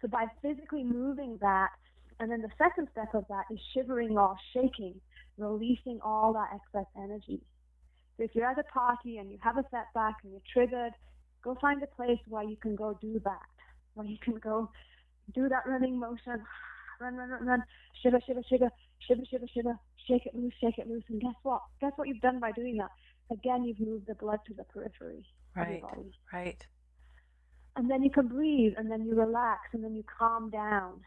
So 0.02 0.08
by 0.08 0.26
physically 0.42 0.84
moving 0.84 1.38
that, 1.42 1.70
and 2.20 2.32
then 2.32 2.42
the 2.42 2.50
second 2.58 2.88
step 2.92 3.14
of 3.14 3.26
that 3.30 3.46
is 3.52 3.60
shivering 3.74 4.18
or 4.18 4.36
shaking, 4.54 4.96
releasing 5.38 6.00
all 6.04 6.34
that 6.34 6.50
excess 6.54 6.90
energy. 6.96 7.42
So 8.18 8.24
if 8.24 8.32
you're 8.34 8.46
at 8.46 8.60
a 8.60 8.64
party 8.64 9.18
and 9.18 9.32
you 9.32 9.38
have 9.42 9.58
a 9.58 9.64
setback 9.72 10.18
and 10.24 10.32
you're 10.32 10.42
triggered, 10.54 10.94
go 11.44 11.58
find 11.60 11.82
a 11.82 11.88
place 11.88 12.20
where 12.28 12.44
you 12.44 12.58
can 12.58 12.76
go 12.76 12.98
do 13.02 13.20
that, 13.24 13.50
where 13.94 14.06
you 14.06 14.18
can 14.24 14.36
go 14.36 14.70
do 15.34 15.50
that 15.50 15.66
running 15.66 15.98
motion, 15.98 16.44
run, 17.02 17.16
run, 17.16 17.30
run, 17.30 17.46
run, 17.46 17.64
shiver, 18.02 18.20
shiver, 18.26 18.42
shiver, 18.50 18.70
shiver, 19.08 19.24
shiver, 19.30 19.48
shiver, 19.54 19.80
shake 20.08 20.26
it 20.26 20.36
loose, 20.36 20.54
shake 20.62 20.78
it 20.78 20.88
loose, 20.88 21.04
and 21.10 21.22
guess 21.22 21.36
what? 21.44 21.62
Guess 21.80 21.94
what 21.96 22.08
you've 22.08 22.22
done 22.22 22.40
by 22.40 22.52
doing 22.52 22.78
that? 22.78 22.90
Again, 23.32 23.64
you've 23.64 23.80
moved 23.80 24.08
the 24.08 24.16
blood 24.16 24.40
to 24.48 24.54
the 24.54 24.64
periphery 24.66 25.26
right, 25.56 25.68
of 25.68 25.72
your 25.72 25.82
body. 25.82 26.12
Right 26.34 26.66
and 27.76 27.90
then 27.90 28.04
you 28.04 28.10
can 28.10 28.28
breathe 28.28 28.74
and 28.78 28.92
then 28.92 29.06
you 29.06 29.16
relax 29.16 29.74
and 29.74 29.84
then 29.84 29.96
you 29.96 30.04
calm 30.04 30.50
down 30.50 31.00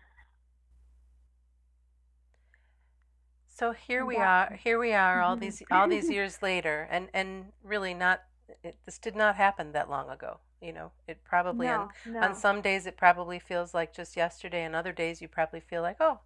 so 3.46 3.72
here 3.72 4.04
we 4.04 4.16
are 4.16 4.58
here 4.62 4.78
we 4.78 4.92
are 4.92 5.20
all 5.20 5.34
mm-hmm. 5.34 5.44
these 5.44 5.62
all 5.70 5.88
these 5.88 6.10
years 6.16 6.42
later 6.42 6.88
and 6.90 7.08
and 7.12 7.46
really 7.62 7.94
not 7.94 8.22
it, 8.62 8.76
this 8.84 8.98
did 8.98 9.14
not 9.14 9.36
happen 9.36 9.72
that 9.72 9.88
long 9.88 10.10
ago 10.10 10.38
You 10.60 10.72
know, 10.72 10.92
it 11.06 11.18
probably 11.24 11.66
no, 11.66 11.80
on, 12.06 12.12
no. 12.12 12.20
on 12.20 12.34
some 12.34 12.62
days 12.62 12.86
it 12.86 12.96
probably 12.96 13.38
feels 13.38 13.74
like 13.74 13.92
just 13.94 14.16
yesterday, 14.16 14.64
and 14.64 14.74
other 14.74 14.92
days 14.92 15.20
you 15.20 15.28
probably 15.28 15.60
feel 15.60 15.82
like, 15.82 15.98
oh, 16.00 16.20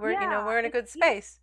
we're 0.00 0.14
you 0.14 0.28
know 0.28 0.40
yeah, 0.40 0.44
we're 0.44 0.58
in 0.58 0.66
a 0.66 0.70
good 0.70 0.88
space. 0.88 1.40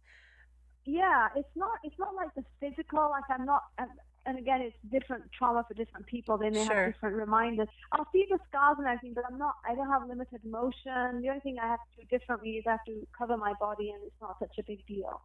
yeah. 0.85 1.29
It's 1.35 1.55
not 1.55 1.79
it's 1.83 1.97
not 1.99 2.15
like 2.15 2.29
the 2.35 2.43
physical. 2.59 3.09
Like 3.11 3.25
I'm 3.29 3.45
not. 3.45 3.63
And 3.77 3.89
and 4.25 4.37
again, 4.39 4.61
it's 4.61 4.75
different 4.91 5.23
trauma 5.37 5.63
for 5.67 5.73
different 5.73 6.05
people. 6.07 6.37
They 6.37 6.49
may 6.49 6.65
have 6.65 6.83
different 6.83 7.15
reminders. 7.15 7.69
I'll 7.93 8.07
see 8.11 8.25
the 8.29 8.39
scars 8.49 8.75
and 8.79 8.87
everything, 8.87 9.13
but 9.15 9.25
I'm 9.29 9.37
not. 9.37 9.55
I 9.69 9.75
don't 9.75 9.89
have 9.89 10.07
limited 10.07 10.41
motion. 10.45 11.21
The 11.21 11.29
only 11.29 11.41
thing 11.41 11.57
I 11.61 11.67
have 11.67 11.79
to 11.79 12.01
do 12.05 12.17
differently 12.17 12.51
is 12.57 12.65
I 12.67 12.71
have 12.71 12.85
to 12.87 13.07
cover 13.17 13.37
my 13.37 13.53
body, 13.59 13.89
and 13.91 14.01
it's 14.05 14.21
not 14.21 14.37
such 14.39 14.55
a 14.59 14.63
big 14.63 14.85
deal. 14.87 15.21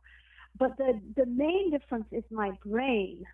But 0.58 0.76
the 0.78 1.00
the 1.16 1.26
main 1.26 1.70
difference 1.70 2.06
is 2.12 2.24
my 2.30 2.52
brain. 2.64 3.24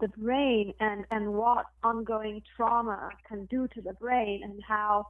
the 0.00 0.08
brain 0.08 0.74
and, 0.80 1.04
and 1.10 1.32
what 1.34 1.64
ongoing 1.82 2.42
trauma 2.56 3.08
can 3.26 3.46
do 3.46 3.66
to 3.68 3.80
the 3.80 3.94
brain 3.94 4.42
and 4.44 4.62
how 4.66 5.06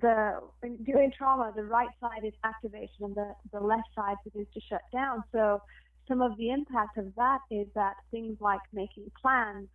the 0.00 0.40
during 0.84 1.12
trauma 1.12 1.52
the 1.54 1.64
right 1.64 1.90
side 2.00 2.24
is 2.24 2.32
activation 2.44 3.04
and 3.04 3.14
the, 3.14 3.34
the 3.52 3.60
left 3.60 3.88
side 3.94 4.16
begins 4.24 4.46
to 4.54 4.60
shut 4.68 4.80
down. 4.92 5.22
So 5.32 5.60
some 6.08 6.22
of 6.22 6.36
the 6.36 6.50
impact 6.50 6.96
of 6.98 7.14
that 7.16 7.40
is 7.50 7.66
that 7.74 7.94
things 8.10 8.36
like 8.40 8.60
making 8.72 9.10
plans, 9.20 9.68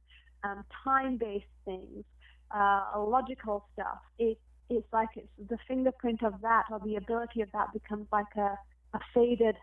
um, 0.44 0.64
time-based 0.84 1.46
things, 1.66 2.04
uh, 2.52 2.82
logical 2.98 3.66
stuff, 3.74 4.00
it, 4.18 4.38
it's 4.70 4.88
like 4.92 5.10
it's 5.16 5.28
the 5.50 5.58
fingerprint 5.68 6.24
of 6.24 6.34
that 6.42 6.64
or 6.72 6.80
the 6.84 6.96
ability 6.96 7.42
of 7.42 7.50
that 7.54 7.72
becomes 7.72 8.08
like 8.12 8.36
a, 8.36 8.58
a 8.94 9.00
faded 9.14 9.56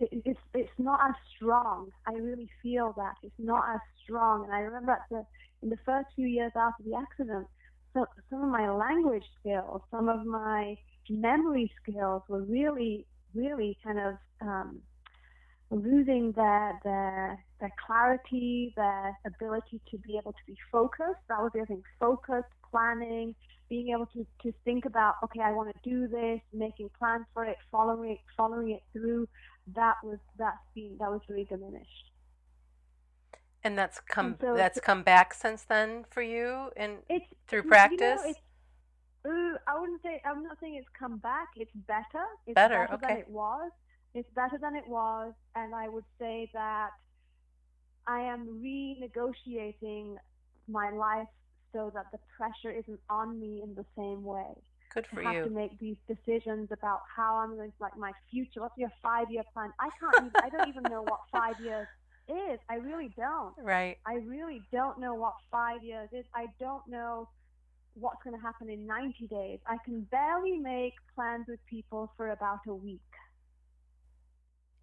it, 0.00 0.08
it's 0.24 0.40
it's 0.54 0.72
not 0.78 1.00
as 1.08 1.14
strong. 1.36 1.90
I 2.06 2.14
really 2.14 2.48
feel 2.62 2.94
that 2.96 3.14
it's 3.22 3.34
not 3.38 3.64
as 3.74 3.80
strong. 4.02 4.44
And 4.44 4.52
I 4.52 4.60
remember 4.60 4.92
at 4.92 5.02
the 5.10 5.24
in 5.62 5.68
the 5.68 5.78
first 5.84 6.08
few 6.16 6.26
years 6.26 6.52
after 6.56 6.82
the 6.82 6.94
accident, 6.94 7.46
so, 7.94 8.06
some 8.30 8.42
of 8.42 8.48
my 8.48 8.70
language 8.70 9.24
skills, 9.40 9.82
some 9.90 10.08
of 10.08 10.24
my 10.24 10.76
memory 11.10 11.70
skills 11.82 12.22
were 12.28 12.42
really 12.42 13.06
really 13.34 13.78
kind 13.84 13.98
of 13.98 14.14
um, 14.40 14.80
losing 15.70 16.32
their 16.32 16.78
their 16.84 17.44
their 17.60 17.72
clarity, 17.86 18.72
their 18.76 19.16
ability 19.26 19.80
to 19.90 19.98
be 19.98 20.18
able 20.18 20.32
to 20.32 20.44
be 20.46 20.56
focused. 20.70 21.20
That 21.28 21.40
was 21.40 21.50
the 21.54 21.60
other 21.60 21.66
thing: 21.66 21.82
focus, 22.00 22.44
planning, 22.70 23.34
being 23.68 23.88
able 23.94 24.06
to, 24.06 24.26
to 24.42 24.52
think 24.64 24.84
about, 24.84 25.14
okay, 25.24 25.40
I 25.40 25.52
want 25.52 25.74
to 25.74 25.88
do 25.88 26.08
this, 26.08 26.40
making 26.52 26.90
plans 26.98 27.24
for 27.32 27.44
it, 27.44 27.56
following 27.70 28.12
it, 28.12 28.18
following 28.36 28.70
it 28.70 28.82
through. 28.92 29.28
That 29.74 29.94
was 30.02 30.18
that's 30.38 30.58
been 30.74 30.96
that 30.98 31.10
was 31.10 31.20
really 31.28 31.44
diminished. 31.44 32.11
And 33.64 33.78
that's 33.78 34.00
come 34.00 34.26
And 34.26 34.36
so 34.40 34.54
that's 34.56 34.80
come 34.80 35.02
back 35.02 35.34
since 35.34 35.62
then 35.62 36.04
for 36.10 36.22
you 36.22 36.70
and 36.76 36.98
It's 37.08 37.26
through 37.46 37.60
you 37.60 37.64
know, 37.64 37.68
practice. 37.70 38.22
it's, 38.26 38.38
uh, 39.24 39.58
I 39.66 39.78
wouldn't 39.78 40.02
say 40.02 40.20
I'm 40.24 40.42
not 40.42 40.58
saying 40.60 40.74
it's 40.76 40.88
come 40.98 41.18
back. 41.18 41.48
It's 41.56 41.70
better. 41.86 42.24
It's 42.46 42.54
Better, 42.54 42.88
than 42.90 42.96
okay. 43.04 43.20
it 43.20 43.28
was. 43.28 43.70
It's 44.14 44.28
better 44.34 44.58
than 44.60 44.76
it 44.76 44.86
was, 44.86 45.32
and 45.54 45.74
I 45.74 45.88
would 45.88 46.04
say 46.18 46.50
that 46.52 46.90
I 48.06 48.20
am 48.20 48.60
renegotiating 48.62 50.16
my 50.68 50.90
life 50.90 51.28
so 51.72 51.90
that 51.94 52.06
the 52.12 52.18
pressure 52.36 52.70
isn't 52.70 53.00
on 53.08 53.40
me 53.40 53.62
in 53.62 53.74
the 53.74 53.84
same 53.96 54.22
way. 54.24 54.52
Good 54.92 55.06
for 55.06 55.24
I 55.26 55.32
have 55.32 55.44
to 55.44 55.50
make 55.50 55.78
these 55.78 55.96
decisions 56.06 56.68
about 56.70 57.00
how 57.16 57.36
I'm 57.36 57.56
going 57.56 57.70
to 57.70 57.76
like 57.80 57.96
my 57.96 58.12
future. 58.30 58.60
What's 58.60 58.76
your 58.76 58.92
five 59.02 59.30
year 59.30 59.44
plan? 59.54 59.72
I 59.80 59.88
can't. 59.98 60.26
Even, 60.26 60.32
I 60.42 60.48
don't 60.50 60.68
even 60.68 60.82
know 60.82 61.02
what 61.02 61.20
five 61.32 61.58
years 61.64 61.86
is. 62.28 62.60
I 62.68 62.76
really 62.76 63.12
don't. 63.16 63.54
Right. 63.58 63.98
I 64.06 64.14
really 64.26 64.62
don't 64.72 64.98
know 64.98 65.14
what 65.14 65.34
five 65.50 65.82
years 65.84 66.08
is. 66.12 66.24
I 66.34 66.46
don't 66.60 66.86
know 66.88 67.28
what's 67.94 68.22
going 68.24 68.36
to 68.36 68.42
happen 68.42 68.68
in 68.70 68.86
90 68.86 69.26
days. 69.28 69.60
I 69.66 69.76
can 69.84 70.02
barely 70.10 70.58
make 70.58 70.94
plans 71.14 71.46
with 71.48 71.60
people 71.66 72.12
for 72.16 72.30
about 72.30 72.60
a 72.68 72.74
week. 72.74 73.00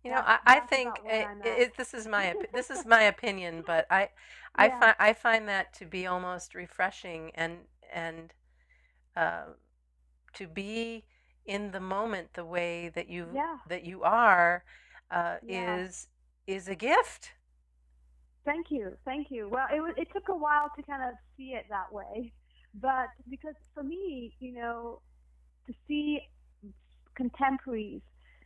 You 0.04 0.12
know, 0.12 0.18
That's- 0.18 0.26
I, 0.26 0.40
I 0.46 0.60
that's 0.60 0.62
think 0.62 1.00
it, 1.06 1.32
it, 1.44 1.78
this 1.78 1.94
is 1.94 2.08
my 2.08 2.36
this 2.54 2.70
is 2.70 2.86
my 2.86 3.02
opinion, 3.04 3.64
but 3.66 3.86
I 3.90 4.10
I 4.56 4.70
Yeah. 4.70 4.80
find 4.80 4.96
I 5.00 5.14
find 5.14 5.48
that 5.50 5.74
to 5.76 5.86
be 5.86 6.08
almost 6.08 6.56
refreshing 6.56 7.32
and 7.36 7.60
and 7.92 8.34
uh, 9.16 9.46
to 10.34 10.48
be 10.48 11.06
in 11.46 11.72
the 11.72 11.80
moment 11.80 12.34
the 12.34 12.46
way 12.46 12.90
that 12.90 13.10
you 13.10 13.28
Yeah. 13.34 13.58
that 13.68 13.84
you 13.84 14.04
are 14.04 14.64
uh, 15.12 15.38
Yeah. 15.42 15.80
is 15.82 16.08
is 16.50 16.68
a 16.68 16.76
gift. 16.76 17.34
Thank 18.43 18.68
you, 18.72 18.97
thank 19.06 19.28
you. 19.30 19.50
Well, 19.50 19.68
it 19.72 19.82
it 19.97 20.08
took 20.14 20.30
a 20.30 20.36
while 20.36 20.72
to 20.76 20.84
kind 20.84 21.04
of 21.04 21.14
see 21.38 21.50
it 21.60 21.66
that 21.70 21.93
way, 21.93 22.34
but 22.74 23.08
because 23.30 23.56
for 23.74 23.84
me, 23.84 24.34
you 24.39 24.54
know, 24.54 25.02
to 25.68 25.74
see 25.88 26.22
contemporaries 27.16 28.02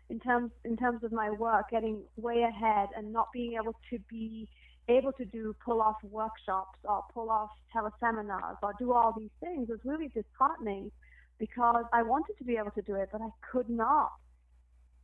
in 0.10 0.20
terms 0.20 0.52
in 0.66 0.76
terms 0.76 1.04
of 1.04 1.12
my 1.12 1.30
work 1.30 1.70
getting 1.70 2.02
way 2.18 2.44
ahead 2.44 2.90
and 2.98 3.14
not 3.14 3.28
being 3.32 3.54
able 3.54 3.76
to 3.90 3.98
be 4.10 4.50
able 4.90 5.14
to 5.14 5.24
do 5.24 5.56
pull 5.64 5.82
off 5.82 5.96
workshops 6.04 6.78
or 6.84 7.04
pull 7.14 7.30
off 7.30 7.52
teleseminars 7.74 8.58
or 8.62 8.74
do 8.78 8.92
all 8.92 9.14
these 9.18 9.36
things 9.40 9.70
was 9.70 9.80
really 9.86 10.10
disheartening 10.10 10.92
because 11.40 11.86
I 11.94 12.04
wanted 12.04 12.38
to 12.38 12.44
be 12.44 12.58
able 12.58 12.72
to 12.72 12.82
do 12.82 12.96
it, 12.96 13.10
but 13.12 13.22
I 13.22 13.30
could 13.50 13.70
not 13.70 14.12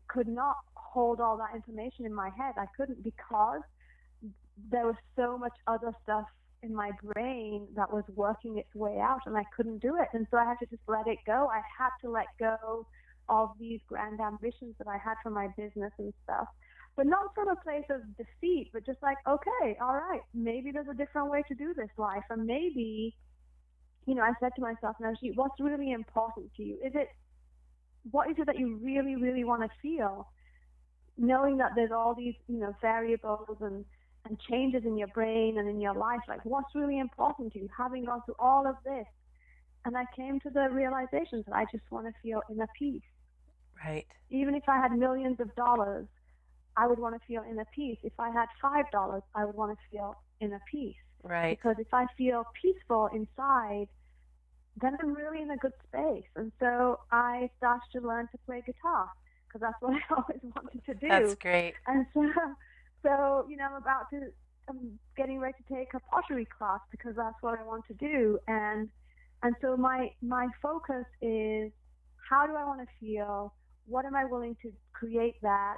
could 0.09 0.27
not 0.27 0.57
hold 0.91 1.19
all 1.19 1.37
that 1.37 1.55
information 1.55 2.05
in 2.05 2.13
my 2.13 2.29
head. 2.37 2.53
I 2.57 2.65
couldn't 2.77 3.03
because 3.03 3.61
there 4.71 4.85
was 4.85 4.95
so 5.15 5.37
much 5.37 5.53
other 5.67 5.93
stuff 6.03 6.25
in 6.61 6.73
my 6.75 6.91
brain 7.03 7.67
that 7.75 7.91
was 7.91 8.03
working 8.15 8.57
its 8.57 8.73
way 8.75 8.99
out 8.99 9.21
and 9.25 9.37
I 9.37 9.43
couldn't 9.55 9.79
do 9.79 9.95
it. 9.95 10.07
And 10.13 10.27
so 10.29 10.37
I 10.37 10.45
had 10.45 10.59
to 10.59 10.65
just 10.65 10.81
let 10.87 11.07
it 11.07 11.19
go. 11.25 11.49
I 11.51 11.61
had 11.77 11.91
to 12.01 12.09
let 12.09 12.27
go 12.37 12.85
of 13.29 13.51
these 13.59 13.79
grand 13.87 14.19
ambitions 14.19 14.75
that 14.79 14.87
I 14.87 14.97
had 14.97 15.15
for 15.23 15.29
my 15.29 15.47
business 15.55 15.91
and 15.97 16.13
stuff. 16.23 16.47
But 16.95 17.05
not 17.05 17.33
from 17.33 17.47
a 17.47 17.55
place 17.55 17.85
of 17.89 18.01
defeat, 18.17 18.71
but 18.73 18.85
just 18.85 19.01
like, 19.01 19.17
okay, 19.27 19.77
all 19.81 19.93
right, 19.93 20.21
maybe 20.33 20.71
there's 20.71 20.89
a 20.91 20.93
different 20.93 21.29
way 21.29 21.43
to 21.47 21.55
do 21.55 21.73
this 21.73 21.89
life. 21.97 22.23
And 22.29 22.45
maybe, 22.45 23.15
you 24.05 24.15
know, 24.15 24.23
I 24.23 24.33
said 24.41 24.51
to 24.55 24.61
myself, 24.61 24.97
now, 24.99 25.13
what's 25.35 25.59
really 25.61 25.91
important 25.91 26.53
to 26.57 26.63
you? 26.63 26.75
Is 26.83 26.91
it, 26.95 27.07
what 28.11 28.29
is 28.29 28.35
it 28.37 28.47
that 28.47 28.59
you 28.59 28.79
really, 28.83 29.15
really 29.15 29.45
want 29.45 29.61
to 29.61 29.69
feel? 29.81 30.27
Knowing 31.19 31.57
that 31.57 31.71
there's 31.75 31.91
all 31.91 32.15
these, 32.15 32.33
you 32.47 32.57
know, 32.57 32.73
variables 32.81 33.57
and, 33.59 33.83
and 34.25 34.39
changes 34.39 34.85
in 34.85 34.97
your 34.97 35.09
brain 35.09 35.57
and 35.57 35.67
in 35.67 35.81
your 35.81 35.93
life, 35.93 36.21
like 36.29 36.43
what's 36.45 36.73
really 36.73 36.97
important 36.97 37.51
to 37.51 37.59
you, 37.59 37.69
having 37.77 38.05
gone 38.05 38.21
through 38.25 38.35
all 38.39 38.65
of 38.65 38.75
this. 38.85 39.05
And 39.83 39.97
I 39.97 40.05
came 40.15 40.39
to 40.41 40.49
the 40.49 40.69
realization 40.71 41.43
that 41.45 41.55
I 41.55 41.65
just 41.71 41.83
want 41.91 42.07
to 42.07 42.13
feel 42.23 42.41
inner 42.49 42.67
peace. 42.77 43.01
Right. 43.85 44.07
Even 44.29 44.55
if 44.55 44.63
I 44.67 44.77
had 44.77 44.97
millions 44.97 45.41
of 45.41 45.53
dollars, 45.55 46.07
I 46.77 46.87
would 46.87 46.99
want 46.99 47.19
to 47.19 47.27
feel 47.27 47.43
inner 47.49 47.65
peace. 47.75 47.97
If 48.03 48.13
I 48.17 48.29
had 48.29 48.47
five 48.61 48.89
dollars, 48.91 49.23
I 49.35 49.43
would 49.43 49.55
want 49.55 49.77
to 49.77 49.77
feel 49.91 50.15
inner 50.39 50.61
peace. 50.71 50.95
Right. 51.23 51.57
Because 51.57 51.75
if 51.79 51.93
I 51.93 52.05
feel 52.17 52.45
peaceful 52.61 53.09
inside, 53.13 53.87
then 54.81 54.97
I'm 55.01 55.13
really 55.13 55.41
in 55.41 55.51
a 55.51 55.57
good 55.57 55.73
space. 55.87 56.29
And 56.37 56.53
so 56.59 56.99
I 57.11 57.49
started 57.57 57.89
to 57.93 58.07
learn 58.07 58.29
to 58.31 58.37
play 58.45 58.63
guitar 58.65 59.09
because 59.49 59.61
that's 59.61 59.81
what 59.81 59.93
I 60.09 60.13
always 60.13 60.39
wanted 60.55 60.85
to 60.85 60.93
do. 60.93 61.07
That's 61.07 61.35
great. 61.35 61.73
And 61.87 62.05
so, 62.13 62.21
so 63.03 63.45
you 63.49 63.57
know, 63.57 63.65
I'm 63.65 63.75
about 63.75 64.09
to, 64.11 64.31
I'm 64.69 64.99
getting 65.17 65.39
ready 65.39 65.55
to 65.67 65.75
take 65.75 65.93
a 65.93 65.99
pottery 65.99 66.47
class 66.57 66.79
because 66.91 67.15
that's 67.15 67.35
what 67.41 67.59
I 67.59 67.63
want 67.63 67.85
to 67.87 67.93
do. 67.93 68.39
And 68.47 68.89
and 69.43 69.55
so 69.61 69.77
my 69.77 70.11
my 70.21 70.47
focus 70.61 71.05
is 71.21 71.71
how 72.29 72.45
do 72.45 72.55
I 72.55 72.65
want 72.65 72.81
to 72.81 72.87
feel? 72.99 73.53
What 73.85 74.05
am 74.05 74.15
I 74.15 74.25
willing 74.25 74.55
to 74.61 74.71
create 74.93 75.35
that? 75.41 75.77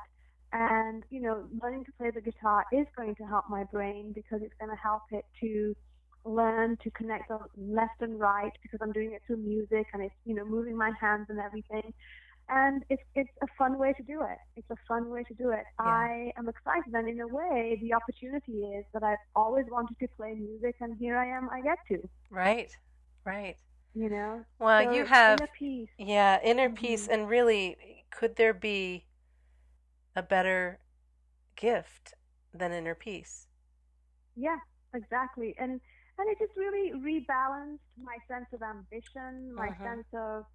And 0.54 1.04
you 1.10 1.22
know, 1.22 1.46
learning 1.62 1.86
to 1.86 1.92
play 1.94 2.12
the 2.12 2.22
guitar 2.22 2.66
is 2.74 2.86
going 2.98 3.16
to 3.16 3.24
help 3.24 3.46
my 3.50 3.64
brain 3.66 4.12
because 4.14 4.42
it's 4.42 4.54
going 4.60 4.72
to 4.72 4.82
help 4.82 5.04
it 5.12 5.26
to 5.40 5.76
learn 6.26 6.78
to 6.84 6.92
connect 6.92 7.30
the 7.30 7.40
left 7.58 8.02
and 8.02 8.20
right 8.20 8.52
because 8.62 8.80
I'm 8.82 8.92
doing 8.92 9.14
it 9.14 9.22
through 9.26 9.38
music 9.38 9.88
and 9.94 10.04
it's 10.04 10.14
you 10.26 10.36
know 10.36 10.46
moving 10.46 10.78
my 10.78 10.92
hands 11.00 11.28
and 11.30 11.40
everything 11.40 11.94
and 12.52 12.84
it's 12.90 13.04
it's 13.16 13.32
a 13.44 13.48
fun 13.58 13.80
way 13.80 13.94
to 13.94 14.04
do 14.04 14.22
it. 14.22 14.40
It's 14.58 14.70
a 14.72 14.78
fun 14.88 15.10
way 15.10 15.24
to 15.24 15.36
do 15.36 15.52
it. 15.52 15.66
Yeah. 15.84 16.10
I 16.10 16.32
am 16.38 16.50
excited, 16.50 16.94
and 16.94 17.10
in 17.10 17.22
a 17.22 17.28
way, 17.28 17.78
the 17.82 17.94
opportunity 17.94 18.60
is 18.78 18.86
that 18.94 19.04
I've 19.04 19.26
always 19.36 19.66
wanted 19.72 19.98
to 20.00 20.08
play 20.18 20.34
music, 20.36 20.76
and 20.82 20.98
here 21.00 21.18
I 21.18 21.28
am. 21.38 21.50
I 21.52 21.62
get 21.62 21.80
to, 21.90 22.10
Right. 22.30 22.78
Right. 23.26 23.58
you 23.94 24.10
know. 24.10 24.46
Well, 24.60 24.82
So 24.82 24.84
you 24.84 25.06
have 25.06 25.42
inner 25.42 25.48
peace. 25.58 25.90
Yeah, 25.98 26.40
inner 26.44 26.70
peace. 26.70 27.08
Mhm. 27.08 27.10
And 27.10 27.30
really, 27.30 28.06
could 28.12 28.36
there 28.36 28.54
be 28.54 29.06
a 30.16 30.22
better 30.24 30.80
gift 31.56 32.14
than 32.54 32.72
inner 32.72 32.96
peace? 32.96 33.48
Yeah, 34.36 34.58
exactly. 34.94 35.56
And 35.58 35.80
and 36.18 36.30
it 36.30 36.38
just 36.40 36.56
really 36.56 36.92
rebalanced 36.94 37.88
my 37.98 38.18
sense 38.28 38.48
of 38.54 38.62
ambition, 38.62 39.54
my 39.56 39.70
Mhm. 39.70 39.82
sense 39.82 40.06
of 40.14 40.46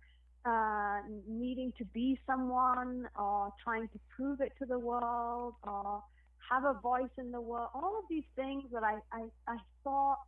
uh, 0.47 0.99
needing 1.29 1.73
to 1.79 1.85
be 1.87 2.19
someone 2.27 3.09
or 3.19 3.53
trying 3.63 3.89
to 3.89 3.99
prove 4.15 4.41
it 4.41 4.53
to 4.59 4.67
the 4.67 4.79
world 4.79 5.55
or 5.65 6.03
have 6.51 6.65
a 6.65 6.75
voice 6.81 7.11
in 7.19 7.33
the 7.33 7.41
world. 7.41 7.69
All 7.75 7.99
of 7.99 8.05
these 8.09 8.25
things 8.37 8.65
that 8.73 8.85
I, 8.85 8.99
I, 9.13 9.25
I 9.49 9.57
thought 9.83 10.19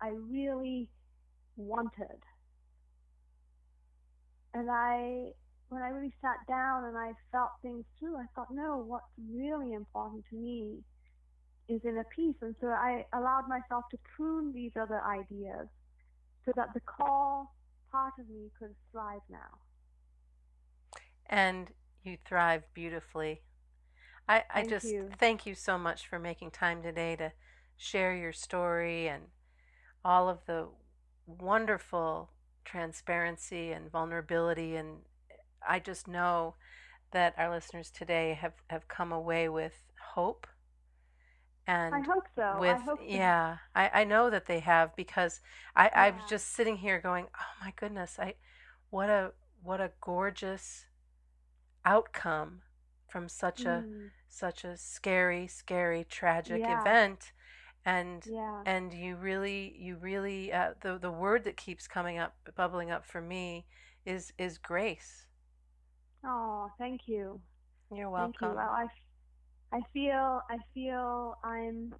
I 0.00 0.08
really 0.08 0.88
wanted. 1.56 2.20
And 4.52 4.70
I, 4.70 5.32
when 5.68 5.82
I 5.82 5.88
really 5.88 6.12
sat 6.20 6.36
down 6.46 6.84
and 6.84 6.96
I 6.96 7.12
felt 7.32 7.50
things 7.62 7.84
through, 7.98 8.16
I 8.16 8.26
thought, 8.34 8.48
no, 8.52 8.84
what's 8.86 9.04
really 9.30 9.72
important 9.72 10.24
to 10.30 10.36
me 10.36 10.78
is 11.68 11.80
inner 11.84 12.06
peace. 12.14 12.36
And 12.42 12.54
so 12.60 12.68
I 12.68 13.06
allowed 13.14 13.48
myself 13.48 13.84
to 13.90 13.98
prune 14.16 14.52
these 14.52 14.72
other 14.80 15.00
ideas 15.02 15.66
so 16.44 16.52
that 16.56 16.68
the 16.74 16.80
core 16.80 17.46
part 17.96 18.12
of 18.18 18.28
me 18.28 18.50
could 18.58 18.74
thrive 18.92 19.22
now. 19.30 19.58
And 21.28 21.68
you 22.04 22.18
thrive 22.28 22.62
beautifully. 22.74 23.40
I, 24.28 24.44
I 24.50 24.60
Thank 24.60 24.68
just 24.68 24.86
you. 24.86 25.08
thank 25.18 25.46
you 25.46 25.54
so 25.54 25.78
much 25.78 26.06
for 26.06 26.18
making 26.18 26.50
time 26.50 26.82
today 26.82 27.16
to 27.16 27.32
share 27.76 28.14
your 28.14 28.32
story 28.32 29.08
and 29.08 29.24
all 30.04 30.28
of 30.28 30.38
the 30.46 30.68
wonderful 31.26 32.30
transparency 32.64 33.72
and 33.72 33.90
vulnerability. 33.90 34.76
And 34.76 34.98
I 35.66 35.78
just 35.78 36.06
know 36.06 36.54
that 37.12 37.34
our 37.38 37.50
listeners 37.50 37.90
today 37.90 38.36
have, 38.38 38.54
have 38.68 38.88
come 38.88 39.10
away 39.10 39.48
with 39.48 39.74
hope 40.14 40.46
and 41.66 41.92
I 41.92 41.98
hope 42.00 42.28
so. 42.36 42.42
with 42.50 42.68
I 42.68 42.78
hope 42.78 43.00
so. 43.10 43.24
yeah 43.24 43.58
I, 43.74 43.90
I 44.02 44.04
know 44.04 44.30
that 44.30 44.46
they 44.46 44.60
have 44.60 44.94
because 44.96 45.40
I, 45.74 45.90
Yeah. 45.94 46.20
just 46.26 46.52
sitting 46.54 46.76
here 46.78 47.00
going 47.00 47.26
oh 47.38 47.64
my 47.64 47.72
goodness 47.76 48.18
I 48.20 48.34
what 48.90 49.10
a 49.10 49.32
what 49.62 49.80
a 49.80 49.92
gorgeous 50.00 50.86
outcome 51.84 52.62
from 53.08 53.28
such 53.28 53.64
a 53.66 53.84
Mm, 53.84 54.10
such 54.28 54.64
a 54.64 54.76
scary 54.76 55.46
scary 55.46 56.04
tragic 56.04 56.68
Yeah. 56.68 56.68
event 56.68 57.32
and 57.84 58.26
yeah. 58.26 58.64
and 58.64 58.92
you 58.94 59.16
really 59.16 59.74
you 59.78 59.96
really 59.96 60.52
uh, 60.52 60.74
the 60.82 60.98
the 60.98 61.10
word 61.12 61.44
that 61.44 61.56
keeps 61.56 61.86
coming 61.88 62.18
up 62.18 62.34
bubbling 62.56 62.90
up 62.90 63.04
for 63.06 63.20
me 63.20 63.66
is 64.04 64.32
is 64.38 64.58
grace 64.58 65.26
Oh, 66.24 66.70
thank 66.78 67.08
you. 67.08 67.40
you're 67.90 68.10
welcome. 68.10 68.30
Thank 68.30 68.40
you. 68.40 68.52
Well, 68.54 68.70
I, 68.70 68.86
I 69.72 69.80
feel, 69.92 70.40
I 70.50 70.58
feel 70.74 71.34
I'm, 71.44 71.94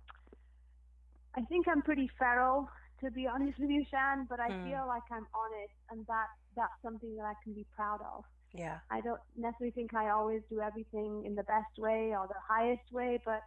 I 1.37 1.43
think 1.43 1.67
I'm 1.69 1.83
pretty 1.83 2.09
feral, 2.19 2.69
to 3.01 3.11
be 3.11 3.27
honest 3.33 3.59
with 3.59 3.71
you, 3.71 3.85
Shann, 3.91 4.27
but 4.29 4.41
I 4.41 4.51
Mm. 4.51 4.62
feel 4.62 4.87
like 4.87 5.03
I'm 5.11 5.27
honest, 5.35 5.75
and 5.91 6.07
that 6.07 6.27
that's 6.57 6.79
something 6.83 7.17
that 7.17 7.25
I 7.25 7.35
can 7.43 7.55
be 7.55 7.67
proud 7.75 8.01
of. 8.14 8.25
yeah 8.53 8.79
I 8.91 9.01
don't 9.01 9.21
necessarily 9.37 9.73
think 9.73 9.95
I 9.95 10.11
always 10.11 10.43
do 10.51 10.61
everything 10.61 11.25
in 11.27 11.35
the 11.35 11.45
best 11.45 11.73
way 11.79 12.14
or 12.17 12.27
the 12.29 12.41
highest 12.49 12.91
way, 12.93 13.19
but 13.25 13.41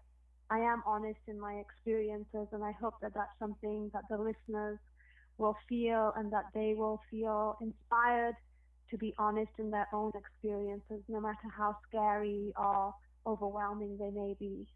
I 0.50 0.60
am 0.60 0.84
honest 0.86 1.20
in 1.28 1.40
my 1.40 1.54
experiences, 1.56 2.48
and 2.52 2.64
I 2.64 2.72
hope 2.72 2.96
that 3.02 3.14
that's 3.14 3.38
something 3.40 3.90
that 3.94 4.04
the 4.10 4.18
listeners 4.18 4.80
will 5.38 5.56
feel 5.68 6.12
and 6.16 6.32
that 6.32 6.46
they 6.54 6.74
will 6.76 7.00
feel 7.10 7.58
inspired 7.62 8.36
to 8.90 8.98
be 8.98 9.14
honest 9.18 9.52
in 9.60 9.70
their 9.72 9.88
own 9.94 10.12
experiences, 10.16 11.04
no 11.08 11.20
matter 11.20 11.48
how 11.58 11.76
scary 11.88 12.54
or 12.58 12.94
overwhelming 13.30 13.98
they 13.98 14.12
may 14.12 14.36
be. 14.40 14.68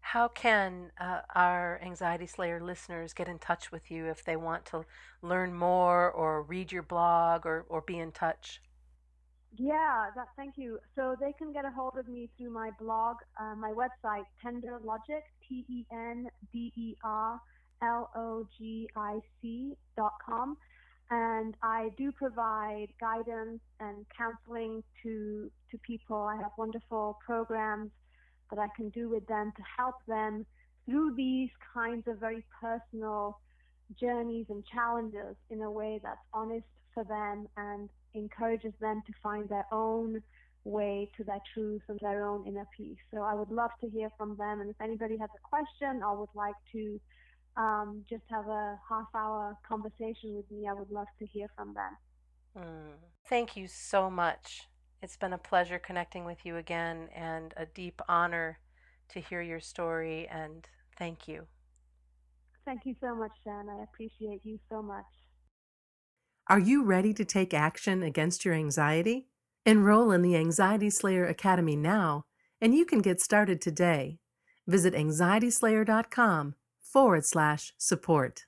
How 0.00 0.28
can 0.28 0.92
uh, 1.00 1.20
our 1.34 1.80
Anxiety 1.82 2.26
Slayer 2.26 2.60
listeners 2.60 3.12
get 3.12 3.26
in 3.26 3.38
touch 3.38 3.72
with 3.72 3.90
you 3.90 4.06
if 4.06 4.24
they 4.24 4.36
want 4.36 4.64
to 4.66 4.84
learn 5.22 5.52
more 5.54 6.10
or 6.10 6.42
read 6.42 6.70
your 6.70 6.84
blog 6.84 7.46
or, 7.46 7.66
or 7.68 7.80
be 7.80 7.98
in 7.98 8.12
touch? 8.12 8.60
Yeah, 9.56 10.10
that, 10.16 10.28
thank 10.36 10.54
you. 10.56 10.78
So 10.94 11.16
they 11.20 11.32
can 11.32 11.52
get 11.52 11.64
a 11.64 11.70
hold 11.70 11.96
of 11.98 12.06
me 12.08 12.30
through 12.36 12.50
my 12.50 12.70
blog, 12.78 13.16
uh, 13.40 13.54
my 13.56 13.72
website, 13.72 14.26
Tender 14.42 14.78
Logic, 14.84 15.24
T 15.48 15.64
E 15.68 15.84
N 15.92 16.26
D 16.52 16.72
E 16.76 16.94
R 17.02 17.40
L 17.82 18.10
O 18.14 18.46
G 18.56 18.88
I 18.96 19.18
C 19.40 19.76
dot 19.96 20.14
com. 20.24 20.56
And 21.10 21.54
I 21.62 21.90
do 21.96 22.12
provide 22.12 22.88
guidance 23.00 23.60
and 23.80 24.06
counseling 24.16 24.82
to, 25.02 25.50
to 25.70 25.78
people. 25.78 26.16
I 26.16 26.36
have 26.36 26.52
wonderful 26.56 27.18
programs 27.24 27.90
that 28.50 28.58
I 28.58 28.68
can 28.76 28.88
do 28.90 29.08
with 29.08 29.26
them 29.26 29.52
to 29.56 29.62
help 29.76 29.96
them 30.06 30.46
through 30.86 31.14
these 31.14 31.50
kinds 31.72 32.06
of 32.08 32.18
very 32.18 32.44
personal 32.60 33.38
journeys 34.00 34.46
and 34.48 34.64
challenges 34.66 35.36
in 35.50 35.62
a 35.62 35.70
way 35.70 36.00
that's 36.02 36.18
honest 36.32 36.66
for 36.92 37.04
them 37.04 37.46
and 37.56 37.88
encourages 38.14 38.72
them 38.80 39.02
to 39.06 39.12
find 39.22 39.48
their 39.48 39.66
own 39.72 40.22
way 40.64 41.10
to 41.16 41.24
their 41.24 41.40
truth 41.52 41.82
and 41.88 41.98
their 42.00 42.26
own 42.26 42.46
inner 42.46 42.66
peace. 42.76 42.96
So 43.12 43.22
I 43.22 43.34
would 43.34 43.50
love 43.50 43.70
to 43.82 43.90
hear 43.90 44.10
from 44.16 44.36
them. 44.36 44.60
And 44.60 44.70
if 44.70 44.80
anybody 44.80 45.18
has 45.18 45.30
a 45.34 45.48
question 45.48 46.02
or 46.02 46.16
would 46.16 46.34
like 46.34 46.54
to 46.72 47.00
um, 47.56 48.04
just 48.08 48.24
have 48.30 48.46
a 48.48 48.78
half 48.88 49.08
hour 49.14 49.56
conversation 49.66 50.34
with 50.34 50.50
me, 50.50 50.66
I 50.68 50.72
would 50.72 50.90
love 50.90 51.06
to 51.18 51.26
hear 51.26 51.48
from 51.56 51.74
them. 51.74 51.96
Mm. 52.58 52.94
Thank 53.28 53.56
you 53.56 53.66
so 53.68 54.10
much. 54.10 54.62
It's 55.02 55.16
been 55.16 55.32
a 55.32 55.38
pleasure 55.38 55.78
connecting 55.78 56.24
with 56.24 56.44
you 56.44 56.56
again 56.56 57.08
and 57.14 57.52
a 57.56 57.66
deep 57.66 58.00
honor 58.08 58.58
to 59.10 59.20
hear 59.20 59.42
your 59.42 59.60
story. 59.60 60.26
And 60.28 60.66
thank 60.98 61.28
you. 61.28 61.46
Thank 62.64 62.86
you 62.86 62.94
so 63.00 63.14
much, 63.14 63.32
Shann. 63.44 63.68
I 63.68 63.82
appreciate 63.82 64.40
you 64.44 64.58
so 64.70 64.82
much. 64.82 65.04
Are 66.48 66.58
you 66.58 66.84
ready 66.84 67.14
to 67.14 67.24
take 67.24 67.54
action 67.54 68.02
against 68.02 68.44
your 68.44 68.54
anxiety? 68.54 69.28
Enroll 69.66 70.10
in 70.10 70.22
the 70.22 70.36
Anxiety 70.36 70.90
Slayer 70.90 71.26
Academy 71.26 71.76
now, 71.76 72.24
and 72.60 72.74
you 72.74 72.84
can 72.84 73.00
get 73.00 73.20
started 73.20 73.60
today. 73.60 74.18
Visit 74.66 74.94
anxietyslayer.com 74.94 76.54
forward 76.94 77.24
slash 77.26 77.74
support. 77.76 78.46